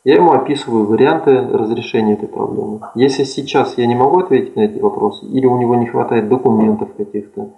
Я 0.03 0.15
ему 0.15 0.31
описываю 0.31 0.85
варианты 0.85 1.31
разрешения 1.39 2.13
этой 2.13 2.27
проблемы. 2.27 2.81
Если 2.95 3.23
сейчас 3.23 3.77
я 3.77 3.85
не 3.85 3.95
могу 3.95 4.19
ответить 4.19 4.55
на 4.55 4.61
эти 4.61 4.79
вопросы, 4.79 5.25
или 5.25 5.45
у 5.45 5.57
него 5.57 5.75
не 5.75 5.85
хватает 5.85 6.27
документов 6.27 6.89
каких-то, 6.97 7.49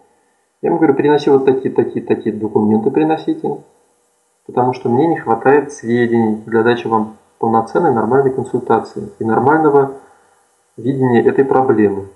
я 0.62 0.70
ему 0.70 0.78
говорю, 0.78 0.94
приноси 0.94 1.30
вот 1.30 1.46
такие, 1.46 1.74
такие, 1.74 2.06
такие 2.06 2.36
документы, 2.36 2.92
приносите, 2.92 3.58
потому 4.46 4.74
что 4.74 4.90
мне 4.90 5.08
не 5.08 5.18
хватает 5.18 5.72
сведений 5.72 6.42
для 6.46 6.64
дачи 6.64 6.88
вам 6.88 7.18
полноценной 7.40 7.94
нормальной 7.94 8.32
консультации 8.32 9.10
и 9.20 9.26
нормального 9.26 9.94
видения 10.78 11.22
этой 11.22 11.46
проблемы. 11.46 12.08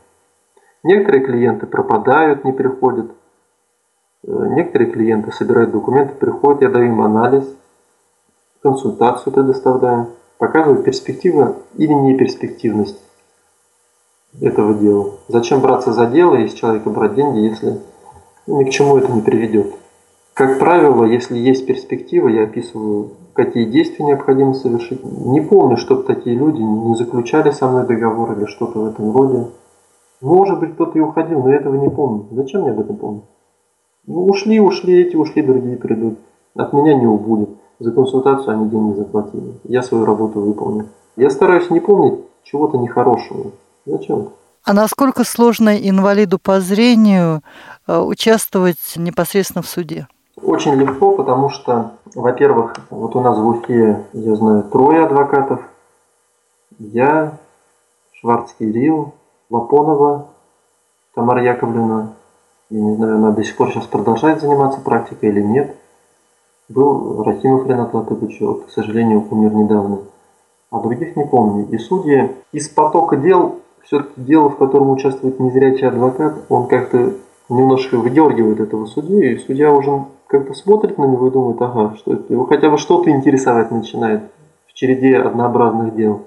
Некоторые 0.83 1.25
клиенты 1.25 1.65
пропадают, 1.67 2.43
не 2.43 2.51
приходят, 2.51 3.11
некоторые 4.23 4.91
клиенты 4.91 5.31
собирают 5.31 5.71
документы, 5.71 6.15
приходят, 6.15 6.61
я 6.61 6.69
даю 6.69 6.87
им 6.87 7.01
анализ, 7.01 7.45
консультацию 8.61 9.33
предоставляю, 9.33 10.09
показываю 10.37 10.83
перспективу 10.83 11.55
или 11.75 11.93
неперспективность 11.93 13.01
этого 14.41 14.73
дела. 14.73 15.11
Зачем 15.27 15.61
браться 15.61 15.93
за 15.93 16.05
дело 16.07 16.35
и 16.35 16.47
с 16.47 16.53
человека 16.53 16.89
брать 16.89 17.15
деньги, 17.15 17.39
если 17.39 17.79
ни 18.47 18.63
к 18.63 18.69
чему 18.69 18.97
это 18.97 19.11
не 19.11 19.21
приведет. 19.21 19.73
Как 20.33 20.59
правило, 20.59 21.03
если 21.03 21.37
есть 21.37 21.65
перспектива, 21.65 22.27
я 22.27 22.43
описываю, 22.43 23.11
какие 23.33 23.65
действия 23.65 24.05
необходимо 24.05 24.53
совершить. 24.53 25.03
Не 25.03 25.41
помню, 25.41 25.77
чтобы 25.77 26.03
такие 26.03 26.35
люди 26.35 26.61
не 26.61 26.95
заключали 26.95 27.49
со 27.49 27.67
мной 27.67 27.87
договор 27.87 28.37
или 28.37 28.45
что-то 28.45 28.79
в 28.79 28.85
этом 28.85 29.15
роде. 29.15 29.47
Может 30.21 30.59
быть, 30.59 30.73
кто-то 30.73 30.97
и 30.97 31.01
уходил, 31.01 31.41
но 31.41 31.49
я 31.49 31.55
этого 31.57 31.75
не 31.75 31.89
помню. 31.89 32.27
Зачем 32.31 32.61
мне 32.61 32.71
об 32.71 32.79
этом 32.79 32.97
помнить? 32.97 33.23
Ну, 34.07 34.25
ушли, 34.25 34.59
ушли, 34.59 35.01
эти 35.01 35.15
ушли, 35.17 35.41
другие 35.41 35.75
придут. 35.75 36.17
От 36.55 36.71
меня 36.73 36.93
не 36.95 37.05
убудет. 37.05 37.49
За 37.79 37.91
консультацию 37.91 38.53
они 38.53 38.69
деньги 38.69 38.97
заплатили. 38.97 39.59
Я 39.65 39.83
свою 39.83 40.05
работу 40.05 40.39
выполнил. 40.39 40.87
Я 41.17 41.29
стараюсь 41.29 41.69
не 41.69 41.81
помнить 41.81 42.19
чего-то 42.43 42.77
нехорошего. 42.77 43.51
Зачем? 43.85 44.29
А 44.63 44.73
насколько 44.73 45.23
сложно 45.23 45.77
инвалиду 45.77 46.39
по 46.39 46.59
зрению 46.61 47.41
э, 47.85 47.97
участвовать 47.99 48.93
непосредственно 48.95 49.61
в 49.61 49.67
суде? 49.67 50.07
Очень 50.41 50.75
легко, 50.75 51.15
потому 51.15 51.49
что, 51.49 51.91
во-первых, 52.15 52.75
вот 52.89 53.15
у 53.15 53.21
нас 53.21 53.37
в 53.37 53.45
Уфе, 53.45 54.05
я 54.13 54.35
знаю, 54.35 54.63
трое 54.63 55.05
адвокатов. 55.05 55.61
Я, 56.79 57.37
Шварц 58.13 58.53
Кирилл, 58.57 59.13
Лапонова, 59.49 60.27
Тамара 61.13 61.43
Яковлевна, 61.43 62.13
я 62.69 62.81
не 62.81 62.95
знаю, 62.95 63.15
она 63.15 63.31
до 63.31 63.43
сих 63.43 63.55
пор 63.55 63.71
сейчас 63.71 63.85
продолжает 63.85 64.41
заниматься 64.41 64.81
практикой 64.81 65.29
или 65.29 65.41
нет. 65.41 65.75
Был 66.69 67.23
Рахимов 67.23 67.65
Ренат 67.67 67.93
Латыпович, 67.93 68.41
вот, 68.41 68.65
к 68.65 68.69
сожалению, 68.71 69.25
умер 69.29 69.53
недавно. 69.53 69.99
А 70.69 70.81
других 70.81 71.15
не 71.15 71.25
помню. 71.25 71.67
И 71.69 71.77
судьи 71.77 72.31
из 72.51 72.67
потока 72.67 73.15
дел, 73.15 73.59
все-таки 73.83 74.19
дело, 74.19 74.49
в 74.49 74.57
котором 74.57 74.89
участвует 74.89 75.39
незрячий 75.39 75.87
адвокат, 75.87 76.43
он 76.49 76.67
как-то 76.67 77.13
немножко 77.47 77.97
выдергивает 77.97 78.59
этого 78.59 78.85
судью, 78.85 79.31
и 79.31 79.37
судья 79.37 79.71
уже 79.71 80.03
как-то 80.27 80.53
смотрит 80.53 80.97
на 80.97 81.05
него 81.05 81.27
и 81.27 81.31
думает, 81.31 81.61
ага, 81.61 81.95
что 81.95 82.13
это, 82.13 82.33
его 82.33 82.45
хотя 82.45 82.69
бы 82.69 82.77
что-то 82.77 83.09
интересовать 83.09 83.71
начинает 83.71 84.23
в 84.67 84.73
череде 84.73 85.17
однообразных 85.17 85.95
дел. 85.95 86.23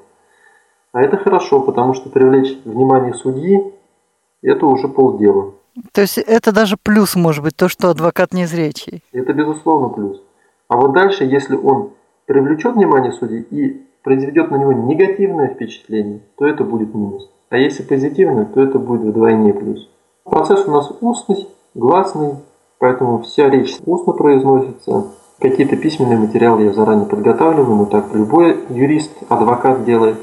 А 0.92 1.02
это 1.02 1.18
хорошо, 1.18 1.60
потому 1.60 1.92
что 1.92 2.08
привлечь 2.08 2.58
внимание 2.64 3.12
судьи– 3.12 3.74
это 4.42 4.64
уже 4.64 4.88
полдела. 4.88 5.52
То 5.92 6.00
есть 6.00 6.18
это 6.18 6.52
даже 6.52 6.76
плюс 6.76 7.14
может 7.16 7.42
быть, 7.42 7.56
то, 7.56 7.68
что 7.68 7.90
адвокат 7.90 8.32
незрячий. 8.32 9.02
Это 9.12 9.32
безусловно 9.32 9.88
плюс. 9.88 10.22
А 10.68 10.76
вот 10.76 10.92
дальше, 10.92 11.24
если 11.24 11.56
он 11.56 11.90
привлечет 12.26 12.74
внимание 12.74 13.12
судьи 13.12 13.40
и 13.50 13.86
произведет 14.02 14.50
на 14.50 14.56
него 14.56 14.72
негативное 14.72 15.48
впечатление, 15.48 16.20
то 16.36 16.46
это 16.46 16.64
будет 16.64 16.94
минус. 16.94 17.28
А 17.48 17.56
если 17.56 17.82
позитивное, 17.82 18.44
то 18.44 18.60
это 18.60 18.78
будет 18.78 19.02
вдвойне 19.02 19.52
плюс. 19.52 19.88
Процесс 20.24 20.66
у 20.66 20.70
нас 20.70 20.92
устный, 21.00 21.48
гласный, 21.74 22.36
поэтому 22.78 23.22
вся 23.22 23.48
речь 23.50 23.76
устно 23.84 24.12
произносится. 24.12 25.06
Какие-то 25.40 25.76
письменные 25.76 26.18
материалы 26.18 26.64
я 26.64 26.72
заранее 26.72 27.06
подготавливаю, 27.06 27.74
но 27.74 27.86
так 27.86 28.14
любой 28.14 28.60
юрист, 28.68 29.10
адвокат 29.28 29.84
делает. 29.84 30.16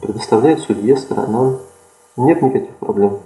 Предоставляет 0.00 0.60
судье, 0.60 0.96
сторонам. 0.96 1.58
Нет 2.16 2.42
никаких 2.42 2.74
проблем. 2.76 3.20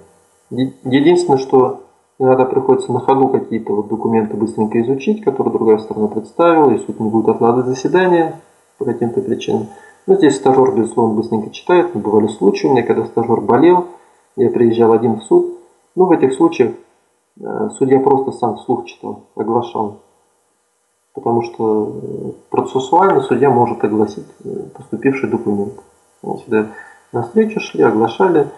Единственное, 0.85 1.39
что 1.39 1.81
иногда 2.19 2.45
приходится 2.45 2.93
на 2.93 3.01
ходу 3.01 3.29
какие-то 3.29 3.75
вот 3.75 3.89
документы 3.89 4.37
быстренько 4.37 4.81
изучить, 4.83 5.25
которые 5.25 5.53
другая 5.53 5.79
сторона 5.79 6.09
представила, 6.09 6.71
и 6.71 6.79
суд 6.79 7.01
не 7.01 7.09
будет 7.09 7.29
откладывать 7.29 7.67
заседание 7.67 8.41
по 8.79 8.85
каким-то 8.85 9.21
причинам. 9.21 9.69
Но 10.07 10.17
здесь 10.17 10.37
стажер, 10.37 10.75
безусловно, 10.75 11.15
быстренько 11.15 11.51
читает. 11.51 11.95
Но 11.95 12.01
бывали 12.01 12.29
случаи 12.29 12.67
у 12.67 12.73
меня, 12.73 12.83
когда 12.83 13.07
стажер 13.07 13.41
болел, 13.41 13.87
я 14.37 14.51
приезжал 14.51 14.93
один 14.93 15.15
в 15.17 15.25
суд. 15.25 15.59
Ну, 15.95 16.07
в 16.07 16.13
этих 16.13 16.35
случаях 16.35 16.73
э, 17.41 17.71
судья 17.79 18.01
просто 18.01 18.33
сам 18.33 18.57
вслух 18.57 18.85
читал, 18.85 19.23
оглашал. 19.35 20.01
Потому 21.15 21.43
что 21.43 22.01
э, 22.03 22.31
процессуально 22.51 23.23
судья 23.23 23.51
может 23.51 23.83
огласить 23.83 24.27
э, 24.45 24.49
поступивший 24.77 25.31
документ. 25.31 25.75
Мы 26.23 26.39
сюда 26.39 26.67
на 27.13 27.23
встречу 27.23 27.61
шли, 27.61 27.83
оглашали, 27.83 28.49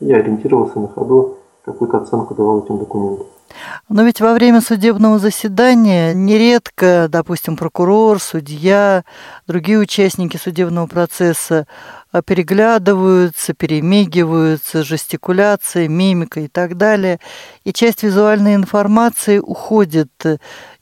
я 0.00 0.16
ориентировался 0.16 0.80
на 0.80 0.88
ходу, 0.88 1.36
какую-то 1.66 1.98
оценку 1.98 2.34
давал 2.34 2.64
этим 2.64 2.78
документам. 2.78 3.26
Но 3.88 4.02
ведь 4.02 4.20
во 4.20 4.34
время 4.34 4.60
судебного 4.60 5.18
заседания 5.18 6.14
нередко, 6.14 7.06
допустим, 7.08 7.56
прокурор, 7.56 8.20
судья, 8.20 9.04
другие 9.46 9.78
участники 9.78 10.36
судебного 10.36 10.86
процесса 10.86 11.66
переглядываются, 12.24 13.52
перемигиваются, 13.54 14.84
жестикуляция, 14.84 15.88
мимика 15.88 16.40
и 16.40 16.48
так 16.48 16.76
далее. 16.76 17.18
И 17.64 17.72
часть 17.72 18.02
визуальной 18.02 18.54
информации 18.54 19.38
уходит 19.38 20.10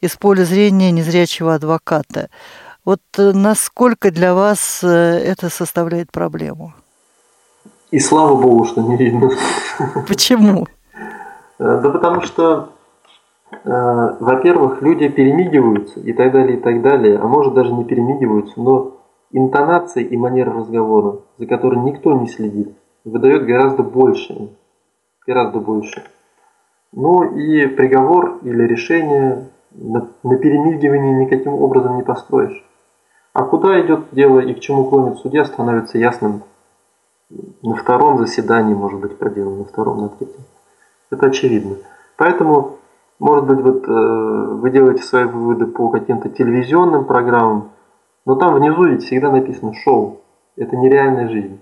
из 0.01 0.17
поля 0.17 0.45
зрения 0.45 0.91
незрячего 0.91 1.55
адвоката. 1.55 2.29
Вот 2.85 3.01
э, 3.17 3.33
насколько 3.33 4.11
для 4.11 4.35
вас 4.35 4.81
э, 4.83 4.87
это 4.87 5.49
составляет 5.49 6.13
проблему? 6.13 6.75
И 7.95 8.01
слава 8.01 8.35
богу, 8.35 8.65
что 8.65 8.83
не 8.83 8.97
видно. 8.97 9.31
Почему? 10.09 10.67
Э, 11.61 11.81
да 11.81 11.91
потому 11.91 12.23
что, 12.23 12.71
э, 13.53 13.57
во-первых, 14.19 14.83
люди 14.83 15.07
перемигиваются 15.07 16.01
и 16.01 16.13
так 16.13 16.33
далее, 16.33 16.59
и 16.59 16.61
так 16.61 16.83
далее, 16.83 17.21
а 17.21 17.29
может 17.29 17.55
даже 17.55 17.73
не 17.73 17.85
перемигиваются, 17.85 18.61
но 18.61 18.97
интонация 19.31 20.03
и 20.03 20.17
манера 20.17 20.53
разговора, 20.53 21.21
за 21.39 21.47
которой 21.47 21.79
никто 21.85 22.13
не 22.15 22.27
следит, 22.27 22.77
выдает 23.05 23.47
гораздо 23.47 23.85
больше. 23.85 24.49
Гораздо 25.25 25.61
больше. 25.61 26.03
Ну 26.91 27.23
и 27.23 27.69
приговор 27.69 28.41
или 28.43 28.65
решение 28.65 29.51
на, 29.71 30.09
на 30.25 30.37
перемигивании 30.37 31.27
никаким 31.27 31.55
образом 31.55 31.95
не 31.95 32.03
построишь. 32.03 32.65
А 33.35 33.45
куда 33.45 33.81
идет 33.81 34.07
дело 34.11 34.41
и 34.41 34.53
к 34.53 34.59
чему 34.59 34.87
клонит 34.87 35.19
судья, 35.19 35.45
становится 35.45 35.97
ясным 35.97 36.43
на 37.63 37.75
втором 37.77 38.19
заседании, 38.19 38.75
может 38.75 39.01
быть, 39.01 39.19
проделан, 39.19 39.59
на 39.59 39.65
втором, 39.65 40.01
на 40.03 40.09
третьем. 40.11 40.45
Это 41.11 41.27
очевидно. 41.27 41.77
Поэтому 42.17 42.79
Может 43.21 43.47
быть, 43.47 43.61
вот, 43.61 43.89
э, 43.89 43.93
вы 43.93 44.71
делаете 44.71 45.03
свои 45.03 45.25
выводы 45.25 45.67
по 45.67 45.89
каким-то 45.89 46.29
телевизионным 46.29 47.05
программам, 47.05 47.71
но 48.27 48.35
там 48.35 48.55
внизу 48.55 48.85
ведь 48.85 49.05
всегда 49.05 49.31
написано 49.31 49.73
«шоу». 49.73 50.21
Это 50.57 50.77
нереальная 50.77 51.29
жизнь. 51.29 51.61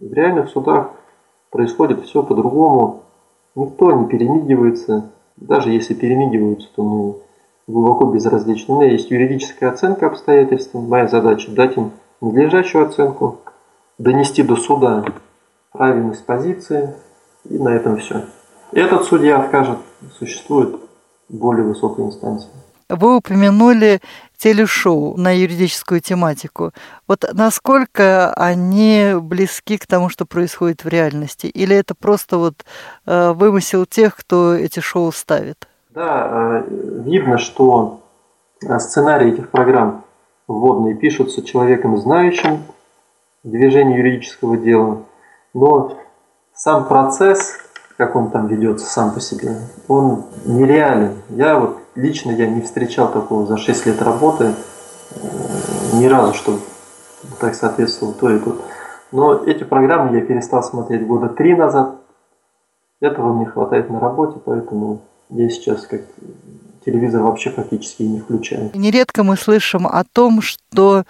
В 0.00 0.12
реальных 0.12 0.48
судах 0.48 0.90
происходит 1.50 2.02
все 2.02 2.22
по-другому. 2.22 3.02
Никто 3.54 3.92
не 3.92 4.06
перемигивается. 4.06 5.10
Даже 5.36 5.70
если 5.70 5.94
перемигиваются, 5.94 6.68
то 6.74 6.82
ну, 6.82 7.18
глубоко 7.66 8.06
безразлично. 8.06 8.74
У 8.74 8.80
меня 8.80 8.92
есть 8.92 9.10
юридическая 9.10 9.70
оценка 9.70 10.06
обстоятельств. 10.06 10.72
Моя 10.74 11.08
задача 11.08 11.50
дать 11.50 11.76
им 11.76 11.90
надлежащую 12.20 12.86
оценку, 12.86 13.38
донести 13.98 14.42
до 14.42 14.56
суда 14.56 15.04
правильность 15.72 16.24
позиции, 16.24 16.94
и 17.44 17.58
на 17.58 17.70
этом 17.70 17.98
все. 17.98 18.24
Этот 18.72 19.04
судья 19.04 19.38
откажет, 19.40 19.78
существует 20.18 20.76
более 21.28 21.64
высокая 21.64 22.06
инстанция. 22.06 22.50
Вы 22.88 23.16
упомянули 23.16 24.00
телешоу 24.36 25.16
на 25.16 25.34
юридическую 25.34 26.00
тематику. 26.00 26.72
Вот 27.08 27.24
насколько 27.32 28.32
они 28.34 29.14
близки 29.20 29.78
к 29.78 29.86
тому, 29.86 30.10
что 30.10 30.26
происходит 30.26 30.84
в 30.84 30.88
реальности? 30.88 31.46
Или 31.46 31.74
это 31.74 31.94
просто 31.94 32.36
вот 32.36 32.64
э, 33.06 33.32
вымысел 33.32 33.86
тех, 33.86 34.16
кто 34.16 34.54
эти 34.54 34.80
шоу 34.80 35.12
ставит? 35.12 35.66
Да, 35.94 36.62
э, 36.66 37.02
видно, 37.06 37.38
что 37.38 38.02
э, 38.62 38.78
сценарии 38.78 39.32
этих 39.32 39.50
программ 39.50 40.04
вводные 40.46 40.94
пишутся 40.94 41.42
человеком, 41.42 41.96
знающим 41.96 42.64
движение 43.44 43.98
юридического 43.98 44.56
дела, 44.56 45.04
но 45.52 45.96
сам 46.54 46.88
процесс, 46.88 47.58
как 47.96 48.16
он 48.16 48.30
там 48.30 48.48
ведется 48.48 48.86
сам 48.86 49.12
по 49.12 49.20
себе, 49.20 49.56
он 49.86 50.24
нереален. 50.44 51.22
Я 51.28 51.58
вот 51.58 51.78
лично 51.94 52.32
я 52.32 52.48
не 52.48 52.62
встречал 52.62 53.12
такого 53.12 53.46
за 53.46 53.56
6 53.56 53.86
лет 53.86 54.02
работы 54.02 54.54
э, 55.14 55.16
ни 55.94 56.06
разу, 56.06 56.34
чтобы 56.34 56.58
так 57.38 57.54
соответствовало 57.54 58.14
то 58.14 58.30
и 58.30 58.38
тут. 58.38 58.60
Но 59.12 59.44
эти 59.44 59.62
программы 59.62 60.16
я 60.16 60.24
перестал 60.24 60.62
смотреть 60.62 61.06
года 61.06 61.28
три 61.28 61.54
назад. 61.54 61.96
Этого 63.00 63.32
мне 63.32 63.46
хватает 63.46 63.90
на 63.90 64.00
работе, 64.00 64.40
поэтому 64.44 65.02
я 65.28 65.48
сейчас 65.50 65.86
как 65.86 66.00
телевизор 66.84 67.22
вообще 67.22 67.50
практически 67.50 68.02
не 68.02 68.20
включаю. 68.20 68.70
Нередко 68.74 69.24
мы 69.24 69.36
слышим 69.36 69.86
о 69.86 70.04
том, 70.04 70.40
что 70.42 71.04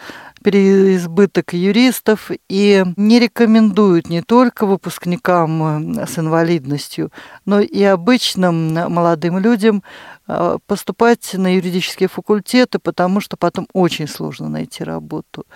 переизбыток 0.45 1.55
юристов 1.55 2.31
и 2.51 2.85
не 2.97 3.19
рекомендуют 3.19 4.11
не 4.11 4.21
только 4.21 4.67
выпускникам 4.67 6.01
э, 6.01 6.07
с 6.07 6.19
инвалидностью, 6.19 7.11
но 7.47 7.61
и 7.61 7.83
обычным 7.83 8.75
молодым 8.75 9.39
людям 9.39 9.83
э, 10.29 10.59
поступать 10.67 11.33
на 11.33 11.55
юридические 11.55 12.11
факультеты, 12.11 12.79
потому 12.79 13.21
что 13.21 13.39
потом 13.39 13.67
очень 13.73 14.07
сложно 14.07 14.51
найти 14.51 14.85
работу. 14.85 15.47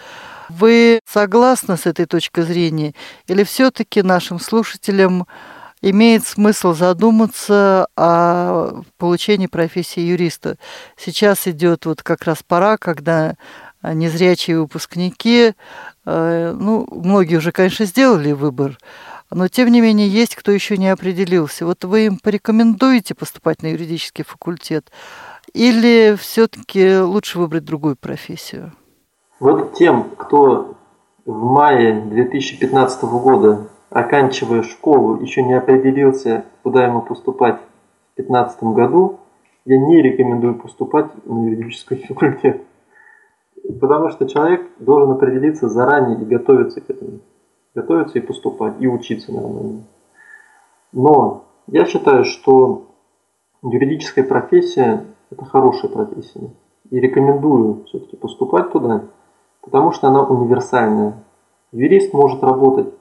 Вы 0.48 1.00
согласны 1.04 1.76
с 1.76 1.84
этой 1.84 2.06
точкой 2.06 2.44
зрения? 2.44 2.94
Или 3.26 3.44
все-таки 3.44 4.00
нашим 4.00 4.40
слушателям 4.40 5.26
имеет 5.82 6.26
смысл 6.26 6.74
задуматься 6.74 7.88
о 7.96 8.82
получении 8.96 9.46
профессии 9.46 10.00
юриста? 10.00 10.56
Сейчас 10.96 11.46
идет 11.46 11.86
вот 11.86 12.02
как 12.02 12.24
раз 12.24 12.42
пора, 12.46 12.76
когда 12.76 13.36
незрячие 13.82 14.60
выпускники, 14.60 15.52
э, 16.04 16.52
ну, 16.58 16.86
многие 16.90 17.36
уже, 17.36 17.52
конечно, 17.52 17.84
сделали 17.84 18.32
выбор, 18.32 18.76
но 19.30 19.48
тем 19.48 19.68
не 19.68 19.80
менее 19.80 20.08
есть 20.08 20.34
кто 20.34 20.50
еще 20.50 20.76
не 20.76 20.88
определился. 20.88 21.64
Вот 21.64 21.84
вы 21.84 22.06
им 22.06 22.18
порекомендуете 22.18 23.14
поступать 23.14 23.62
на 23.62 23.68
юридический 23.68 24.24
факультет 24.24 24.90
или 25.52 26.16
все-таки 26.20 26.98
лучше 26.98 27.38
выбрать 27.38 27.64
другую 27.64 27.96
профессию? 27.96 28.72
Вот 29.40 29.74
тем, 29.74 30.10
кто 30.16 30.76
в 31.24 31.42
мае 31.44 32.00
2015 32.00 33.02
года, 33.04 33.68
оканчивая 33.90 34.62
школу, 34.62 35.20
еще 35.20 35.42
не 35.42 35.54
определился, 35.54 36.44
куда 36.62 36.84
ему 36.84 37.02
поступать 37.02 37.56
в 37.56 38.16
2015 38.16 38.62
году, 38.64 39.20
я 39.64 39.78
не 39.78 40.02
рекомендую 40.02 40.54
поступать 40.56 41.06
на 41.26 41.48
юридический 41.48 41.96
факультет. 42.08 42.62
Потому 43.80 44.08
что 44.10 44.26
человек 44.28 44.66
должен 44.78 45.12
определиться 45.12 45.68
заранее 45.68 46.20
и 46.20 46.24
готовиться 46.24 46.80
к 46.80 46.88
этому. 46.88 47.20
Готовиться 47.74 48.18
и 48.18 48.22
поступать, 48.22 48.74
и 48.80 48.86
учиться 48.86 49.32
нормально. 49.32 49.84
Но 50.92 51.44
я 51.66 51.84
считаю, 51.84 52.24
что 52.24 52.86
юридическая 53.62 54.24
профессия– 54.24 55.04
это 55.30 55.44
хорошая 55.44 55.90
профессия. 55.90 56.50
И 56.90 56.98
рекомендую 56.98 57.84
все-таки 57.84 58.16
поступать 58.16 58.72
туда, 58.72 59.04
потому 59.60 59.92
что 59.92 60.08
она 60.08 60.22
универсальная. 60.22 61.14
Юрист 61.72 62.14
может 62.14 62.42
работать 62.42 62.97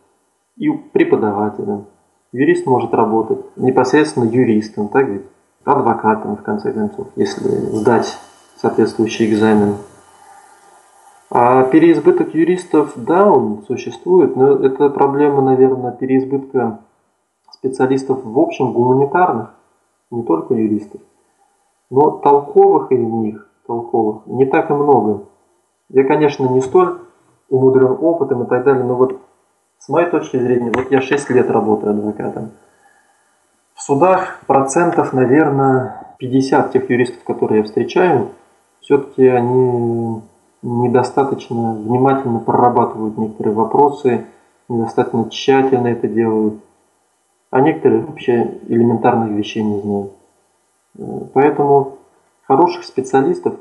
и 0.58 0.70
преподавателем, 0.70 1.86
юрист 2.32 2.66
может 2.66 2.94
работать 2.94 3.40
непосредственно 3.56 4.26
юристом, 4.26 4.90
так 4.90 5.08
ведь? 5.08 5.24
Адвокатом, 5.64 6.38
в 6.38 6.44
конце 6.44 6.72
концов, 6.72 7.08
если 7.18 7.50
сдать 7.50 8.18
соответствующий 8.56 9.30
экзамен. 9.30 9.76
А 11.30 11.64
переизбыток 11.64 12.34
юристов, 12.34 12.94
да, 12.96 13.30
он 13.30 13.64
существует, 13.68 14.38
но 14.38 14.54
это 14.54 14.90
проблема, 14.90 15.42
наверное, 15.42 15.92
переизбытка 15.92 16.80
специалистов 17.52 18.24
в 18.24 18.40
общем 18.40 18.72
гуманитарных, 18.72 19.54
не 20.10 20.24
только 20.24 20.54
юристов. 20.54 21.02
Но 21.90 22.12
толковых 22.12 22.92
из 22.94 23.02
них, 23.02 23.50
толковых, 23.66 24.26
не 24.26 24.46
так 24.46 24.70
и 24.70 24.74
много. 24.74 25.26
Я, 25.90 26.06
конечно, 26.06 26.48
не 26.48 26.62
столь 26.62 27.00
умудрен 27.50 27.98
опытом 28.00 28.44
и 28.44 28.48
так 28.48 28.64
далее, 28.64 28.86
но 28.86 28.96
вот 28.96 29.20
с 29.88 29.90
моей 29.90 30.10
точки 30.10 30.38
зрения, 30.38 30.70
вот 30.70 30.92
я 30.92 31.00
6 31.00 31.30
лет 31.30 31.50
работаю 31.50 31.92
адвокатом. 31.94 32.52
В 33.74 33.82
судах 33.82 34.42
процентов, 34.46 35.14
наверное, 35.14 36.14
50 36.18 36.74
тех 36.74 36.90
юристов, 36.90 37.24
которые 37.24 37.60
я 37.60 37.64
встречаю, 37.64 38.32
все-таки 38.82 39.26
они 39.26 40.22
недостаточно 40.62 41.76
внимательно 41.76 42.40
прорабатывают 42.40 43.18
некоторые 43.18 43.54
вопросы, 43.54 44.26
недостаточно 44.68 45.30
тщательно 45.30 45.88
это 45.88 46.10
делают, 46.10 46.56
а 47.50 47.62
некоторые 47.62 48.02
вообще 48.02 48.60
элементарных 48.68 49.30
вещей 49.30 49.64
не 49.64 49.80
знают. 49.80 50.12
Поэтому 51.34 52.00
хороших 52.46 52.84
специалистов 52.84 53.56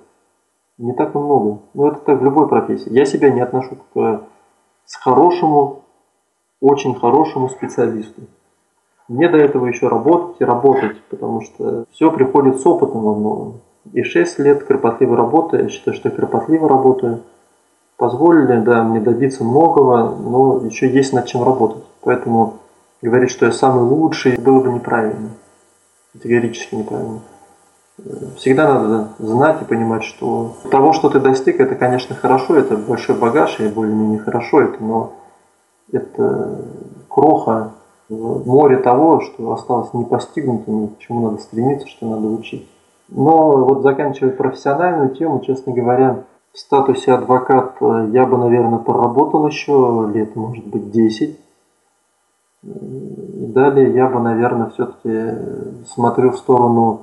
не 0.77 0.93
так 0.93 1.15
и 1.15 1.19
много. 1.19 1.61
Но 1.73 1.87
это 1.87 1.99
так 1.99 2.21
в 2.21 2.25
любой 2.25 2.49
профессии. 2.49 2.93
Я 2.93 3.05
себя 3.05 3.31
не 3.31 3.43
отношу 3.43 3.77
к 3.95 4.23
с 4.87 4.97
хорошему, 4.97 5.83
очень 6.61 6.99
хорошему 6.99 7.49
специалисту. 7.49 8.23
Мне 9.09 9.29
до 9.29 9.37
этого 9.37 9.67
еще 9.67 9.89
работать 9.89 10.37
и 10.41 10.45
работать, 10.45 11.01
потому 11.11 11.41
что 11.41 11.85
все 11.93 12.11
приходит 12.11 12.61
с 12.61 12.67
опытом 12.67 13.03
во 13.03 13.15
многом 13.15 13.61
и 13.93 14.03
6 14.03 14.39
лет 14.41 14.65
кропотливой 14.65 15.17
работы, 15.17 15.59
я 15.59 15.69
считаю, 15.69 15.97
что 15.97 16.11
кропотливо 16.11 16.69
работаю, 16.69 17.23
позволили 17.97 18.61
да, 18.61 18.83
мне 18.83 19.01
добиться 19.01 19.45
многого, 19.45 20.15
но 20.17 20.61
еще 20.65 20.89
есть 20.89 21.13
над 21.13 21.27
чем 21.27 21.45
работать. 21.45 21.85
Поэтому 22.03 22.55
говорить, 23.03 23.31
что 23.31 23.47
я 23.47 23.53
самый 23.53 23.85
лучший, 23.85 24.37
было 24.39 24.61
бы 24.61 24.73
неправильно. 24.73 25.31
Категорически 26.13 26.75
неправильно. 26.75 27.21
Всегда 28.37 28.75
надо 28.75 29.09
знать 29.19 29.63
и 29.63 29.65
понимать, 29.65 30.05
что 30.05 30.53
того, 30.71 30.93
что 30.93 31.09
ты 31.09 31.19
достиг, 31.19 31.61
это, 31.61 31.75
конечно, 31.75 32.15
хорошо, 32.15 32.57
это 32.57 32.77
большой 32.77 33.17
багаж, 33.17 33.59
и 33.61 33.69
более-менее 33.69 34.19
хорошо 34.19 34.61
это, 34.61 34.83
но 34.83 35.13
это 35.93 36.65
кроха 37.09 37.73
море 38.09 38.79
того, 38.79 39.21
что 39.21 39.53
осталось 39.53 39.93
не 39.95 40.05
постигнутым, 40.05 40.89
к 40.89 40.99
чему 40.99 41.29
надо 41.29 41.39
стремиться, 41.39 41.89
что 41.89 42.07
надо 42.07 42.29
учить. 42.29 42.69
Но 43.09 43.65
вот 43.65 43.83
заканчивая 43.83 44.33
профессиональную 44.33 45.15
тему, 45.15 45.41
честно 45.41 45.73
говоря, 45.73 46.25
в 46.53 46.59
статусе 46.59 47.13
адвоката 47.13 48.09
я 48.13 48.27
бы, 48.27 48.39
наверное, 48.39 48.79
поработал 48.79 49.47
еще 49.47 50.11
лет, 50.13 50.35
может 50.37 50.67
быть, 50.67 50.91
10. 50.91 51.39
И 52.63 53.47
далее 53.49 53.93
я 53.93 54.09
бы, 54.09 54.21
наверное, 54.21 54.71
все-таки 54.71 55.85
смотрю 55.87 56.31
в 56.31 56.39
сторону 56.39 57.03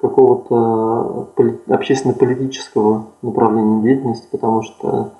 какого-то 0.00 1.28
общественно-политического 1.68 3.06
направления 3.22 3.82
деятельности, 3.82 4.28
потому 4.30 4.62
что 4.62 5.10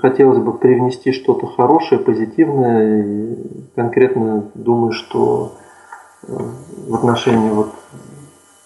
хотелось 0.00 0.38
бы 0.38 0.52
привнести 0.56 1.12
что-то 1.12 1.46
хорошее, 1.46 2.00
позитивное. 2.00 3.02
И 3.02 3.36
конкретно 3.74 4.50
думаю, 4.54 4.92
что 4.92 5.52
в 6.22 6.94
отношении 6.94 7.50
вот 7.50 7.72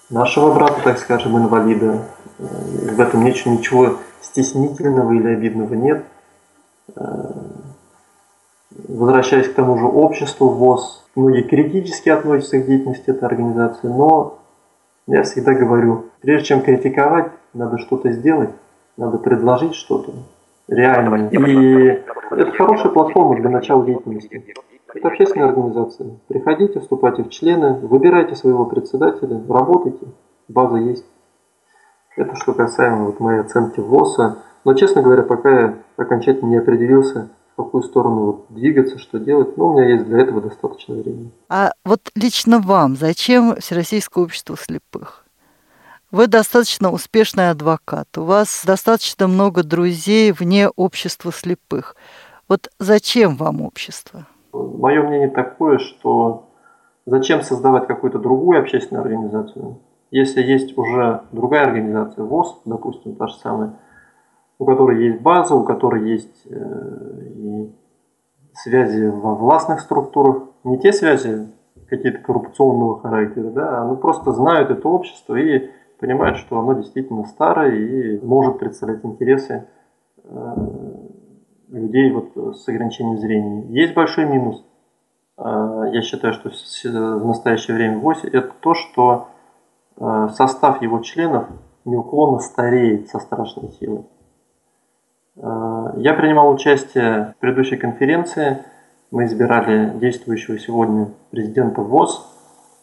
нашего 0.09 0.53
брата, 0.53 0.81
так 0.83 0.99
скажем, 0.99 1.37
инвалида. 1.37 2.03
В 2.37 2.99
этом 2.99 3.23
ничего, 3.23 3.53
ничего 3.53 3.97
стеснительного 4.21 5.13
или 5.13 5.27
обидного 5.29 5.73
нет. 5.73 6.03
Возвращаясь 8.87 9.47
к 9.47 9.53
тому 9.53 9.77
же 9.77 9.85
обществу 9.85 10.49
ВОЗ, 10.49 11.03
многие 11.15 11.43
критически 11.43 12.09
относятся 12.09 12.59
к 12.59 12.65
деятельности 12.65 13.09
этой 13.09 13.23
организации, 13.23 13.87
но 13.87 14.39
я 15.07 15.23
всегда 15.23 15.53
говорю, 15.53 16.05
прежде 16.19 16.47
чем 16.47 16.61
критиковать, 16.61 17.31
надо 17.53 17.77
что-то 17.77 18.11
сделать, 18.11 18.49
надо 18.97 19.17
предложить 19.17 19.75
что-то 19.75 20.11
реальное. 20.67 21.29
И 21.29 22.03
это 22.31 22.51
хорошая 22.51 22.91
платформа 22.91 23.35
для 23.39 23.49
начала 23.49 23.85
деятельности. 23.85 24.55
Это 24.93 25.07
общественная 25.09 25.49
организация. 25.49 26.19
Приходите, 26.27 26.79
вступайте 26.79 27.23
в 27.23 27.29
члены, 27.29 27.73
выбирайте 27.79 28.35
своего 28.35 28.65
председателя, 28.65 29.41
работайте, 29.47 30.07
база 30.47 30.77
есть. 30.77 31.05
Это 32.15 32.35
что 32.35 32.53
касаемо 32.53 33.07
вот 33.07 33.19
моей 33.19 33.41
оценки 33.41 33.81
ВОСа. 33.81 34.37
Но, 34.63 34.73
честно 34.73 35.01
говоря, 35.01 35.23
пока 35.23 35.59
я 35.59 35.77
окончательно 35.97 36.49
не 36.49 36.57
определился, 36.57 37.29
в 37.53 37.63
какую 37.63 37.83
сторону 37.83 38.25
вот 38.25 38.45
двигаться, 38.49 38.97
что 38.97 39.19
делать, 39.19 39.57
но 39.57 39.69
у 39.69 39.73
меня 39.73 39.89
есть 39.93 40.05
для 40.05 40.21
этого 40.21 40.41
достаточно 40.41 40.95
времени. 40.95 41.31
А 41.49 41.71
вот 41.83 41.99
лично 42.15 42.59
вам 42.59 42.95
зачем 42.95 43.55
Всероссийское 43.57 44.23
общество 44.23 44.55
слепых? 44.57 45.24
Вы 46.11 46.27
достаточно 46.27 46.91
успешный 46.91 47.49
адвокат, 47.49 48.17
у 48.17 48.23
вас 48.23 48.63
достаточно 48.65 49.27
много 49.27 49.63
друзей 49.63 50.31
вне 50.31 50.69
общества 50.69 51.31
слепых. 51.31 51.95
Вот 52.47 52.69
зачем 52.79 53.35
вам 53.35 53.61
общество? 53.61 54.27
Мое 54.53 55.01
мнение 55.01 55.29
такое, 55.29 55.79
что 55.79 56.49
зачем 57.05 57.41
создавать 57.41 57.87
какую-то 57.87 58.19
другую 58.19 58.59
общественную 58.59 59.03
организацию, 59.03 59.79
если 60.11 60.43
есть 60.43 60.77
уже 60.77 61.21
другая 61.31 61.65
организация, 61.65 62.23
ВОЗ, 62.23 62.61
допустим, 62.65 63.15
та 63.15 63.27
же 63.27 63.35
самая, 63.35 63.73
у 64.59 64.65
которой 64.65 65.03
есть 65.03 65.21
база, 65.21 65.55
у 65.55 65.63
которой 65.63 66.09
есть 66.09 66.45
э, 66.45 67.25
и 67.35 67.75
связи 68.53 69.07
во 69.07 69.35
властных 69.35 69.81
структурах, 69.81 70.43
не 70.63 70.79
те 70.79 70.93
связи 70.93 71.49
какие-то 71.89 72.19
коррупционного 72.19 73.01
характера, 73.01 73.49
да, 73.49 73.81
а 73.81 73.85
ну 73.85 73.97
просто 73.97 74.31
знают 74.31 74.69
это 74.69 74.87
общество 74.87 75.35
и 75.35 75.69
понимают, 75.99 76.37
что 76.37 76.59
оно 76.59 76.73
действительно 76.73 77.25
старое 77.25 77.75
и 77.75 78.25
может 78.25 78.59
представлять 78.59 79.03
интересы 79.03 79.67
э, 80.23 80.55
людей 81.69 82.11
вот 82.11 82.55
с 82.57 82.67
ограничением 82.67 83.17
зрения. 83.17 83.65
Есть 83.69 83.93
большой 83.93 84.25
минус. 84.25 84.63
Э, 85.37 85.89
я 85.91 86.01
считаю, 86.01 86.33
что 86.33 86.49
в 86.49 87.25
настоящее 87.25 87.75
время 87.75 87.99
в 87.99 88.09
это 88.09 88.51
то, 88.59 88.73
что 88.73 89.27
состав 89.97 90.81
его 90.81 90.99
членов 90.99 91.47
неуклонно 91.85 92.39
стареет 92.39 93.07
со 93.09 93.19
страшной 93.19 93.71
силой. 93.79 94.05
Э, 95.37 95.93
я 95.97 96.13
принимал 96.13 96.51
участие 96.51 97.35
в 97.37 97.39
предыдущей 97.39 97.77
конференции. 97.77 98.63
Мы 99.11 99.25
избирали 99.25 99.97
действующего 99.97 100.57
сегодня 100.59 101.09
президента 101.31 101.81
ВОЗ. 101.81 102.31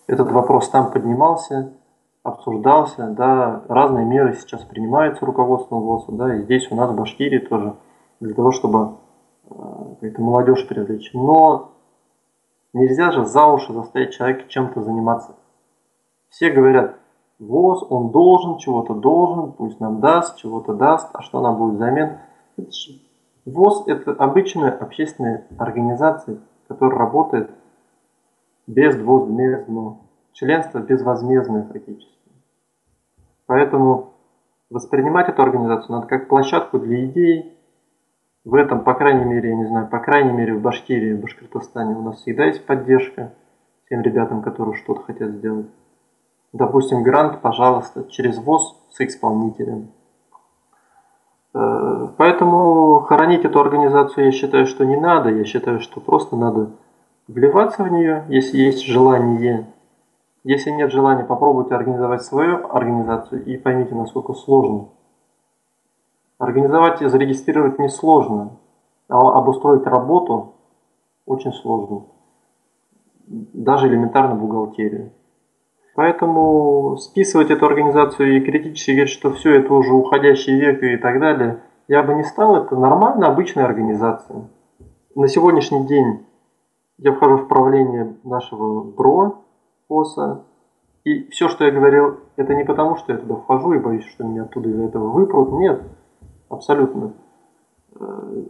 Этот 0.07 0.31
вопрос 0.31 0.69
там 0.71 0.91
поднимался, 0.91 1.73
обсуждался. 2.23 3.09
Да, 3.09 3.65
разные 3.69 4.05
меры 4.05 4.35
сейчас 4.35 4.63
принимаются 4.63 5.25
руководством 5.25 5.83
ВОЗ. 5.83 6.07
Да, 6.09 6.35
и 6.37 6.43
здесь 6.43 6.71
у 6.71 6.77
нас 6.77 6.91
в 6.91 6.97
Башкирии 6.97 7.39
тоже 7.39 7.77
для 8.21 8.35
того, 8.35 8.53
чтобы 8.53 8.97
э, 9.51 10.13
молодежь 10.19 10.67
привлечь. 10.67 11.11
Но 11.15 11.73
нельзя 12.73 13.11
же 13.11 13.25
за 13.25 13.47
уши 13.47 13.73
заставить 13.73 14.15
человека 14.15 14.49
чем-то 14.49 14.83
заниматься. 14.83 15.37
Все 16.29 16.51
говорят, 16.51 16.97
ВОЗ, 17.39 17.85
он 17.91 18.11
должен, 18.11 18.59
чего-то 18.59 18.95
должен, 18.95 19.53
пусть 19.53 19.81
нам 19.81 20.01
даст, 20.01 20.37
чего-то 20.37 20.75
даст, 20.75 21.11
а 21.13 21.23
что 21.23 21.41
нам 21.41 21.57
будет 21.59 21.75
взамен– 21.75 22.19
ВОЗ– 23.45 23.85
это 23.87 24.13
обычная 24.13 24.71
общественная 24.71 25.47
организация, 25.59 26.39
которая 26.69 26.99
работает 26.99 27.51
безвозмездно. 28.67 29.99
Членство 30.33 30.79
безвозмездное 30.79 31.65
фактически. 31.65 32.12
Поэтому 33.53 34.15
воспринимать 34.71 35.29
эту 35.29 35.43
организацию 35.43 35.97
надо 35.97 36.07
как 36.07 36.27
площадку 36.27 36.79
для 36.79 37.05
идей. 37.05 37.53
В 38.47 38.55
этом, 38.55 38.83
по 38.83 38.95
крайней 38.95 39.27
мере, 39.27 39.51
я 39.51 39.57
не 39.57 39.67
знаю, 39.67 39.89
по 39.89 39.99
крайней 39.99 40.33
мере 40.33 40.55
в 40.55 40.63
Башкирии, 40.63 41.13
в 41.13 41.21
Башкортостане 41.21 41.95
у 41.95 42.01
нас 42.01 42.23
всегда 42.23 42.47
есть 42.47 42.65
поддержка 42.65 43.35
тем 43.91 44.01
ребятам, 44.01 44.41
которые 44.41 44.75
что-то 44.75 45.03
хотят 45.03 45.33
сделать. 45.33 45.67
Допустим, 46.55 47.03
грант, 47.03 47.43
пожалуйста, 47.43 48.05
через 48.09 48.39
ВОЗ 48.39 48.75
с 48.89 49.03
исполнителем. 49.03 49.91
Э, 51.53 52.09
поэтому 52.17 53.01
хоронить 53.01 53.45
эту 53.45 53.61
организацию 53.61 54.25
я 54.25 54.33
считаю, 54.33 54.65
что 54.65 54.87
не 54.87 54.97
надо. 54.97 55.29
Я 55.29 55.45
считаю, 55.45 55.81
что 55.81 56.01
просто 56.01 56.37
надо 56.37 56.71
вливаться 57.29 57.85
в 57.85 57.93
нее, 57.93 58.25
если 58.31 58.57
есть 58.57 58.87
желание. 58.87 59.67
Если 60.45 60.71
нет 60.71 60.91
желания, 60.91 61.25
попробуйте 61.25 61.75
организовать 61.75 62.23
свою 62.23 62.67
организацию 62.67 63.45
и 63.45 63.57
поймите, 63.57 63.95
насколько 63.95 64.35
сложно. 64.35 64.89
Организовать 66.39 67.01
и 67.01 67.07
зарегистрировать 67.07 67.79
несложно, 67.79 68.59
а 69.09 69.39
обустроить 69.39 69.87
работу 69.87 70.55
очень 71.27 71.53
сложно. 71.53 72.07
Даже 73.27 73.87
элементарно 73.87 74.35
бухгалтерию. 74.35 75.13
Поэтому 75.95 76.97
списывать 76.97 77.51
эту 77.51 77.67
организацию 77.67 78.37
и 78.37 78.41
критически 78.41 78.93
говорить, 78.93 79.11
что 79.11 79.33
все 79.33 79.61
это 79.61 79.73
уже 79.75 79.93
уходящий 79.93 80.59
век 80.59 80.83
и 80.83 80.97
так 80.97 81.21
далее, 81.21 81.61
я 81.87 82.03
бы 82.03 82.15
не 82.15 82.25
стал. 82.25 82.57
Это 82.57 82.75
нормальная, 82.77 83.29
обычная 83.29 83.65
организация. 83.65 84.49
На 85.15 85.29
сегодняшний 85.29 85.87
день 85.87 86.27
я 86.99 87.13
вхожу 87.13 87.37
в 87.37 87.49
правление 87.49 88.17
нашего 88.25 88.83
БРО, 88.83 89.37
ОСА, 90.01 90.45
и 91.05 91.29
все, 91.31 91.49
что 91.49 91.65
я 91.65 91.73
говорил, 91.73 92.21
это 92.37 92.55
не 92.55 92.65
потому, 92.65 92.97
что 92.97 93.13
я 93.13 93.19
туда 93.19 93.37
вхожу 93.37 93.73
и 93.73 93.79
боюсь, 93.79 94.05
что 94.05 94.25
меня 94.25 94.43
оттуда 94.43 94.69
из-за 94.69 94.85
этого 94.85 95.09
выпрут. 95.09 95.53
Нет, 95.53 95.83
абсолютно. 96.49 97.13
Э, 97.99 98.45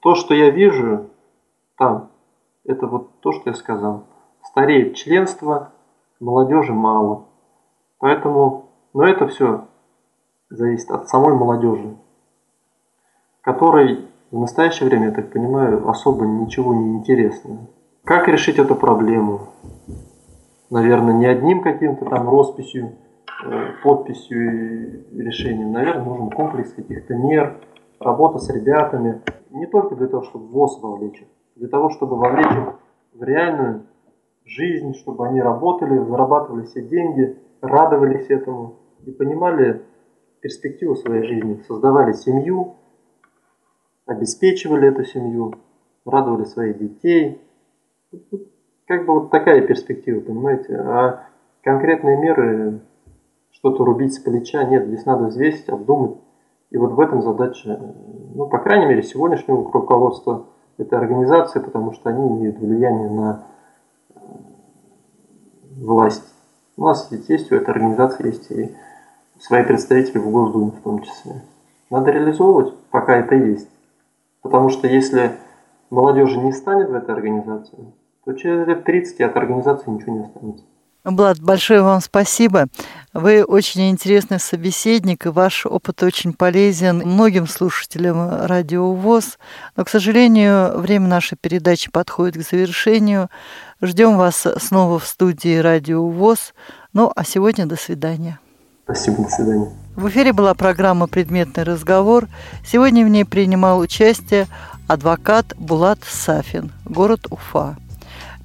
то, 0.00 0.14
что 0.14 0.34
я 0.34 0.50
вижу 0.50 1.10
там, 1.76 2.10
это 2.64 2.86
вот 2.86 3.20
то, 3.20 3.32
что 3.32 3.50
я 3.50 3.54
сказал. 3.54 4.04
Стареет 4.42 4.94
членство, 4.94 5.72
молодежи 6.20 6.72
мало. 6.72 7.26
Поэтому, 7.98 8.66
но 8.94 9.04
это 9.04 9.26
все 9.26 9.66
зависит 10.48 10.90
от 10.90 11.08
самой 11.08 11.34
молодежи, 11.34 11.96
которой 13.42 14.06
в 14.30 14.38
настоящее 14.38 14.88
время, 14.88 15.06
я 15.06 15.12
так 15.12 15.32
понимаю, 15.32 15.88
особо 15.88 16.24
ничего 16.24 16.72
не 16.72 16.98
интересно. 16.98 17.66
Как 18.04 18.28
решить 18.28 18.58
эту 18.58 18.76
проблему? 18.76 19.48
Наверное, 20.70 21.14
не 21.14 21.26
одним 21.26 21.62
каким-то 21.62 22.04
там 22.06 22.28
росписью, 22.28 22.92
э, 23.44 23.82
подписью 23.82 25.10
и 25.10 25.20
решением. 25.20 25.72
Наверное, 25.72 26.04
нужен 26.04 26.30
комплекс 26.30 26.72
каких-то 26.72 27.14
мер, 27.14 27.60
работа 27.98 28.38
с 28.38 28.48
ребятами. 28.50 29.20
Не 29.50 29.66
только 29.66 29.96
для 29.96 30.06
того, 30.06 30.22
чтобы 30.22 30.46
ВОЗ 30.46 30.80
вовлечь 30.80 31.24
для 31.60 31.68
того, 31.68 31.90
чтобы 31.90 32.16
вовлечь 32.16 32.46
их 32.46 32.74
в 33.12 33.22
реальную 33.22 33.86
жизнь, 34.46 34.94
чтобы 34.94 35.26
они 35.28 35.42
работали, 35.42 35.98
зарабатывали 35.98 36.64
все 36.64 36.80
деньги, 36.82 37.36
радовались 37.60 38.30
этому 38.30 38.76
и 39.04 39.10
понимали 39.10 39.82
перспективу 40.40 40.96
своей 40.96 41.24
жизни, 41.24 41.62
создавали 41.68 42.12
семью, 42.12 42.76
обеспечивали 44.06 44.88
эту 44.88 45.04
семью, 45.04 45.54
радовали 46.06 46.44
своих 46.44 46.78
детей. 46.78 47.42
Как 48.90 49.06
бы 49.06 49.20
вот 49.20 49.30
такая 49.30 49.60
перспектива, 49.60 50.18
понимаете? 50.18 50.74
А 50.74 51.22
конкретные 51.62 52.16
меры, 52.16 52.80
что-то 53.52 53.84
рубить 53.84 54.14
с 54.14 54.18
плеча, 54.18 54.64
нет, 54.64 54.88
здесь 54.88 55.06
надо 55.06 55.26
взвесить, 55.26 55.68
обдумать. 55.68 56.16
И 56.70 56.76
вот 56.76 56.90
в 56.94 56.98
этом 56.98 57.22
задача, 57.22 57.78
ну, 58.34 58.48
по 58.48 58.58
крайней 58.58 58.86
мере, 58.86 59.04
сегодняшнего 59.04 59.70
руководства 59.70 60.46
этой 60.76 60.98
организации, 60.98 61.60
потому 61.60 61.92
что 61.92 62.10
они 62.10 62.26
имеют 62.30 62.58
влияние 62.58 63.10
на 63.10 63.46
власть. 65.76 66.34
У 66.76 66.84
нас 66.84 67.06
ведь 67.12 67.28
есть 67.28 67.52
у 67.52 67.54
этой 67.54 67.70
организации 67.70 68.26
есть 68.26 68.50
и 68.50 68.74
свои 69.38 69.62
представители 69.62 70.18
в 70.18 70.28
Госдуме 70.32 70.72
в 70.72 70.82
том 70.82 71.02
числе. 71.02 71.42
Надо 71.90 72.10
реализовывать, 72.10 72.74
пока 72.90 73.18
это 73.18 73.36
есть. 73.36 73.70
Потому 74.42 74.68
что 74.68 74.88
если 74.88 75.36
молодежи 75.90 76.40
не 76.40 76.50
станет 76.50 76.88
в 76.88 76.94
этой 76.94 77.14
организации, 77.14 77.92
то 78.30 78.38
через 78.38 78.66
лет 78.66 78.84
30 78.84 79.20
от 79.20 79.36
организации 79.36 79.90
ничего 79.90 80.16
не 80.16 80.24
останется. 80.24 80.64
Влад, 81.02 81.40
большое 81.40 81.80
вам 81.80 82.00
спасибо. 82.02 82.66
Вы 83.14 83.42
очень 83.42 83.90
интересный 83.90 84.38
собеседник, 84.38 85.24
и 85.24 85.30
ваш 85.30 85.64
опыт 85.64 86.02
очень 86.02 86.34
полезен 86.34 86.98
многим 86.98 87.46
слушателям 87.46 88.44
радио 88.44 88.92
ВОЗ. 88.92 89.38
Но, 89.76 89.84
к 89.84 89.88
сожалению, 89.88 90.78
время 90.78 91.08
нашей 91.08 91.38
передачи 91.40 91.90
подходит 91.90 92.36
к 92.36 92.48
завершению. 92.48 93.30
Ждем 93.80 94.18
вас 94.18 94.46
снова 94.58 94.98
в 94.98 95.06
студии 95.06 95.56
радио 95.56 96.06
ВОЗ. 96.06 96.52
Ну, 96.92 97.10
а 97.16 97.24
сегодня 97.24 97.64
до 97.64 97.76
свидания. 97.76 98.38
Спасибо, 98.84 99.22
до 99.24 99.30
свидания. 99.30 99.70
В 99.96 100.08
эфире 100.08 100.34
была 100.34 100.52
программа 100.52 101.06
«Предметный 101.06 101.62
разговор». 101.62 102.28
Сегодня 102.64 103.06
в 103.06 103.08
ней 103.08 103.24
принимал 103.24 103.78
участие 103.78 104.48
адвокат 104.86 105.54
Булат 105.56 106.00
Сафин, 106.04 106.72
город 106.84 107.26
Уфа. 107.30 107.76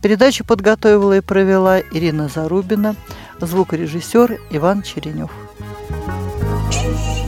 Передачу 0.06 0.46
подготовила 0.46 1.18
и 1.18 1.22
провела 1.22 1.80
Ирина 1.80 2.28
Зарубина, 2.28 2.96
звукорежиссер 3.42 4.40
Иван 4.52 4.84
Черенев. 4.84 5.32
thank 6.70 7.20
you 7.20 7.25